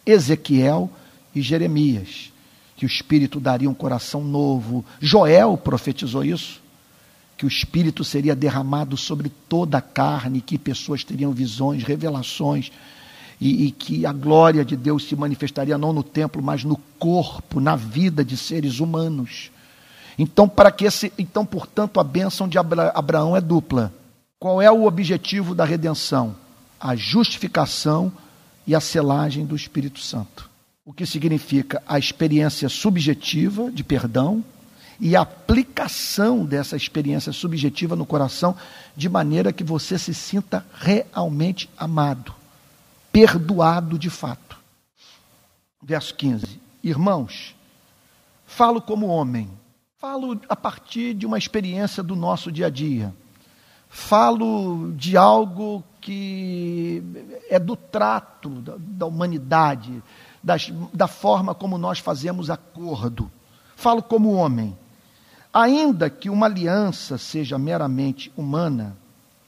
Ezequiel 0.05 0.91
e 1.33 1.41
Jeremias 1.41 2.33
que 2.77 2.85
o 2.85 2.87
Espírito 2.87 3.41
daria 3.41 3.71
um 3.71 3.75
coração 3.75 4.23
novo. 4.23 4.85
Joel 5.01 5.57
profetizou 5.57 6.23
isso, 6.23 6.61
que 7.37 7.45
o 7.45 7.49
Espírito 7.49 8.03
seria 8.03 8.35
derramado 8.35 8.97
sobre 8.97 9.29
toda 9.49 9.79
a 9.79 9.83
carne, 9.83 10.41
que 10.41 10.59
pessoas 10.59 11.05
teriam 11.05 11.33
visões, 11.33 11.83
revelações, 11.83 12.71
e, 13.39 13.67
e, 13.67 13.71
que 13.71 14.07
a 14.07 14.13
glória 14.13 14.65
de 14.65 14.75
Deus 14.77 15.05
se 15.05 15.15
manifestaria 15.15 15.77
não 15.77 15.93
no 15.93 16.03
templo, 16.03 16.43
mas 16.43 16.65
no 16.65 16.77
corpo, 16.99 17.61
na 17.61 17.77
vida 17.77 18.25
de 18.25 18.35
seres 18.35 18.81
humanos. 18.81 19.51
Então, 20.19 20.49
para 20.49 20.71
que 20.71 20.87
esse, 20.87 21.13
então, 21.19 21.45
portanto, 21.45 22.01
a 22.01 22.05
bênção 22.05 22.49
de 22.49 22.57
Abraão 22.57 23.37
é 23.37 23.41
dupla. 23.41 23.93
Qual 24.39 24.63
é 24.63 24.71
o 24.71 24.87
objetivo 24.87 25.55
da 25.55 25.67
redenção? 25.67 26.35
A 26.81 26.97
justificação 26.97 28.11
e 28.67 28.75
a 28.75 28.81
selagem 28.81 29.45
do 29.45 29.55
Espírito 29.55 30.01
Santo 30.01 30.49
o 30.87 30.93
que 30.93 31.05
significa 31.05 31.83
a 31.85 31.99
experiência 31.99 32.69
subjetiva 32.69 33.73
de 33.73 33.83
perdão 33.83 34.45
e 35.01 35.15
aplicação 35.15 36.45
dessa 36.45 36.77
experiência 36.77 37.33
subjetiva 37.33 37.95
no 37.95 38.07
coração 38.07 38.57
de 38.97 39.09
maneira 39.09 39.53
que 39.53 39.65
você 39.65 39.99
se 39.99 40.15
sinta 40.15 40.65
realmente 40.75 41.69
amado, 41.77 42.35
perdoado 43.13 43.99
de 43.99 44.11
fato. 44.11 44.57
Verso 45.83 46.15
15: 46.15 46.61
Irmãos, 46.83 47.55
falo 48.47 48.81
como 48.81 49.07
homem, 49.07 49.51
falo 49.99 50.41
a 50.49 50.57
partir 50.57 51.15
de 51.15 51.27
uma 51.27 51.39
experiência 51.39 52.03
do 52.03 52.17
nosso 52.17 52.51
dia 52.51 52.67
a 52.67 52.71
dia, 52.71 53.15
falo 53.89 54.93
de 54.93 55.17
algo 55.17 55.85
que 56.01 57.03
é 57.51 57.59
do 57.59 57.77
trato 57.77 58.49
da, 58.49 58.77
da 58.79 59.07
humanidade, 59.07 60.03
das, 60.43 60.73
da 60.93 61.09
forma 61.09 61.55
como 61.55 61.77
nós 61.77 61.99
fazemos 61.99 62.49
acordo. 62.49 63.31
Falo 63.75 64.03
como 64.03 64.33
homem. 64.33 64.77
Ainda 65.59 66.11
que 66.11 66.29
uma 66.29 66.45
aliança 66.45 67.17
seja 67.17 67.59
meramente 67.59 68.31
humana, 68.37 68.95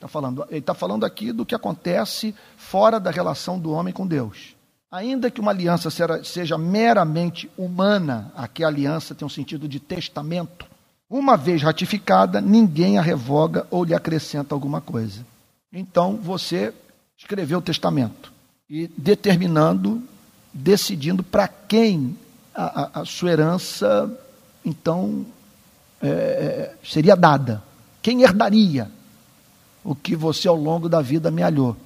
tá 0.01 0.09
falando, 0.09 0.47
ele 0.49 0.61
está 0.61 0.73
falando 0.73 1.05
aqui 1.05 1.33
do 1.33 1.45
que 1.45 1.55
acontece 1.55 2.35
fora 2.57 2.99
da 2.99 3.11
relação 3.11 3.59
do 3.59 3.73
homem 3.73 3.93
com 3.93 4.07
Deus. 4.07 4.57
Ainda 4.91 5.31
que 5.31 5.39
uma 5.39 5.51
aliança 5.51 5.91
seja 6.25 6.57
meramente 6.57 7.51
humana, 7.59 8.33
aqui 8.35 8.65
a 8.65 8.69
aliança 8.69 9.15
tem 9.15 9.27
um 9.27 9.29
sentido 9.29 9.69
de 9.69 9.79
testamento, 9.79 10.65
uma 11.11 11.37
vez 11.37 11.63
ratificada, 11.63 12.41
ninguém 12.41 12.97
a 12.97 13.03
revoga 13.03 13.67
ou 13.71 13.85
lhe 13.85 13.93
acrescenta 13.93 14.55
alguma 14.55 14.81
coisa. 14.81 15.27
Então 15.71 16.17
você 16.17 16.73
escreveu 17.19 17.59
o 17.59 17.63
testamento 17.63 18.33
e 18.71 18.89
determinando 18.97 20.03
decidindo 20.55 21.23
para 21.23 21.47
quem 21.47 22.17
a, 22.55 22.99
a, 22.99 23.01
a, 23.03 23.05
sua 23.05 23.31
herança, 23.31 24.11
então, 24.65 25.27
é, 26.01 26.09
é, 26.09 26.75
seria 26.85 27.17
dada. 27.17 27.63
Quem 28.03 28.23
herdaria 28.23 28.91
o 29.85 29.95
que 29.95 30.15
você 30.15 30.47
ao 30.47 30.57
longo 30.57 30.89
da 30.89 31.01
vida 31.01 31.29
amealhou. 31.29 31.77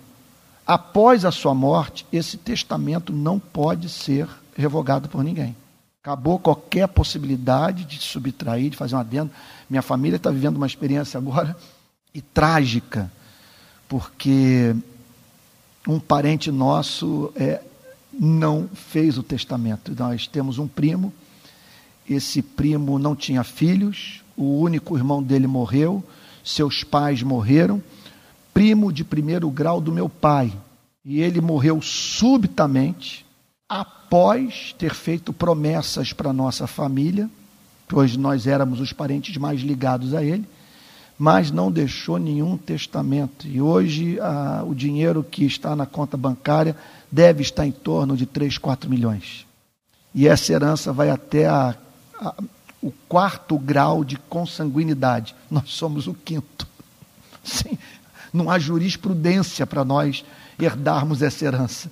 Após 0.66 1.24
a 1.24 1.30
sua 1.30 1.54
morte, 1.54 2.06
esse 2.12 2.36
testamento 2.36 3.12
não 3.12 3.38
pode 3.38 3.88
ser 3.88 4.28
revogado 4.56 5.08
por 5.08 5.22
ninguém. 5.22 5.56
Acabou 6.02 6.38
qualquer 6.38 6.88
possibilidade 6.88 7.84
de 7.84 8.00
subtrair, 8.00 8.70
de 8.70 8.76
fazer 8.76 8.96
um 8.96 8.98
adendo. 8.98 9.30
Minha 9.70 9.82
família 9.82 10.16
está 10.16 10.30
vivendo 10.30 10.56
uma 10.56 10.66
experiência 10.66 11.16
agora 11.16 11.56
e 12.12 12.20
trágica, 12.20 13.10
porque 13.88 14.74
um 15.86 16.00
parente 16.00 16.50
nosso 16.50 17.32
é, 17.36 17.62
não 18.12 18.68
fez 18.68 19.16
o 19.16 19.22
testamento. 19.22 19.94
Nós 19.96 20.26
temos 20.26 20.58
um 20.58 20.66
primo, 20.66 21.12
esse 22.12 22.42
primo 22.42 22.98
não 22.98 23.16
tinha 23.16 23.44
filhos, 23.44 24.22
o 24.36 24.60
único 24.60 24.96
irmão 24.96 25.22
dele 25.22 25.46
morreu, 25.46 26.02
seus 26.44 26.82
pais 26.82 27.22
morreram, 27.22 27.82
primo 28.52 28.92
de 28.92 29.04
primeiro 29.04 29.48
grau 29.50 29.80
do 29.80 29.92
meu 29.92 30.08
pai. 30.08 30.52
E 31.04 31.20
ele 31.20 31.40
morreu 31.40 31.80
subitamente, 31.82 33.26
após 33.68 34.74
ter 34.78 34.94
feito 34.94 35.32
promessas 35.32 36.12
para 36.12 36.32
nossa 36.32 36.66
família, 36.66 37.28
pois 37.88 38.16
nós 38.16 38.46
éramos 38.46 38.80
os 38.80 38.92
parentes 38.92 39.36
mais 39.36 39.60
ligados 39.60 40.14
a 40.14 40.22
ele, 40.22 40.46
mas 41.18 41.50
não 41.50 41.70
deixou 41.70 42.18
nenhum 42.18 42.56
testamento. 42.56 43.46
E 43.46 43.60
hoje 43.60 44.18
a, 44.20 44.64
o 44.66 44.74
dinheiro 44.74 45.22
que 45.22 45.44
está 45.44 45.76
na 45.76 45.86
conta 45.86 46.16
bancária 46.16 46.76
deve 47.10 47.42
estar 47.42 47.66
em 47.66 47.72
torno 47.72 48.16
de 48.16 48.26
3, 48.26 48.58
4 48.58 48.88
milhões. 48.88 49.46
E 50.14 50.28
essa 50.28 50.52
herança 50.52 50.92
vai 50.92 51.10
até 51.10 51.46
a, 51.46 51.74
a, 52.22 52.34
o 52.80 52.92
quarto 53.08 53.58
grau 53.58 54.04
de 54.04 54.16
consanguinidade. 54.16 55.34
Nós 55.50 55.70
somos 55.70 56.06
o 56.06 56.14
quinto. 56.14 56.66
Sim, 57.44 57.76
não 58.32 58.50
há 58.50 58.58
jurisprudência 58.58 59.66
para 59.66 59.84
nós 59.84 60.24
herdarmos 60.58 61.22
essa 61.22 61.44
herança. 61.44 61.90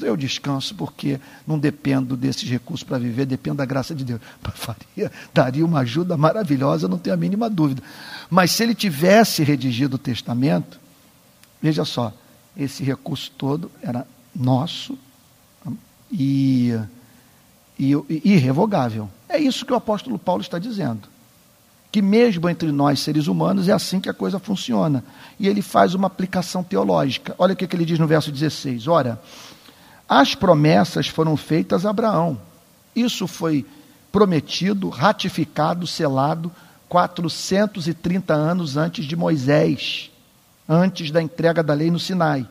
Eu 0.00 0.16
descanso 0.16 0.74
porque 0.74 1.20
não 1.46 1.58
dependo 1.58 2.16
desses 2.16 2.48
recursos 2.48 2.82
para 2.82 2.98
viver, 2.98 3.26
dependo 3.26 3.58
da 3.58 3.64
graça 3.64 3.94
de 3.94 4.04
Deus. 4.04 4.20
Faria, 4.54 5.12
daria 5.34 5.66
uma 5.66 5.80
ajuda 5.80 6.16
maravilhosa, 6.16 6.88
não 6.88 6.98
tenho 6.98 7.14
a 7.14 7.18
mínima 7.18 7.50
dúvida. 7.50 7.82
Mas 8.30 8.52
se 8.52 8.62
ele 8.62 8.74
tivesse 8.74 9.42
redigido 9.42 9.96
o 9.96 9.98
testamento, 9.98 10.80
veja 11.60 11.84
só, 11.84 12.12
esse 12.56 12.82
recurso 12.82 13.30
todo 13.36 13.70
era 13.82 14.06
nosso 14.34 14.98
e, 16.10 16.78
e, 17.82 18.22
irrevogável. 18.24 19.08
É 19.28 19.38
isso 19.38 19.66
que 19.66 19.72
o 19.72 19.76
apóstolo 19.76 20.18
Paulo 20.18 20.42
está 20.42 20.58
dizendo. 20.58 21.08
Que 21.90 22.00
mesmo 22.00 22.48
entre 22.48 22.70
nós, 22.70 23.00
seres 23.00 23.26
humanos, 23.26 23.68
é 23.68 23.72
assim 23.72 24.00
que 24.00 24.08
a 24.08 24.14
coisa 24.14 24.38
funciona. 24.38 25.04
E 25.38 25.48
ele 25.48 25.60
faz 25.60 25.94
uma 25.94 26.06
aplicação 26.06 26.62
teológica. 26.62 27.34
Olha 27.38 27.54
o 27.54 27.56
que, 27.56 27.66
que 27.66 27.76
ele 27.76 27.84
diz 27.84 27.98
no 27.98 28.06
verso 28.06 28.30
16: 28.30 28.86
Ora, 28.88 29.20
as 30.08 30.34
promessas 30.34 31.08
foram 31.08 31.36
feitas 31.36 31.84
a 31.84 31.90
Abraão. 31.90 32.40
Isso 32.94 33.26
foi 33.26 33.66
prometido, 34.10 34.88
ratificado, 34.88 35.86
selado 35.86 36.52
430 36.88 38.34
anos 38.34 38.76
antes 38.76 39.06
de 39.06 39.16
Moisés, 39.16 40.10
antes 40.68 41.10
da 41.10 41.22
entrega 41.22 41.62
da 41.62 41.72
lei 41.72 41.90
no 41.90 41.98
Sinai. 41.98 42.46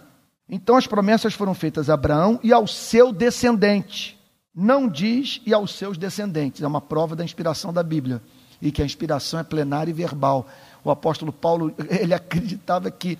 Então 0.49 0.75
as 0.75 0.87
promessas 0.87 1.33
foram 1.33 1.53
feitas 1.53 1.89
a 1.89 1.93
Abraão 1.93 2.39
e 2.43 2.51
ao 2.51 2.67
seu 2.67 3.13
descendente. 3.13 4.19
Não 4.53 4.87
diz 4.87 5.41
e 5.45 5.53
aos 5.53 5.75
seus 5.75 5.97
descendentes. 5.97 6.61
É 6.61 6.67
uma 6.67 6.81
prova 6.81 7.15
da 7.15 7.23
inspiração 7.23 7.71
da 7.71 7.83
Bíblia. 7.83 8.21
E 8.61 8.71
que 8.71 8.81
a 8.81 8.85
inspiração 8.85 9.39
é 9.39 9.43
plenária 9.43 9.89
e 9.89 9.93
verbal. 9.93 10.47
O 10.83 10.91
apóstolo 10.91 11.31
Paulo, 11.31 11.73
ele 11.89 12.13
acreditava 12.13 12.91
que, 12.91 13.17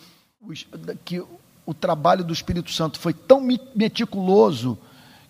que 1.03 1.23
o 1.65 1.73
trabalho 1.73 2.23
do 2.23 2.33
Espírito 2.33 2.71
Santo 2.71 2.99
foi 2.99 3.13
tão 3.13 3.41
meticuloso 3.73 4.77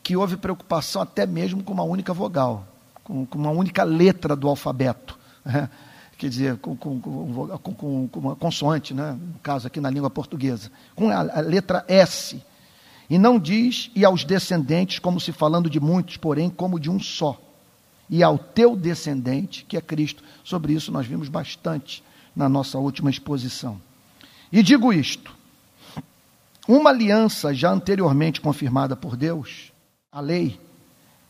que 0.04 0.18
houve 0.18 0.38
preocupação 0.38 1.02
até 1.02 1.26
mesmo 1.26 1.64
com 1.64 1.74
uma 1.74 1.84
única 1.84 2.14
vogal, 2.14 2.68
com, 3.04 3.26
com 3.26 3.38
uma 3.38 3.52
única 3.52 3.84
letra 3.84 4.36
do 4.36 4.48
alfabeto. 4.48 5.18
Né? 5.46 5.70
quer 6.22 6.30
dizer, 6.30 6.58
com, 6.58 6.76
com, 6.76 7.00
com, 7.02 8.08
com, 8.08 8.20
uma 8.20 8.36
consoante, 8.36 8.94
né? 8.94 9.14
no 9.20 9.40
caso 9.40 9.66
aqui 9.66 9.80
na 9.80 9.90
língua 9.90 10.10
portuguesa, 10.10 10.72
com 10.96 11.10
a, 11.10 11.20
a 11.20 11.42
letra 11.42 11.84
S. 11.88 12.44
E 13.12 13.20
não 13.20 13.38
diz, 13.38 13.92
e 13.94 14.06
aos 14.06 14.24
descendentes, 14.24 14.98
como 14.98 15.20
se 15.20 15.34
falando 15.34 15.70
de 15.70 15.82
muitos, 15.82 16.16
porém 16.16 16.50
como 16.50 16.80
de 16.80 16.90
um 16.90 16.98
só. 16.98 17.38
E 18.10 18.24
ao 18.24 18.38
teu 18.38 18.74
descendente, 18.74 19.66
que 19.66 19.76
é 19.76 19.82
Cristo. 19.82 20.24
Sobre 20.46 20.72
isso 20.72 20.94
nós 20.94 21.06
vimos 21.06 21.28
bastante 21.28 22.02
na 22.34 22.48
nossa 22.48 22.78
última 22.78 23.10
exposição. 23.10 23.82
E 24.50 24.64
digo 24.64 24.94
isto: 24.94 25.36
uma 26.66 26.90
aliança 26.90 27.54
já 27.54 27.70
anteriormente 27.70 28.40
confirmada 28.40 28.96
por 28.96 29.18
Deus, 29.18 29.74
a 30.10 30.22
lei, 30.22 30.58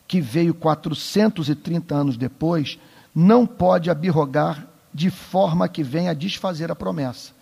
que 0.07 0.21
veio 0.21 0.53
430 0.53 1.95
anos 1.95 2.15
depois, 2.15 2.77
não 3.15 3.47
pode 3.47 3.89
abirrogar 3.89 4.67
de 4.93 5.09
forma 5.09 5.67
que 5.67 5.81
venha 5.81 6.13
desfazer 6.13 6.69
a 6.69 6.75
promessa. 6.75 7.33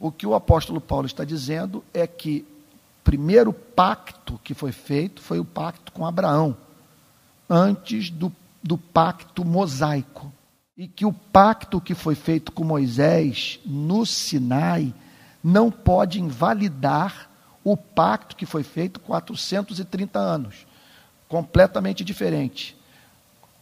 O 0.00 0.10
que 0.10 0.26
o 0.26 0.34
apóstolo 0.34 0.80
Paulo 0.80 1.06
está 1.06 1.22
dizendo 1.22 1.84
é 1.94 2.04
que 2.04 2.44
primeiro 3.06 3.52
pacto 3.52 4.40
que 4.42 4.52
foi 4.52 4.72
feito 4.72 5.22
foi 5.22 5.38
o 5.38 5.44
pacto 5.44 5.92
com 5.92 6.04
Abraão, 6.04 6.56
antes 7.48 8.10
do, 8.10 8.32
do 8.60 8.76
pacto 8.76 9.44
mosaico. 9.44 10.32
E 10.76 10.88
que 10.88 11.06
o 11.06 11.12
pacto 11.12 11.80
que 11.80 11.94
foi 11.94 12.16
feito 12.16 12.50
com 12.50 12.64
Moisés 12.64 13.60
no 13.64 14.04
Sinai 14.04 14.92
não 15.42 15.70
pode 15.70 16.20
invalidar 16.20 17.30
o 17.62 17.76
pacto 17.76 18.34
que 18.34 18.44
foi 18.44 18.64
feito 18.64 18.98
430 18.98 20.18
anos. 20.18 20.66
Completamente 21.28 22.04
diferente. 22.04 22.76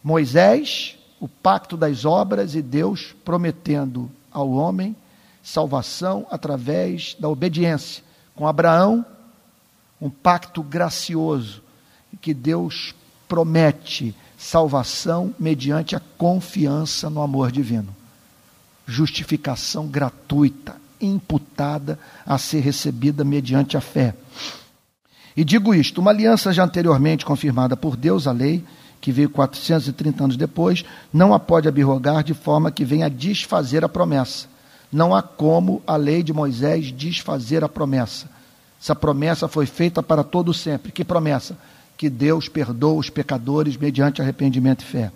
Moisés, 0.03 0.97
o 1.19 1.27
pacto 1.27 1.77
das 1.77 2.03
obras 2.03 2.55
e 2.55 2.63
Deus 2.63 3.15
prometendo 3.23 4.11
ao 4.31 4.49
homem 4.49 4.95
salvação 5.43 6.25
através 6.31 7.15
da 7.19 7.29
obediência. 7.29 8.03
Com 8.35 8.47
Abraão, 8.47 9.05
um 10.01 10.09
pacto 10.09 10.61
gracioso 10.61 11.61
que 12.21 12.33
Deus 12.33 12.95
promete 13.27 14.15
salvação 14.37 15.33
mediante 15.39 15.95
a 15.95 16.01
confiança 16.17 17.09
no 17.09 17.21
amor 17.21 17.51
divino. 17.51 17.95
Justificação 18.87 19.87
gratuita, 19.87 20.75
imputada 21.01 21.99
a 22.25 22.37
ser 22.37 22.61
recebida 22.61 23.23
mediante 23.23 23.75
a 23.75 23.81
fé. 23.81 24.15
E 25.35 25.43
digo 25.43 25.73
isto: 25.73 25.99
uma 25.99 26.11
aliança 26.11 26.53
já 26.53 26.63
anteriormente 26.63 27.25
confirmada 27.25 27.75
por 27.75 27.97
Deus, 27.97 28.27
a 28.27 28.31
lei, 28.31 28.63
que 29.01 29.11
veio 29.11 29.29
430 29.29 30.23
anos 30.23 30.37
depois, 30.37 30.85
não 31.11 31.33
a 31.33 31.39
pode 31.39 31.67
abrogar 31.67 32.23
de 32.23 32.33
forma 32.33 32.71
que 32.71 32.85
venha 32.85 33.09
desfazer 33.09 33.83
a 33.83 33.89
promessa 33.89 34.47
não 34.95 35.13
há 35.13 35.21
como 35.21 35.83
a 35.85 35.97
lei 35.97 36.23
de 36.23 36.31
Moisés 36.31 36.91
desfazer 36.91 37.63
a 37.63 37.69
promessa. 37.69 38.29
Essa 38.85 38.95
promessa 38.95 39.47
foi 39.47 39.65
feita 39.65 40.03
para 40.03 40.23
todo 40.23 40.53
sempre. 40.53 40.91
Que 40.91 41.03
promessa? 41.03 41.57
Que 41.97 42.07
Deus 42.07 42.47
perdoa 42.47 42.99
os 42.99 43.09
pecadores 43.09 43.75
mediante 43.75 44.21
arrependimento 44.21 44.83
e 44.83 44.85
fé. 44.85 45.11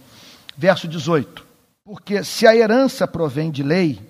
Verso 0.58 0.88
18. 0.88 1.46
Porque 1.86 2.24
se 2.24 2.48
a 2.48 2.56
herança 2.56 3.08
provém 3.08 3.52
de 3.52 3.62
lei, 3.62 4.02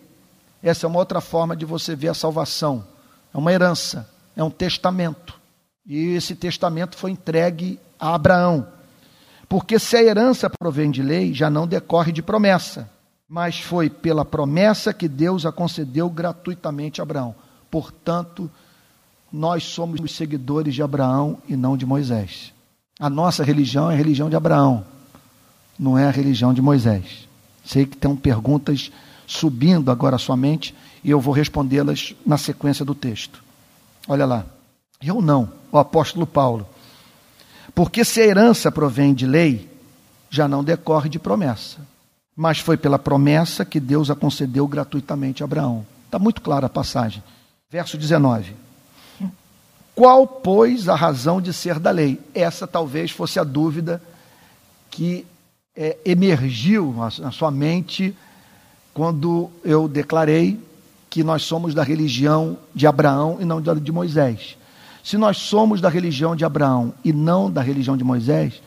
essa 0.64 0.86
é 0.86 0.88
uma 0.88 0.98
outra 0.98 1.20
forma 1.20 1.58
de 1.58 1.66
você 1.66 1.94
ver 1.94 2.08
a 2.08 2.14
salvação. 2.14 2.88
É 3.34 3.38
uma 3.38 3.52
herança, 3.52 4.10
é 4.34 4.42
um 4.42 4.50
testamento. 4.50 5.38
E 5.86 6.16
esse 6.16 6.36
testamento 6.36 6.96
foi 6.96 7.12
entregue 7.12 7.78
a 8.00 8.16
Abraão. 8.16 8.66
Porque 9.50 9.78
se 9.78 9.98
a 9.98 10.02
herança 10.02 10.50
provém 10.50 10.90
de 10.90 11.04
lei, 11.04 11.34
já 11.34 11.50
não 11.50 11.68
decorre 11.68 12.14
de 12.14 12.22
promessa 12.22 12.90
mas 13.32 13.60
foi 13.60 13.92
pela 13.92 14.26
promessa 14.26 14.92
que 14.92 15.08
Deus 15.08 15.46
a 15.46 15.52
concedeu 15.52 16.10
gratuitamente 16.10 17.00
a 17.00 17.04
Abraão. 17.04 17.36
Portanto, 17.70 18.50
nós 19.32 19.64
somos 19.64 20.00
os 20.02 20.16
seguidores 20.16 20.74
de 20.74 20.82
Abraão 20.82 21.38
e 21.48 21.56
não 21.56 21.78
de 21.78 21.86
Moisés. 21.86 22.54
A 23.00 23.10
nossa 23.10 23.44
religião 23.44 23.90
é 23.90 23.94
a 23.94 23.98
religião 23.98 24.30
de 24.30 24.36
Abraão, 24.36 24.86
não 25.78 25.98
é 25.98 26.06
a 26.08 26.12
religião 26.12 26.54
de 26.54 26.62
Moisés. 26.62 27.28
Sei 27.64 27.86
que 27.86 27.98
tem 27.98 28.16
perguntas 28.16 28.92
subindo 29.26 29.92
agora 29.92 30.16
à 30.16 30.20
sua 30.20 30.36
mente 30.36 30.76
e 31.04 31.10
eu 31.10 31.20
vou 31.20 31.34
respondê-las 31.34 32.16
na 32.26 32.38
sequência 32.38 32.84
do 32.84 32.96
texto. 32.96 33.44
Olha 34.08 34.26
lá. 34.26 34.46
Eu 35.02 35.22
não, 35.22 35.50
o 35.72 35.78
apóstolo 35.78 36.28
Paulo. 36.28 36.68
Porque 37.74 38.04
se 38.04 38.20
a 38.20 38.26
herança 38.26 38.72
provém 38.72 39.14
de 39.14 39.26
lei, 39.26 39.70
já 40.30 40.48
não 40.48 40.64
decorre 40.64 41.08
de 41.08 41.18
promessa 41.18 41.80
mas 42.42 42.60
foi 42.60 42.78
pela 42.78 42.98
promessa 42.98 43.66
que 43.66 43.82
Deus 43.82 44.10
a 44.10 44.16
concedeu 44.16 44.66
gratuitamente 44.66 45.44
a 45.44 45.46
Abraão. 45.46 45.86
Está 46.06 46.18
muito 46.18 46.42
clara 46.42 46.68
a 46.68 46.70
passagem. 46.70 47.22
Verso 47.70 47.98
19. 47.98 48.56
Qual, 50.00 50.26
pois, 50.26 50.88
a 50.88 50.96
razão 50.96 51.42
de 51.42 51.52
ser 51.52 51.78
da 51.78 51.92
lei? 51.92 52.22
Essa 52.34 52.66
talvez 52.66 53.12
fosse 53.12 53.38
a 53.38 53.44
dúvida 53.44 54.02
que 54.90 55.26
é, 55.76 55.98
emergiu 56.06 56.96
na 57.20 57.32
sua 57.32 57.52
mente 57.52 58.16
quando 58.94 59.52
eu 59.62 59.90
declarei 59.90 60.58
que 61.10 61.22
nós 61.22 61.44
somos 61.44 61.74
da 61.74 61.84
religião 61.84 62.58
de 62.74 62.88
Abraão 62.88 63.40
e 63.42 63.44
não 63.44 63.62
de 63.62 63.92
Moisés. 63.92 64.56
Se 65.04 65.18
nós 65.18 65.36
somos 65.36 65.82
da 65.82 65.90
religião 65.90 66.34
de 66.34 66.46
Abraão 66.46 66.94
e 67.04 67.12
não 67.12 67.52
da 67.52 67.62
religião 67.62 67.98
de 67.98 68.04
Moisés, 68.06 68.62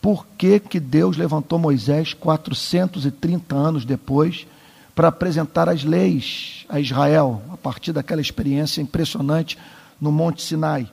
por 0.00 0.26
que, 0.38 0.58
que 0.58 0.80
Deus 0.80 1.18
levantou 1.18 1.58
Moisés 1.58 2.14
430 2.14 3.54
anos 3.54 3.84
depois 3.84 4.46
para 4.94 5.08
apresentar 5.08 5.68
as 5.68 5.84
leis 5.84 6.64
a 6.66 6.80
Israel, 6.80 7.42
a 7.52 7.58
partir 7.58 7.92
daquela 7.92 8.22
experiência 8.22 8.80
impressionante 8.80 9.58
no 10.00 10.12
Monte 10.12 10.42
Sinai? 10.42 10.92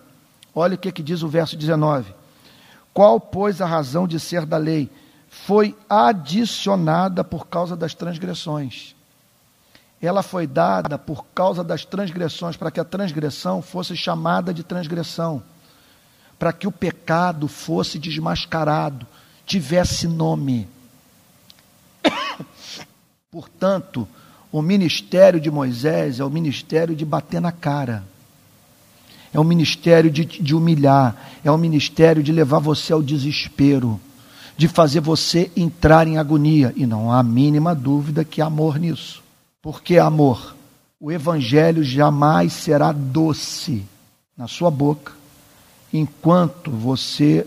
Olha 0.54 0.76
o 0.76 0.78
que, 0.78 0.92
que 0.92 1.04
diz 1.04 1.22
o 1.22 1.28
verso 1.28 1.58
19. 1.58 2.14
Qual, 2.94 3.20
pois, 3.20 3.62
a 3.62 3.66
razão 3.66 4.08
de 4.08 4.20
ser 4.20 4.46
da 4.46 4.58
lei? 4.58 4.90
Foi 5.30 5.76
adicionada 5.90 7.24
por 7.24 7.48
causa 7.48 7.76
das 7.76 7.94
transgressões. 7.94 8.96
Ela 10.02 10.24
foi 10.24 10.48
dada 10.48 10.98
por 10.98 11.26
causa 11.34 11.64
das 11.64 11.84
transgressões, 11.84 12.56
para 12.56 12.72
que 12.72 12.80
a 12.80 12.86
transgressão 12.86 13.62
fosse 13.62 13.96
chamada 13.96 14.54
de 14.54 14.64
transgressão 14.64 15.44
para 16.38 16.54
que 16.54 16.68
o 16.68 16.72
pecado 16.72 17.48
fosse 17.48 17.98
desmascarado, 17.98 19.06
tivesse 19.46 20.08
nome. 20.08 20.68
Portanto, 23.32 24.08
o 24.52 24.62
ministério 24.62 25.40
de 25.40 25.50
Moisés 25.50 26.20
é 26.20 26.26
o 26.26 26.30
ministério 26.30 26.96
de 26.96 27.06
bater 27.06 27.42
na 27.42 27.52
cara, 27.52 28.04
é 29.36 29.40
o 29.40 29.44
ministério 29.44 30.10
de, 30.10 30.24
de 30.24 30.56
humilhar, 30.56 31.14
é 31.44 31.52
o 31.52 31.58
ministério 31.58 32.24
de 32.24 32.32
levar 32.32 32.60
você 32.60 32.94
ao 32.94 33.04
desespero, 33.04 34.00
de 34.56 34.70
fazer 34.70 35.02
você 35.02 35.52
entrar 35.58 36.08
em 36.08 36.18
agonia. 36.18 36.72
E 36.74 36.86
não 36.86 37.12
há 37.12 37.20
a 37.20 37.24
mínima 37.24 37.76
dúvida 37.76 38.24
que 38.24 38.42
há 38.42 38.46
amor 38.46 38.80
nisso. 38.80 39.22
Porque 39.62 39.98
amor? 39.98 40.56
O 40.98 41.12
evangelho 41.12 41.84
jamais 41.84 42.54
será 42.54 42.94
doce 42.94 43.84
na 44.38 44.48
sua 44.48 44.72
boca 44.72 45.12
enquanto 45.92 46.72
você 46.72 47.46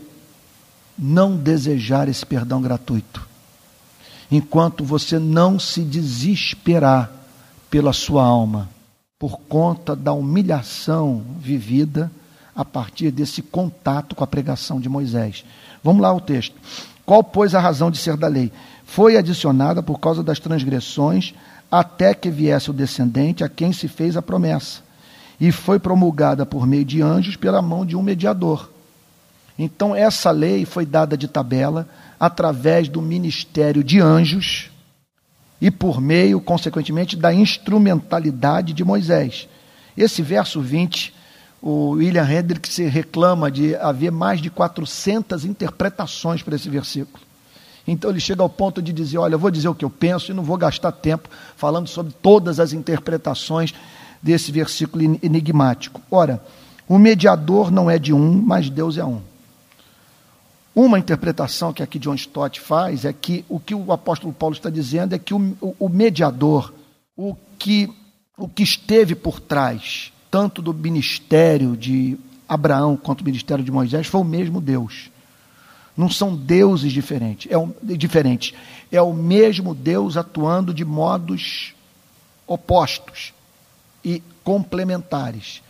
não 0.99 1.37
desejar 1.39 2.07
esse 2.07 2.27
perdão 2.27 2.61
gratuito, 2.61 3.27
enquanto 4.31 4.85
você 4.85 5.19
não 5.19 5.59
se 5.59 5.81
desesperar 5.81 7.11
pela 7.71 7.95
sua 7.95 8.25
alma, 8.25 8.69
por 9.19 9.41
conta 9.49 9.97
da 9.97 10.13
humilhação 10.13 11.25
vivida 11.41 12.09
a 12.55 12.65
partir 12.65 13.11
desse 13.11 13.43
contato 13.43 14.15
com 14.15 14.23
a 14.23 14.29
pregação 14.29 14.81
de 14.81 14.89
Moisés. 14.89 15.45
Vamos 15.83 16.03
lá 16.03 16.09
ao 16.09 16.21
texto. 16.21 16.55
Qual, 17.05 17.25
pois, 17.25 17.53
a 17.53 17.59
razão 17.59 17.91
de 17.91 17.99
ser 17.99 18.17
da 18.17 18.29
lei? 18.29 18.53
Foi 18.85 19.17
adicionada 19.17 19.83
por 19.83 19.99
causa 19.99 20.23
das 20.23 20.39
transgressões, 20.39 21.35
até 21.69 22.15
que 22.15 22.31
viesse 22.31 22.71
o 22.71 22.73
descendente 22.73 23.43
a 23.43 23.49
quem 23.49 23.73
se 23.73 23.89
fez 23.89 24.17
a 24.17 24.23
promessa 24.23 24.83
e 25.41 25.51
foi 25.51 25.81
promulgada 25.81 26.47
por 26.47 26.65
meio 26.65 26.85
de 26.85 27.03
anjos 27.03 27.35
pela 27.35 27.61
mão 27.61 27.85
de 27.85 27.97
um 27.97 28.03
mediador. 28.03 28.71
Então, 29.59 29.97
essa 29.97 30.31
lei 30.31 30.65
foi 30.65 30.87
dada 30.87 31.17
de 31.17 31.27
tabela 31.27 31.89
através 32.21 32.89
do 32.89 33.03
ministério 33.03 33.83
de 33.83 34.01
anjos 34.01 34.71
e 35.61 35.71
por 35.71 36.01
meio, 36.01 36.41
consequentemente, 36.41 37.17
da 37.17 37.33
instrumentalidade 37.33 38.73
de 38.73 38.85
Moisés. 38.85 39.49
Esse 39.97 40.23
verso 40.23 40.61
20, 40.61 41.13
o 41.61 41.91
William 41.91 42.29
Hendricks 42.31 42.77
reclama 42.79 43.51
de 43.51 43.75
haver 43.77 44.13
mais 44.13 44.41
de 44.41 44.51
400 44.51 45.45
interpretações 45.45 46.43
para 46.43 46.55
esse 46.55 46.69
versículo. 46.69 47.25
Então 47.87 48.11
ele 48.11 48.21
chega 48.21 48.43
ao 48.43 48.49
ponto 48.49 48.83
de 48.83 48.93
dizer: 48.93 49.19
Olha, 49.19 49.35
eu 49.35 49.39
vou 49.39 49.51
dizer 49.51 49.69
o 49.69 49.75
que 49.75 49.85
eu 49.85 49.91
penso 49.91 50.31
e 50.31 50.35
não 50.35 50.43
vou 50.43 50.59
gastar 50.59 50.93
tempo 50.93 51.29
falando 51.57 51.89
sobre 51.89 52.13
todas 52.23 52.61
as 52.61 52.73
interpretações 52.73 53.75
desse 54.23 54.53
versículo 54.53 55.19
enigmático. 55.23 56.01
Ora, 56.11 56.43
o 56.87 56.99
mediador 56.99 57.71
não 57.71 57.91
é 57.91 57.99
de 57.99 58.13
um, 58.13 58.43
mas 58.43 58.69
Deus 58.69 58.99
é 58.99 59.05
um. 59.05 59.21
Uma 60.75 60.99
interpretação 60.99 61.73
que 61.73 61.83
aqui 61.83 61.99
John 61.99 62.15
Stott 62.15 62.61
faz 62.61 63.05
é 63.05 63.13
que 63.13 63.45
o 63.49 63.59
que 63.59 63.75
o 63.75 63.93
apóstolo 63.93 64.33
Paulo 64.33 64.55
está 64.55 64.71
dizendo 64.71 65.15
é 65.15 65.19
que 65.19 65.35
o, 65.35 65.57
o 65.79 65.89
mediador, 65.89 66.73
o 67.17 67.37
que, 67.59 67.93
o 68.37 68.49
que 68.49 68.63
esteve 68.63 69.15
por 69.15 69.41
trás, 69.41 70.13
tanto 70.31 70.63
do 70.63 70.73
ministério 70.73 71.77
de 71.77 72.17
Abraão 72.49 72.97
quanto 72.97 73.25
do 73.25 73.27
ministério 73.27 73.65
de 73.65 73.73
Moisés, 73.73 74.07
foi 74.07 74.21
o 74.21 74.25
mesmo 74.25 74.61
Deus. 74.61 75.11
Não 75.97 76.09
são 76.09 76.37
deuses 76.37 76.93
diferentes, 76.93 77.51
é, 77.51 77.59
um, 77.59 77.73
diferentes. 77.83 78.55
é 78.93 79.03
o 79.03 79.13
mesmo 79.13 79.75
Deus 79.75 80.17
atuando 80.17 80.73
de 80.73 80.85
modos 80.85 81.75
opostos 82.47 83.33
e 84.05 84.23
complementares. 84.45 85.61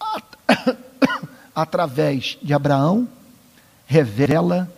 Através 1.54 2.38
de 2.42 2.54
Abraão, 2.54 3.06
revela 3.88 4.70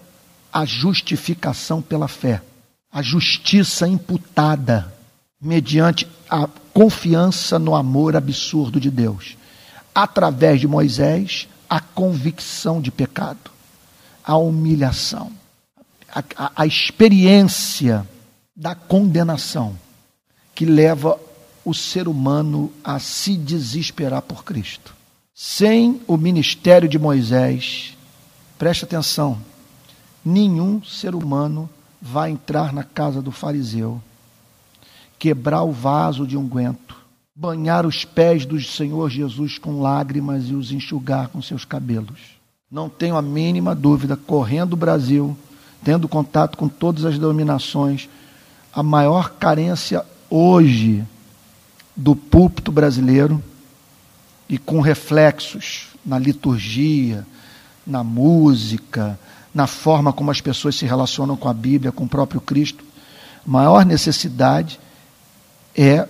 a 0.52 0.64
justificação 0.64 1.82
pela 1.82 2.06
fé, 2.08 2.40
a 2.90 3.02
justiça 3.02 3.86
imputada. 3.86 4.94
mediante 5.42 6.06
a 6.28 6.46
confiança 6.72 7.58
no 7.58 7.74
amor 7.74 8.14
absurdo 8.14 8.78
de 8.78 8.90
Deus. 8.90 9.38
Através 9.94 10.60
de 10.60 10.68
Moisés, 10.68 11.48
a 11.68 11.80
convicção 11.80 12.78
de 12.78 12.90
pecado, 12.90 13.50
a 14.22 14.36
humilhação, 14.36 15.32
a, 16.12 16.22
a, 16.36 16.52
a 16.56 16.66
experiência 16.66 18.06
da 18.54 18.74
condenação 18.74 19.78
que 20.54 20.66
leva 20.66 21.18
o 21.64 21.72
ser 21.72 22.06
humano 22.06 22.70
a 22.84 22.98
se 22.98 23.34
desesperar 23.34 24.20
por 24.20 24.44
Cristo. 24.44 24.94
Sem 25.34 26.02
o 26.06 26.18
ministério 26.18 26.86
de 26.86 26.98
Moisés, 26.98 27.96
preste 28.60 28.84
atenção, 28.84 29.38
nenhum 30.22 30.84
ser 30.84 31.14
humano 31.14 31.66
vai 31.98 32.30
entrar 32.30 32.74
na 32.74 32.84
casa 32.84 33.22
do 33.22 33.32
fariseu, 33.32 33.98
quebrar 35.18 35.62
o 35.62 35.72
vaso 35.72 36.26
de 36.26 36.36
unguento, 36.36 36.94
banhar 37.34 37.86
os 37.86 38.04
pés 38.04 38.44
do 38.44 38.60
Senhor 38.60 39.08
Jesus 39.08 39.56
com 39.56 39.80
lágrimas 39.80 40.50
e 40.50 40.52
os 40.52 40.72
enxugar 40.72 41.28
com 41.28 41.40
seus 41.40 41.64
cabelos. 41.64 42.20
Não 42.70 42.90
tenho 42.90 43.16
a 43.16 43.22
mínima 43.22 43.74
dúvida, 43.74 44.14
correndo 44.14 44.74
o 44.74 44.76
Brasil, 44.76 45.34
tendo 45.82 46.06
contato 46.06 46.58
com 46.58 46.68
todas 46.68 47.06
as 47.06 47.14
denominações, 47.14 48.10
a 48.74 48.82
maior 48.82 49.30
carência 49.30 50.04
hoje 50.28 51.02
do 51.96 52.14
púlpito 52.14 52.70
brasileiro 52.70 53.42
e 54.50 54.58
com 54.58 54.82
reflexos 54.82 55.88
na 56.04 56.18
liturgia, 56.18 57.26
na 57.86 58.04
música, 58.04 59.18
na 59.54 59.66
forma 59.66 60.12
como 60.12 60.30
as 60.30 60.40
pessoas 60.40 60.76
se 60.76 60.86
relacionam 60.86 61.36
com 61.36 61.48
a 61.48 61.54
Bíblia, 61.54 61.92
com 61.92 62.04
o 62.04 62.08
próprio 62.08 62.40
Cristo. 62.40 62.84
A 63.46 63.50
maior 63.50 63.84
necessidade 63.84 64.78
é 65.74 66.06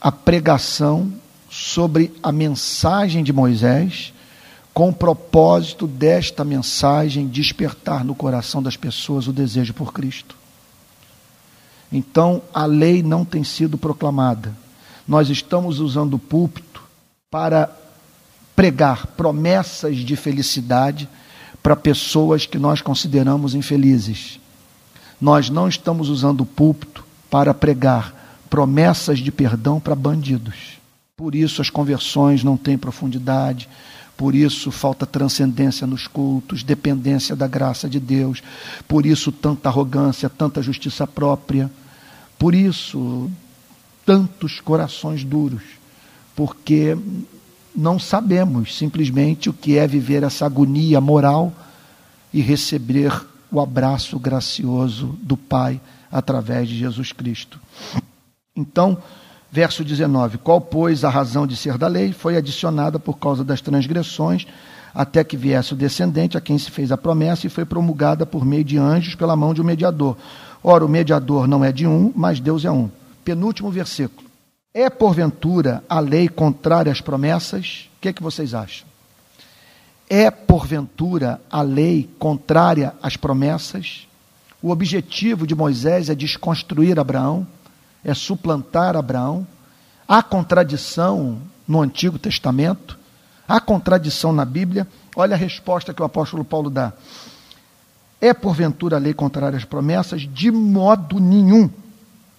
a 0.00 0.12
pregação 0.12 1.12
sobre 1.50 2.12
a 2.22 2.32
mensagem 2.32 3.22
de 3.22 3.32
Moisés, 3.32 4.12
com 4.72 4.88
o 4.88 4.94
propósito 4.94 5.86
desta 5.86 6.44
mensagem 6.44 7.28
despertar 7.28 8.04
no 8.04 8.14
coração 8.14 8.62
das 8.62 8.76
pessoas 8.76 9.28
o 9.28 9.32
desejo 9.32 9.74
por 9.74 9.92
Cristo. 9.92 10.34
Então, 11.92 12.40
a 12.54 12.64
lei 12.64 13.02
não 13.02 13.22
tem 13.22 13.44
sido 13.44 13.76
proclamada. 13.76 14.56
Nós 15.06 15.28
estamos 15.28 15.78
usando 15.78 16.14
o 16.14 16.18
púlpito 16.18 16.82
para 17.30 17.70
pregar 18.54 19.06
promessas 19.08 19.96
de 19.98 20.16
felicidade 20.16 21.08
para 21.62 21.76
pessoas 21.76 22.46
que 22.46 22.58
nós 22.58 22.82
consideramos 22.82 23.54
infelizes. 23.54 24.40
Nós 25.20 25.48
não 25.48 25.68
estamos 25.68 26.08
usando 26.08 26.40
o 26.40 26.46
púlpito 26.46 27.04
para 27.30 27.54
pregar 27.54 28.42
promessas 28.50 29.20
de 29.20 29.30
perdão 29.30 29.80
para 29.80 29.94
bandidos. 29.94 30.78
Por 31.16 31.34
isso 31.34 31.62
as 31.62 31.70
conversões 31.70 32.42
não 32.42 32.56
têm 32.56 32.76
profundidade, 32.76 33.68
por 34.16 34.34
isso 34.34 34.70
falta 34.70 35.06
transcendência 35.06 35.86
nos 35.86 36.06
cultos, 36.06 36.62
dependência 36.62 37.34
da 37.34 37.46
graça 37.46 37.88
de 37.88 37.98
Deus, 37.98 38.42
por 38.86 39.06
isso 39.06 39.32
tanta 39.32 39.68
arrogância, 39.68 40.28
tanta 40.28 40.60
justiça 40.60 41.06
própria, 41.06 41.70
por 42.38 42.54
isso 42.54 43.30
tantos 44.04 44.60
corações 44.60 45.24
duros, 45.24 45.62
porque 46.34 46.96
não 47.74 47.98
sabemos 47.98 48.76
simplesmente 48.76 49.48
o 49.48 49.52
que 49.52 49.78
é 49.78 49.86
viver 49.86 50.22
essa 50.22 50.46
agonia 50.46 51.00
moral 51.00 51.52
e 52.32 52.40
receber 52.40 53.12
o 53.50 53.60
abraço 53.60 54.18
gracioso 54.18 55.18
do 55.22 55.36
Pai 55.36 55.80
através 56.10 56.68
de 56.68 56.78
Jesus 56.78 57.12
Cristo. 57.12 57.58
Então, 58.54 58.98
verso 59.50 59.84
19: 59.84 60.38
Qual, 60.38 60.60
pois, 60.60 61.04
a 61.04 61.10
razão 61.10 61.46
de 61.46 61.56
ser 61.56 61.78
da 61.78 61.86
lei? 61.86 62.12
Foi 62.12 62.36
adicionada 62.36 62.98
por 62.98 63.18
causa 63.18 63.42
das 63.42 63.60
transgressões, 63.60 64.46
até 64.94 65.24
que 65.24 65.36
viesse 65.36 65.72
o 65.72 65.76
descendente 65.76 66.36
a 66.36 66.40
quem 66.40 66.58
se 66.58 66.70
fez 66.70 66.92
a 66.92 66.98
promessa 66.98 67.46
e 67.46 67.50
foi 67.50 67.64
promulgada 67.64 68.26
por 68.26 68.44
meio 68.44 68.64
de 68.64 68.78
anjos 68.78 69.14
pela 69.14 69.36
mão 69.36 69.54
de 69.54 69.60
um 69.60 69.64
mediador. 69.64 70.16
Ora, 70.62 70.84
o 70.84 70.88
mediador 70.88 71.46
não 71.46 71.64
é 71.64 71.72
de 71.72 71.86
um, 71.86 72.12
mas 72.14 72.38
Deus 72.40 72.64
é 72.64 72.70
um. 72.70 72.90
Penúltimo 73.24 73.70
versículo. 73.70 74.31
É 74.74 74.88
porventura 74.88 75.84
a 75.86 76.00
lei 76.00 76.30
contrária 76.30 76.90
às 76.90 77.02
promessas? 77.02 77.90
O 77.96 78.00
que, 78.00 78.08
é 78.08 78.12
que 78.12 78.22
vocês 78.22 78.54
acham? 78.54 78.88
É 80.08 80.30
porventura 80.30 81.42
a 81.50 81.60
lei 81.60 82.08
contrária 82.18 82.94
às 83.02 83.14
promessas? 83.14 84.08
O 84.62 84.70
objetivo 84.70 85.46
de 85.46 85.54
Moisés 85.54 86.08
é 86.08 86.14
desconstruir 86.14 86.98
Abraão, 86.98 87.46
é 88.02 88.14
suplantar 88.14 88.96
Abraão. 88.96 89.46
Há 90.08 90.22
contradição 90.22 91.38
no 91.68 91.82
Antigo 91.82 92.18
Testamento, 92.18 92.98
há 93.46 93.60
contradição 93.60 94.32
na 94.32 94.46
Bíblia. 94.46 94.88
Olha 95.14 95.34
a 95.34 95.38
resposta 95.38 95.92
que 95.92 96.00
o 96.00 96.06
apóstolo 96.06 96.44
Paulo 96.44 96.70
dá. 96.70 96.94
É 98.18 98.32
porventura 98.32 98.96
a 98.96 99.00
lei 99.00 99.12
contrária 99.12 99.58
às 99.58 99.66
promessas? 99.66 100.22
De 100.22 100.50
modo 100.50 101.20
nenhum 101.20 101.68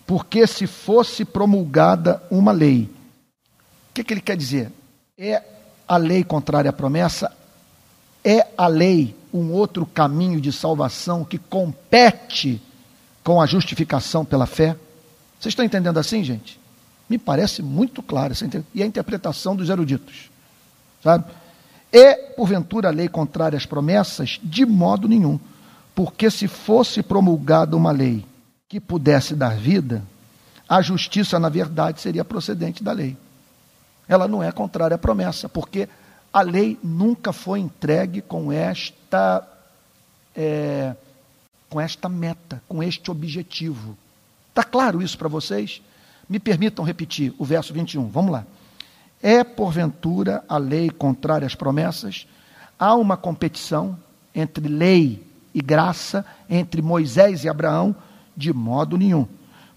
porque 0.05 0.45
se 0.45 0.67
fosse 0.67 1.23
promulgada 1.23 2.21
uma 2.29 2.51
lei. 2.51 2.89
O 3.89 3.93
que, 3.93 4.03
que 4.03 4.13
ele 4.13 4.21
quer 4.21 4.35
dizer? 4.35 4.71
É 5.17 5.41
a 5.87 5.97
lei 5.97 6.23
contrária 6.23 6.69
à 6.69 6.73
promessa? 6.73 7.31
É 8.23 8.47
a 8.57 8.67
lei 8.67 9.15
um 9.33 9.51
outro 9.51 9.85
caminho 9.85 10.39
de 10.39 10.51
salvação 10.51 11.23
que 11.23 11.37
compete 11.37 12.61
com 13.23 13.41
a 13.41 13.45
justificação 13.45 14.23
pela 14.23 14.45
fé? 14.45 14.75
Vocês 15.39 15.51
estão 15.51 15.65
entendendo 15.65 15.97
assim, 15.97 16.23
gente? 16.23 16.59
Me 17.09 17.17
parece 17.17 17.61
muito 17.61 18.01
claro 18.01 18.33
essa 18.33 18.47
e 18.73 18.83
a 18.83 18.85
interpretação 18.85 19.55
dos 19.55 19.69
eruditos. 19.69 20.29
Sabe? 21.03 21.25
É, 21.91 22.15
porventura, 22.15 22.89
a 22.89 22.91
lei 22.91 23.07
contrária 23.07 23.57
às 23.57 23.65
promessas? 23.65 24.39
De 24.41 24.65
modo 24.65 25.07
nenhum. 25.07 25.39
Porque 25.93 26.31
se 26.31 26.47
fosse 26.47 27.03
promulgada 27.03 27.77
uma 27.77 27.91
lei 27.91 28.25
que 28.73 28.79
pudesse 28.79 29.35
dar 29.35 29.55
vida, 29.55 30.01
a 30.67 30.81
justiça, 30.81 31.37
na 31.37 31.47
verdade, 31.47 32.01
seria 32.01 32.25
procedente 32.25 32.83
da 32.83 32.91
lei. 32.91 33.15
Ela 34.07 34.27
não 34.27 34.41
é 34.41 34.51
contrária 34.51 34.95
à 34.95 34.97
promessa, 34.97 35.47
porque 35.47 35.87
a 36.33 36.41
lei 36.41 36.79
nunca 36.81 37.31
foi 37.31 37.59
entregue 37.59 38.19
com 38.19 38.51
esta, 38.51 39.47
é, 40.35 40.95
com 41.69 41.79
esta 41.79 42.09
meta, 42.09 42.63
com 42.67 42.81
este 42.81 43.11
objetivo. 43.11 43.95
Está 44.49 44.63
claro 44.63 45.03
isso 45.03 45.19
para 45.19 45.27
vocês? 45.27 45.79
Me 46.27 46.39
permitam 46.39 46.83
repetir 46.83 47.31
o 47.37 47.45
verso 47.45 47.71
21. 47.75 48.07
Vamos 48.07 48.31
lá. 48.31 48.43
É, 49.21 49.43
porventura, 49.43 50.43
a 50.49 50.57
lei 50.57 50.89
contrária 50.89 51.45
às 51.45 51.53
promessas? 51.53 52.25
Há 52.79 52.95
uma 52.95 53.17
competição 53.17 53.95
entre 54.33 54.67
lei 54.67 55.23
e 55.53 55.61
graça, 55.61 56.25
entre 56.49 56.81
Moisés 56.81 57.43
e 57.43 57.49
Abraão? 57.49 57.95
De 58.35 58.53
modo 58.53 58.97
nenhum. 58.97 59.27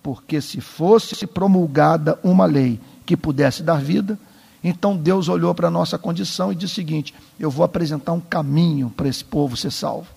Porque 0.02 0.40
se 0.40 0.60
fosse 0.60 1.26
promulgada 1.26 2.18
uma 2.22 2.46
lei 2.46 2.80
que 3.04 3.16
pudesse 3.16 3.62
dar 3.62 3.80
vida, 3.80 4.18
então 4.62 4.96
Deus 4.96 5.28
olhou 5.28 5.54
para 5.54 5.68
a 5.68 5.70
nossa 5.70 5.98
condição 5.98 6.52
e 6.52 6.54
disse 6.54 6.72
o 6.72 6.76
seguinte: 6.76 7.14
eu 7.38 7.50
vou 7.50 7.64
apresentar 7.64 8.12
um 8.12 8.20
caminho 8.20 8.90
para 8.90 9.08
esse 9.08 9.24
povo 9.24 9.56
ser 9.56 9.70
salvo. 9.70 10.08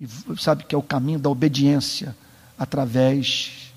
E 0.00 0.06
sabe 0.38 0.64
que 0.64 0.74
é 0.74 0.78
o 0.78 0.82
caminho 0.82 1.18
da 1.18 1.30
obediência 1.30 2.14
através 2.58 3.72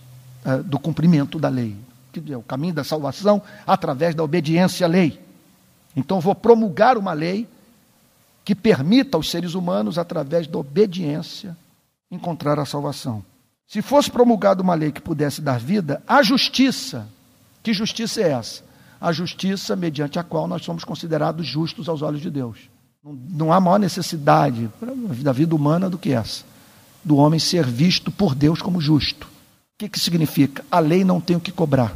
uh, 0.45 0.61
do 0.63 0.77
cumprimento 0.77 1.39
da 1.39 1.49
lei. 1.49 1.75
Que 2.11 2.33
é 2.33 2.37
o 2.37 2.41
caminho 2.41 2.73
da 2.73 2.83
salvação 2.83 3.41
através 3.65 4.13
da 4.15 4.23
obediência 4.23 4.85
à 4.85 4.89
lei. 4.89 5.19
Então 5.95 6.19
vou 6.19 6.35
promulgar 6.35 6.97
uma 6.97 7.13
lei 7.13 7.47
que 8.43 8.55
permita 8.55 9.17
aos 9.17 9.29
seres 9.29 9.53
humanos, 9.53 9.97
através 9.97 10.47
da 10.47 10.57
obediência, 10.57 11.55
encontrar 12.09 12.59
a 12.59 12.65
salvação. 12.65 13.23
Se 13.69 13.83
fosse 13.83 14.09
promulgada 14.09 14.63
uma 14.63 14.73
lei 14.73 14.91
que 14.91 14.99
pudesse 14.99 15.41
dar 15.41 15.59
vida, 15.59 16.01
a 16.07 16.23
justiça, 16.23 17.07
que 17.61 17.71
justiça 17.71 18.19
é 18.19 18.31
essa? 18.31 18.63
A 18.99 19.11
justiça 19.11 19.75
mediante 19.75 20.17
a 20.17 20.23
qual 20.23 20.47
nós 20.47 20.65
somos 20.65 20.83
considerados 20.83 21.45
justos 21.45 21.87
aos 21.87 22.01
olhos 22.01 22.19
de 22.19 22.31
Deus. 22.31 22.57
Não, 23.03 23.13
não 23.29 23.53
há 23.53 23.59
maior 23.59 23.77
necessidade 23.77 24.67
da 25.21 25.31
vida 25.31 25.55
humana 25.55 25.87
do 25.87 25.99
que 25.99 26.11
essa, 26.11 26.43
do 27.05 27.15
homem 27.17 27.39
ser 27.39 27.63
visto 27.63 28.09
por 28.09 28.33
Deus 28.33 28.59
como 28.59 28.81
justo. 28.81 29.27
O 29.27 29.77
que, 29.77 29.87
que 29.87 29.99
significa? 29.99 30.65
A 30.71 30.79
lei 30.79 31.03
não 31.03 31.21
tem 31.21 31.37
o 31.37 31.39
que 31.39 31.51
cobrar, 31.51 31.95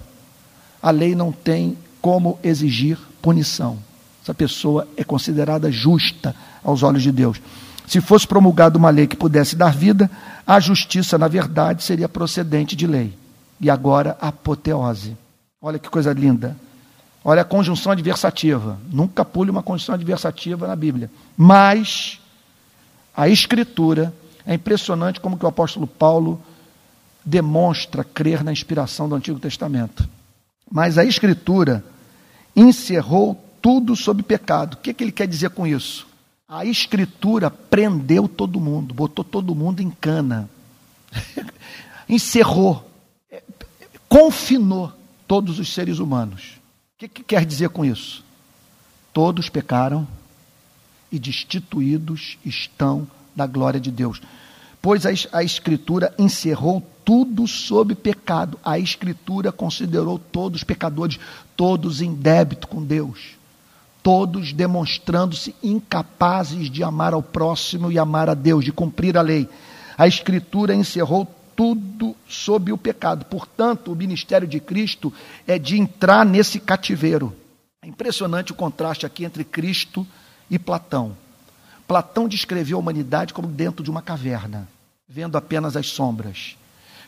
a 0.79 0.91
lei 0.91 1.15
não 1.15 1.31
tem 1.31 1.75
como 1.99 2.37
exigir 2.43 2.99
punição. 3.19 3.79
Essa 4.21 4.33
pessoa 4.33 4.87
é 4.95 5.03
considerada 5.03 5.71
justa 5.71 6.35
aos 6.63 6.83
olhos 6.83 7.01
de 7.01 7.11
Deus. 7.11 7.41
Se 7.87 7.99
fosse 7.99 8.27
promulgada 8.27 8.77
uma 8.77 8.91
lei 8.91 9.07
que 9.07 9.15
pudesse 9.15 9.55
dar 9.55 9.73
vida, 9.73 10.09
a 10.45 10.59
justiça, 10.59 11.17
na 11.17 11.27
verdade, 11.27 11.83
seria 11.83 12.09
procedente 12.09 12.75
de 12.75 12.85
lei. 12.85 13.13
E 13.59 13.69
agora, 13.69 14.17
apoteose. 14.19 15.15
Olha 15.61 15.79
que 15.79 15.89
coisa 15.89 16.11
linda. 16.11 16.55
Olha 17.23 17.41
a 17.41 17.45
conjunção 17.45 17.91
adversativa. 17.91 18.77
Nunca 18.91 19.23
pule 19.23 19.49
uma 19.49 19.63
conjunção 19.63 19.95
adversativa 19.95 20.67
na 20.67 20.75
Bíblia. 20.75 21.09
Mas 21.37 22.19
a 23.15 23.29
Escritura 23.29 24.13
é 24.45 24.53
impressionante 24.53 25.21
como 25.21 25.37
que 25.37 25.45
o 25.45 25.47
apóstolo 25.47 25.87
Paulo 25.87 26.41
demonstra 27.23 28.03
crer 28.03 28.43
na 28.43 28.51
inspiração 28.51 29.07
do 29.07 29.15
Antigo 29.15 29.39
Testamento. 29.39 30.07
Mas 30.69 30.97
a 30.97 31.05
Escritura 31.05 31.83
encerrou 32.53 33.41
tudo 33.61 33.95
sob 33.95 34.21
pecado. 34.23 34.73
O 34.73 34.77
que, 34.77 34.93
que 34.93 35.03
ele 35.03 35.11
quer 35.11 35.27
dizer 35.27 35.51
com 35.51 35.65
isso? 35.65 36.05
A 36.53 36.63
Escritura 36.63 37.49
prendeu 37.49 38.27
todo 38.27 38.59
mundo, 38.59 38.93
botou 38.93 39.25
todo 39.25 39.55
mundo 39.55 39.81
em 39.81 39.89
cana, 39.89 40.47
encerrou, 42.07 42.87
confinou 44.07 44.93
todos 45.27 45.57
os 45.57 45.73
seres 45.73 45.97
humanos. 45.97 46.59
O 46.93 46.99
que, 46.99 47.07
que 47.07 47.23
quer 47.23 47.43
dizer 47.43 47.69
com 47.69 47.83
isso? 47.83 48.23
Todos 49.11 49.49
pecaram 49.49 50.07
e 51.11 51.17
destituídos 51.17 52.37
estão 52.45 53.07
da 53.35 53.47
glória 53.47 53.79
de 53.79 53.89
Deus. 53.89 54.21
Pois 54.79 55.07
a, 55.07 55.09
a 55.31 55.43
Escritura 55.43 56.13
encerrou 56.19 56.87
tudo 57.03 57.47
sob 57.47 57.95
pecado. 57.95 58.59
A 58.63 58.77
Escritura 58.77 59.51
considerou 59.51 60.19
todos 60.19 60.63
pecadores, 60.63 61.19
todos 61.57 61.99
em 61.99 62.13
débito 62.13 62.67
com 62.67 62.83
Deus, 62.83 63.39
todos 64.03 64.51
demonstrando-se 64.51 65.55
incapazes 65.63 66.69
de 66.69 66.83
amar 66.83 67.13
ao 67.13 67.23
próximo 67.23 67.89
e 67.89 67.97
amar 67.97 68.29
a 68.29 68.33
Deus, 68.33 68.65
de 68.65 68.71
cumprir 68.71 69.17
a 69.17 69.21
lei. 69.21 69.49
A 69.97 70.05
Escritura 70.05 70.75
encerrou 70.75 71.25
tudo 71.55 72.15
sob 72.27 72.71
o 72.71 72.77
pecado. 72.77 73.25
Portanto, 73.25 73.91
o 73.91 73.95
ministério 73.95 74.47
de 74.47 74.59
Cristo 74.59 75.11
é 75.47 75.57
de 75.57 75.77
entrar 75.77 76.25
nesse 76.25 76.59
cativeiro. 76.59 77.33
É 77.81 77.87
impressionante 77.87 78.51
o 78.51 78.55
contraste 78.55 79.05
aqui 79.05 79.23
entre 79.23 79.43
Cristo 79.43 80.05
e 80.49 80.59
Platão. 80.59 81.15
Platão 81.87 82.27
descreveu 82.27 82.77
a 82.77 82.79
humanidade 82.79 83.33
como 83.33 83.47
dentro 83.47 83.83
de 83.83 83.89
uma 83.89 84.01
caverna, 84.01 84.67
vendo 85.07 85.37
apenas 85.37 85.77
as 85.77 85.87
sombras, 85.87 86.57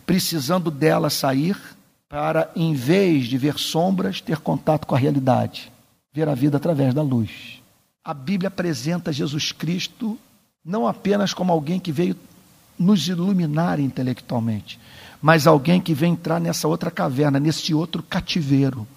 precisando 0.05 0.69
dela 0.69 1.09
sair 1.09 1.57
para, 2.07 2.51
em 2.55 2.73
vez 2.73 3.25
de 3.25 3.37
ver 3.37 3.57
sombras, 3.57 4.21
ter 4.21 4.37
contato 4.37 4.85
com 4.85 4.95
a 4.95 4.97
realidade, 4.97 5.71
ver 6.15 6.29
a 6.29 6.33
vida 6.33 6.55
através 6.55 6.93
da 6.93 7.01
luz. 7.01 7.61
A 8.01 8.13
Bíblia 8.13 8.47
apresenta 8.47 9.11
Jesus 9.11 9.51
Cristo 9.51 10.17
não 10.63 10.87
apenas 10.87 11.33
como 11.33 11.51
alguém 11.51 11.77
que 11.77 11.91
veio 11.91 12.15
nos 12.79 13.09
iluminar 13.09 13.81
intelectualmente, 13.81 14.79
mas 15.21 15.45
alguém 15.45 15.81
que 15.81 15.93
vem 15.93 16.13
entrar 16.13 16.39
nessa 16.39 16.69
outra 16.69 16.89
caverna, 16.89 17.37
nesse 17.37 17.73
outro 17.73 18.01
cativeiro, 18.01 18.87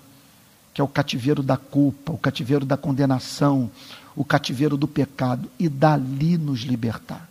que 0.73 0.81
é 0.81 0.85
o 0.85 0.89
cativeiro 0.89 1.43
da 1.43 1.57
culpa, 1.57 2.13
o 2.13 2.19
cativeiro 2.19 2.65
da 2.65 2.77
condenação, 2.77 3.69
o 4.15 4.25
cativeiro 4.25 4.77
do 4.77 4.87
pecado 4.87 5.51
e 5.59 5.69
dali 5.69 6.39
nos 6.39 6.61
libertar. 6.61 7.29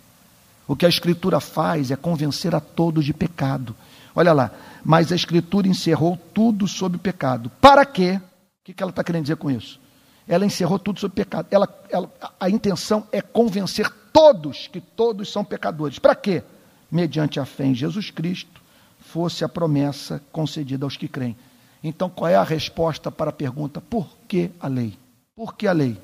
O 0.68 0.76
que 0.76 0.86
a 0.86 0.90
Escritura 0.90 1.40
faz 1.40 1.92
é 1.92 1.96
convencer 1.96 2.54
a 2.54 2.60
todos 2.60 3.06
de 3.06 3.14
pecado. 3.14 3.74
Olha 4.14 4.34
lá, 4.34 4.52
mas 4.84 5.14
a 5.14 5.16
Escritura 5.16 5.68
encerrou 5.68 6.18
tudo 6.34 6.68
sobre 6.68 6.98
pecado. 6.98 7.50
Para 7.62 7.86
quê? 7.86 8.20
O 8.68 8.74
que 8.74 8.84
ela 8.84 8.89
está 8.89 9.03
querendo 9.03 9.24
dizer 9.24 9.38
com 9.38 9.49
isso? 9.49 9.80
Ela 10.28 10.45
encerrou 10.45 10.78
tudo 10.78 10.99
sobre 10.99 11.24
pecado. 11.24 11.47
Ela, 11.49 11.68
ela, 11.89 12.11
a 12.39 12.49
intenção 12.49 13.07
é 13.11 13.22
convencer 13.22 13.89
todos 14.11 14.68
que 14.68 14.82
todos 14.82 15.32
são 15.32 15.43
pecadores. 15.45 15.99
Para 15.99 16.15
quê? 16.15 16.43
Mediante 16.91 17.39
a 17.39 17.45
fé 17.45 17.65
em 17.65 17.76
Jesus 17.76 18.11
Cristo, 18.11 18.61
fosse 18.99 19.45
a 19.45 19.49
promessa 19.49 20.22
concedida 20.32 20.86
aos 20.86 20.97
que 20.97 21.07
creem. 21.07 21.36
Então, 21.84 22.09
qual 22.09 22.30
é 22.30 22.36
a 22.36 22.43
resposta 22.43 23.09
para 23.09 23.30
a 23.30 23.34
pergunta: 23.34 23.80
por 23.80 24.07
que 24.28 24.51
a 24.59 24.68
lei? 24.68 24.97
Por 25.36 25.55
que 25.55 25.68
a 25.68 25.72
lei? 25.72 25.97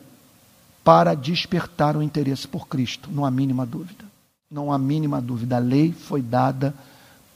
Para 0.83 1.15
despertar 1.15 1.97
o 1.97 2.01
interesse 2.01 2.47
por 2.47 2.67
Cristo, 2.67 3.09
não 3.11 3.25
há 3.25 3.31
mínima 3.31 3.65
dúvida. 3.65 4.05
Não 4.49 4.71
há 4.71 4.77
mínima 4.77 5.19
dúvida. 5.21 5.57
A 5.57 5.59
lei 5.59 5.91
foi 5.91 6.21
dada 6.21 6.73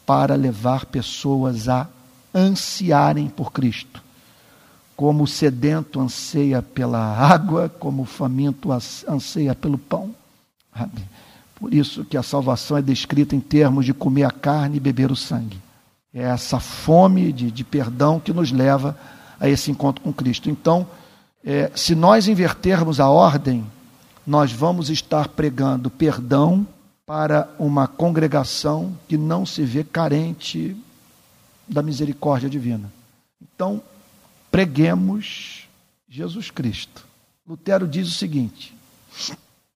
para 0.05 0.35
levar 0.35 0.85
pessoas 0.85 1.67
a 1.67 1.89
ansiarem 2.33 3.27
por 3.27 3.51
Cristo. 3.51 4.01
Como 4.97 5.23
o 5.23 5.27
sedento 5.27 6.01
anseia 6.01 6.61
pela 6.61 6.99
água, 6.99 7.69
como 7.69 8.01
o 8.01 8.05
faminto 8.05 8.69
anseia 9.07 9.55
pelo 9.55 9.77
pão. 9.77 10.13
Por 11.59 11.73
isso 11.73 12.03
que 12.03 12.17
a 12.17 12.23
salvação 12.23 12.75
é 12.77 12.81
descrita 12.81 13.35
em 13.35 13.39
termos 13.39 13.85
de 13.85 13.93
comer 13.93 14.25
a 14.25 14.31
carne 14.31 14.77
e 14.77 14.81
beber 14.81 15.09
o 15.09 15.15
sangue. 15.15 15.57
É 16.13 16.23
essa 16.23 16.59
fome 16.59 17.31
de, 17.31 17.49
de 17.49 17.63
perdão 17.63 18.19
que 18.19 18.33
nos 18.33 18.51
leva 18.51 18.97
a 19.39 19.47
esse 19.47 19.71
encontro 19.71 20.03
com 20.03 20.11
Cristo. 20.11 20.49
Então, 20.49 20.85
é, 21.43 21.71
se 21.75 21.95
nós 21.95 22.27
invertermos 22.27 22.99
a 22.99 23.09
ordem, 23.09 23.63
nós 24.25 24.51
vamos 24.51 24.89
estar 24.89 25.29
pregando 25.29 25.89
perdão 25.89 26.67
para 27.05 27.47
uma 27.57 27.87
congregação 27.87 28.93
que 29.07 29.17
não 29.17 29.45
se 29.45 29.63
vê 29.63 29.83
carente 29.83 30.75
da 31.67 31.81
misericórdia 31.81 32.49
divina. 32.49 32.91
Então, 33.41 33.81
preguemos 34.51 35.67
Jesus 36.09 36.51
Cristo. 36.51 37.05
Lutero 37.47 37.87
diz 37.87 38.07
o 38.07 38.11
seguinte: 38.11 38.75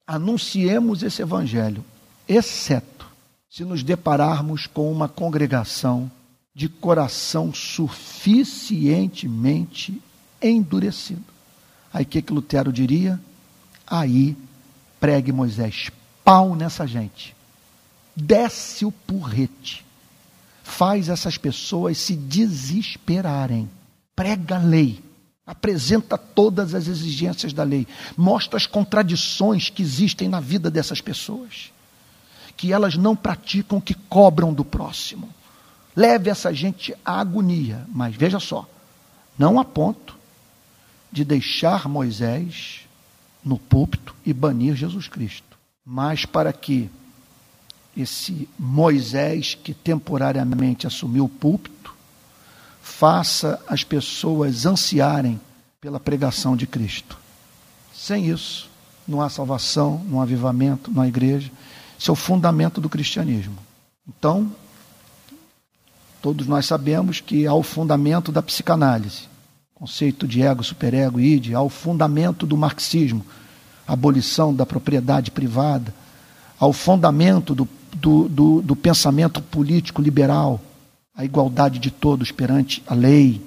anunciemos 0.06 1.02
esse 1.04 1.22
evangelho, 1.22 1.86
exceto 2.28 3.08
se 3.50 3.64
nos 3.64 3.84
depararmos 3.84 4.68
com 4.68 4.92
uma 4.92 5.08
congregação 5.10 6.12
de 6.54 6.70
coração 6.70 7.54
suficientemente 7.54 10.02
endurecido. 10.42 11.24
Aí 11.94 12.04
o 12.04 12.08
que, 12.08 12.22
que 12.22 12.34
Lutero 12.34 12.72
diria? 12.72 13.20
Aí 13.86 14.38
pregue 15.00 15.32
Moisés, 15.32 15.92
pau 16.24 16.56
nessa 16.56 16.88
gente, 16.88 17.36
desce 18.16 18.86
o 18.86 18.92
porrete, 18.92 19.86
faz 20.64 21.10
essas 21.10 21.38
pessoas 21.38 21.98
se 21.98 22.16
desesperarem, 22.16 23.70
prega 24.16 24.56
a 24.56 24.60
lei 24.60 25.12
apresenta 25.52 26.18
todas 26.18 26.74
as 26.74 26.88
exigências 26.88 27.52
da 27.52 27.64
lei, 27.64 27.86
mostra 28.16 28.56
as 28.56 28.66
contradições 28.66 29.70
que 29.70 29.82
existem 29.82 30.30
na 30.30 30.40
vida 30.40 30.72
dessas 30.72 31.02
pessoas, 31.02 31.74
que 32.56 32.72
elas 32.72 32.96
não 32.96 33.18
praticam 33.18 33.80
o 33.80 33.82
que 33.82 33.94
cobram 33.94 34.54
do 34.54 34.64
próximo. 34.64 35.30
Leve 35.94 36.30
essa 36.30 36.54
gente 36.54 36.96
à 37.04 37.20
agonia, 37.20 37.86
mas 37.90 38.16
veja 38.16 38.40
só, 38.40 38.66
não 39.38 39.60
a 39.60 39.66
ponto 39.66 40.18
de 41.12 41.26
deixar 41.26 41.90
Moisés 41.90 42.88
no 43.44 43.58
púlpito 43.58 44.16
e 44.26 44.32
banir 44.32 44.76
Jesus 44.76 45.10
Cristo, 45.10 45.58
mas 45.86 46.26
para 46.26 46.54
que 46.54 46.90
esse 47.98 48.48
Moisés 48.58 49.54
que 49.54 49.74
temporariamente 49.74 50.88
assumiu 50.88 51.26
o 51.26 51.30
púlpito 51.30 51.94
faça 52.92 53.60
as 53.68 53.84
pessoas 53.84 54.66
ansiarem 54.66 55.40
pela 55.80 56.00
pregação 56.00 56.56
de 56.56 56.68
Cristo. 56.68 57.18
Sem 57.94 58.30
isso, 58.30 58.70
não 59.08 59.22
há 59.22 59.30
salvação, 59.30 60.04
não 60.08 60.20
há 60.20 60.24
avivamento, 60.24 60.92
não 60.92 61.02
há 61.02 61.08
igreja. 61.08 61.50
Isso 61.98 62.12
é 62.12 62.14
o 62.14 62.16
fundamento 62.16 62.80
do 62.80 62.90
cristianismo. 62.90 63.58
Então, 64.08 64.52
todos 66.22 66.46
nós 66.46 66.66
sabemos 66.66 67.20
que 67.20 67.48
há 67.48 67.54
o 67.54 67.64
fundamento 67.64 68.32
da 68.32 68.42
psicanálise, 68.42 69.24
conceito 69.74 70.28
de 70.28 70.44
ego, 70.44 70.64
superego, 70.64 71.20
id, 71.20 71.54
há 71.54 71.62
o 71.62 71.70
fundamento 71.70 72.46
do 72.46 72.58
marxismo, 72.58 73.26
abolição 73.88 74.54
da 74.54 74.66
propriedade 74.66 75.32
privada, 75.32 75.94
há 76.60 76.68
o 76.68 76.74
fundamento 76.74 77.56
do, 77.56 77.68
do, 77.96 78.30
do, 78.30 78.62
do 78.62 78.76
pensamento 78.76 79.42
político 79.42 80.02
liberal, 80.02 80.62
a 81.16 81.26
igualdade 81.26 81.80
de 81.80 81.92
todos 81.92 82.32
perante 82.32 82.82
a 82.88 82.94
lei, 82.94 83.42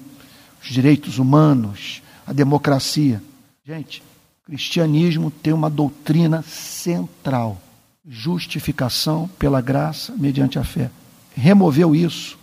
os 0.61 0.69
direitos 0.69 1.19
humanos, 1.19 2.01
a 2.25 2.33
democracia. 2.33 3.21
Gente, 3.65 4.01
o 4.43 4.45
cristianismo 4.47 5.31
tem 5.31 5.53
uma 5.53 5.69
doutrina 5.69 6.41
central: 6.43 7.59
justificação 8.07 9.29
pela 9.39 9.61
graça 9.61 10.13
mediante 10.17 10.59
a 10.59 10.63
fé. 10.63 10.89
Removeu 11.35 11.95
isso, 11.95 12.37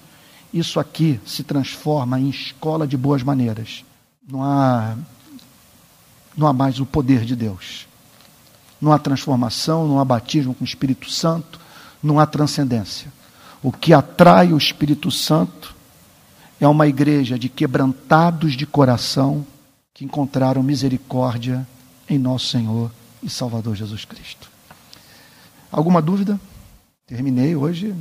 isso 0.53 0.79
aqui 0.79 1.19
se 1.25 1.43
transforma 1.43 2.21
em 2.21 2.29
escola 2.29 2.87
de 2.87 2.97
boas 2.97 3.23
maneiras. 3.23 3.85
Não 4.29 4.43
há, 4.43 4.97
não 6.37 6.47
há 6.47 6.53
mais 6.53 6.79
o 6.79 6.87
poder 6.87 7.25
de 7.25 7.35
Deus. 7.35 7.87
Não 8.81 8.93
há 8.93 8.99
transformação, 8.99 9.87
não 9.87 10.01
há 10.01 10.05
batismo 10.05 10.55
com 10.55 10.65
o 10.65 10.67
Espírito 10.67 11.09
Santo, 11.09 11.61
não 12.03 12.19
há 12.19 12.27
transcendência. 12.27 13.13
O 13.63 13.71
que 13.71 13.93
atrai 13.93 14.53
o 14.53 14.59
Espírito 14.59 15.11
Santo 15.11 15.75
é 16.61 16.67
uma 16.67 16.87
igreja 16.87 17.39
de 17.39 17.49
quebrantados 17.49 18.55
de 18.55 18.67
coração 18.67 19.47
que 19.95 20.05
encontraram 20.05 20.63
misericórdia 20.63 21.67
em 22.09 22.19
nosso 22.19 22.47
Senhor 22.47 22.91
e 23.23 23.31
Salvador 23.31 23.77
Jesus 23.77 24.05
Cristo. 24.05 24.51
Alguma 25.71 26.03
dúvida? 26.03 26.41
Terminei 27.07 27.55
hoje. 27.55 27.95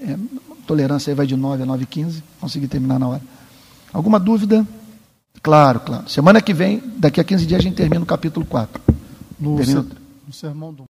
É, 0.00 0.16
tolerância 0.66 1.10
aí 1.10 1.14
vai 1.14 1.26
de 1.26 1.34
9 1.34 1.62
a 1.62 1.66
9 1.66 1.82
e 1.82 1.86
15. 1.86 2.22
Consegui 2.40 2.68
terminar 2.68 2.98
na 2.98 3.08
hora. 3.08 3.22
Alguma 3.92 4.20
dúvida? 4.20 4.66
Claro, 5.42 5.80
claro. 5.80 6.08
Semana 6.08 6.40
que 6.40 6.52
vem, 6.52 6.82
daqui 6.96 7.20
a 7.20 7.24
15 7.24 7.46
dias, 7.46 7.58
a 7.58 7.62
gente 7.62 7.74
termina 7.74 8.02
o 8.02 8.06
capítulo 8.06 8.44
4. 8.44 8.80
No, 9.38 9.56
no 10.26 10.32
sermão 10.32 10.72
do 10.72 10.84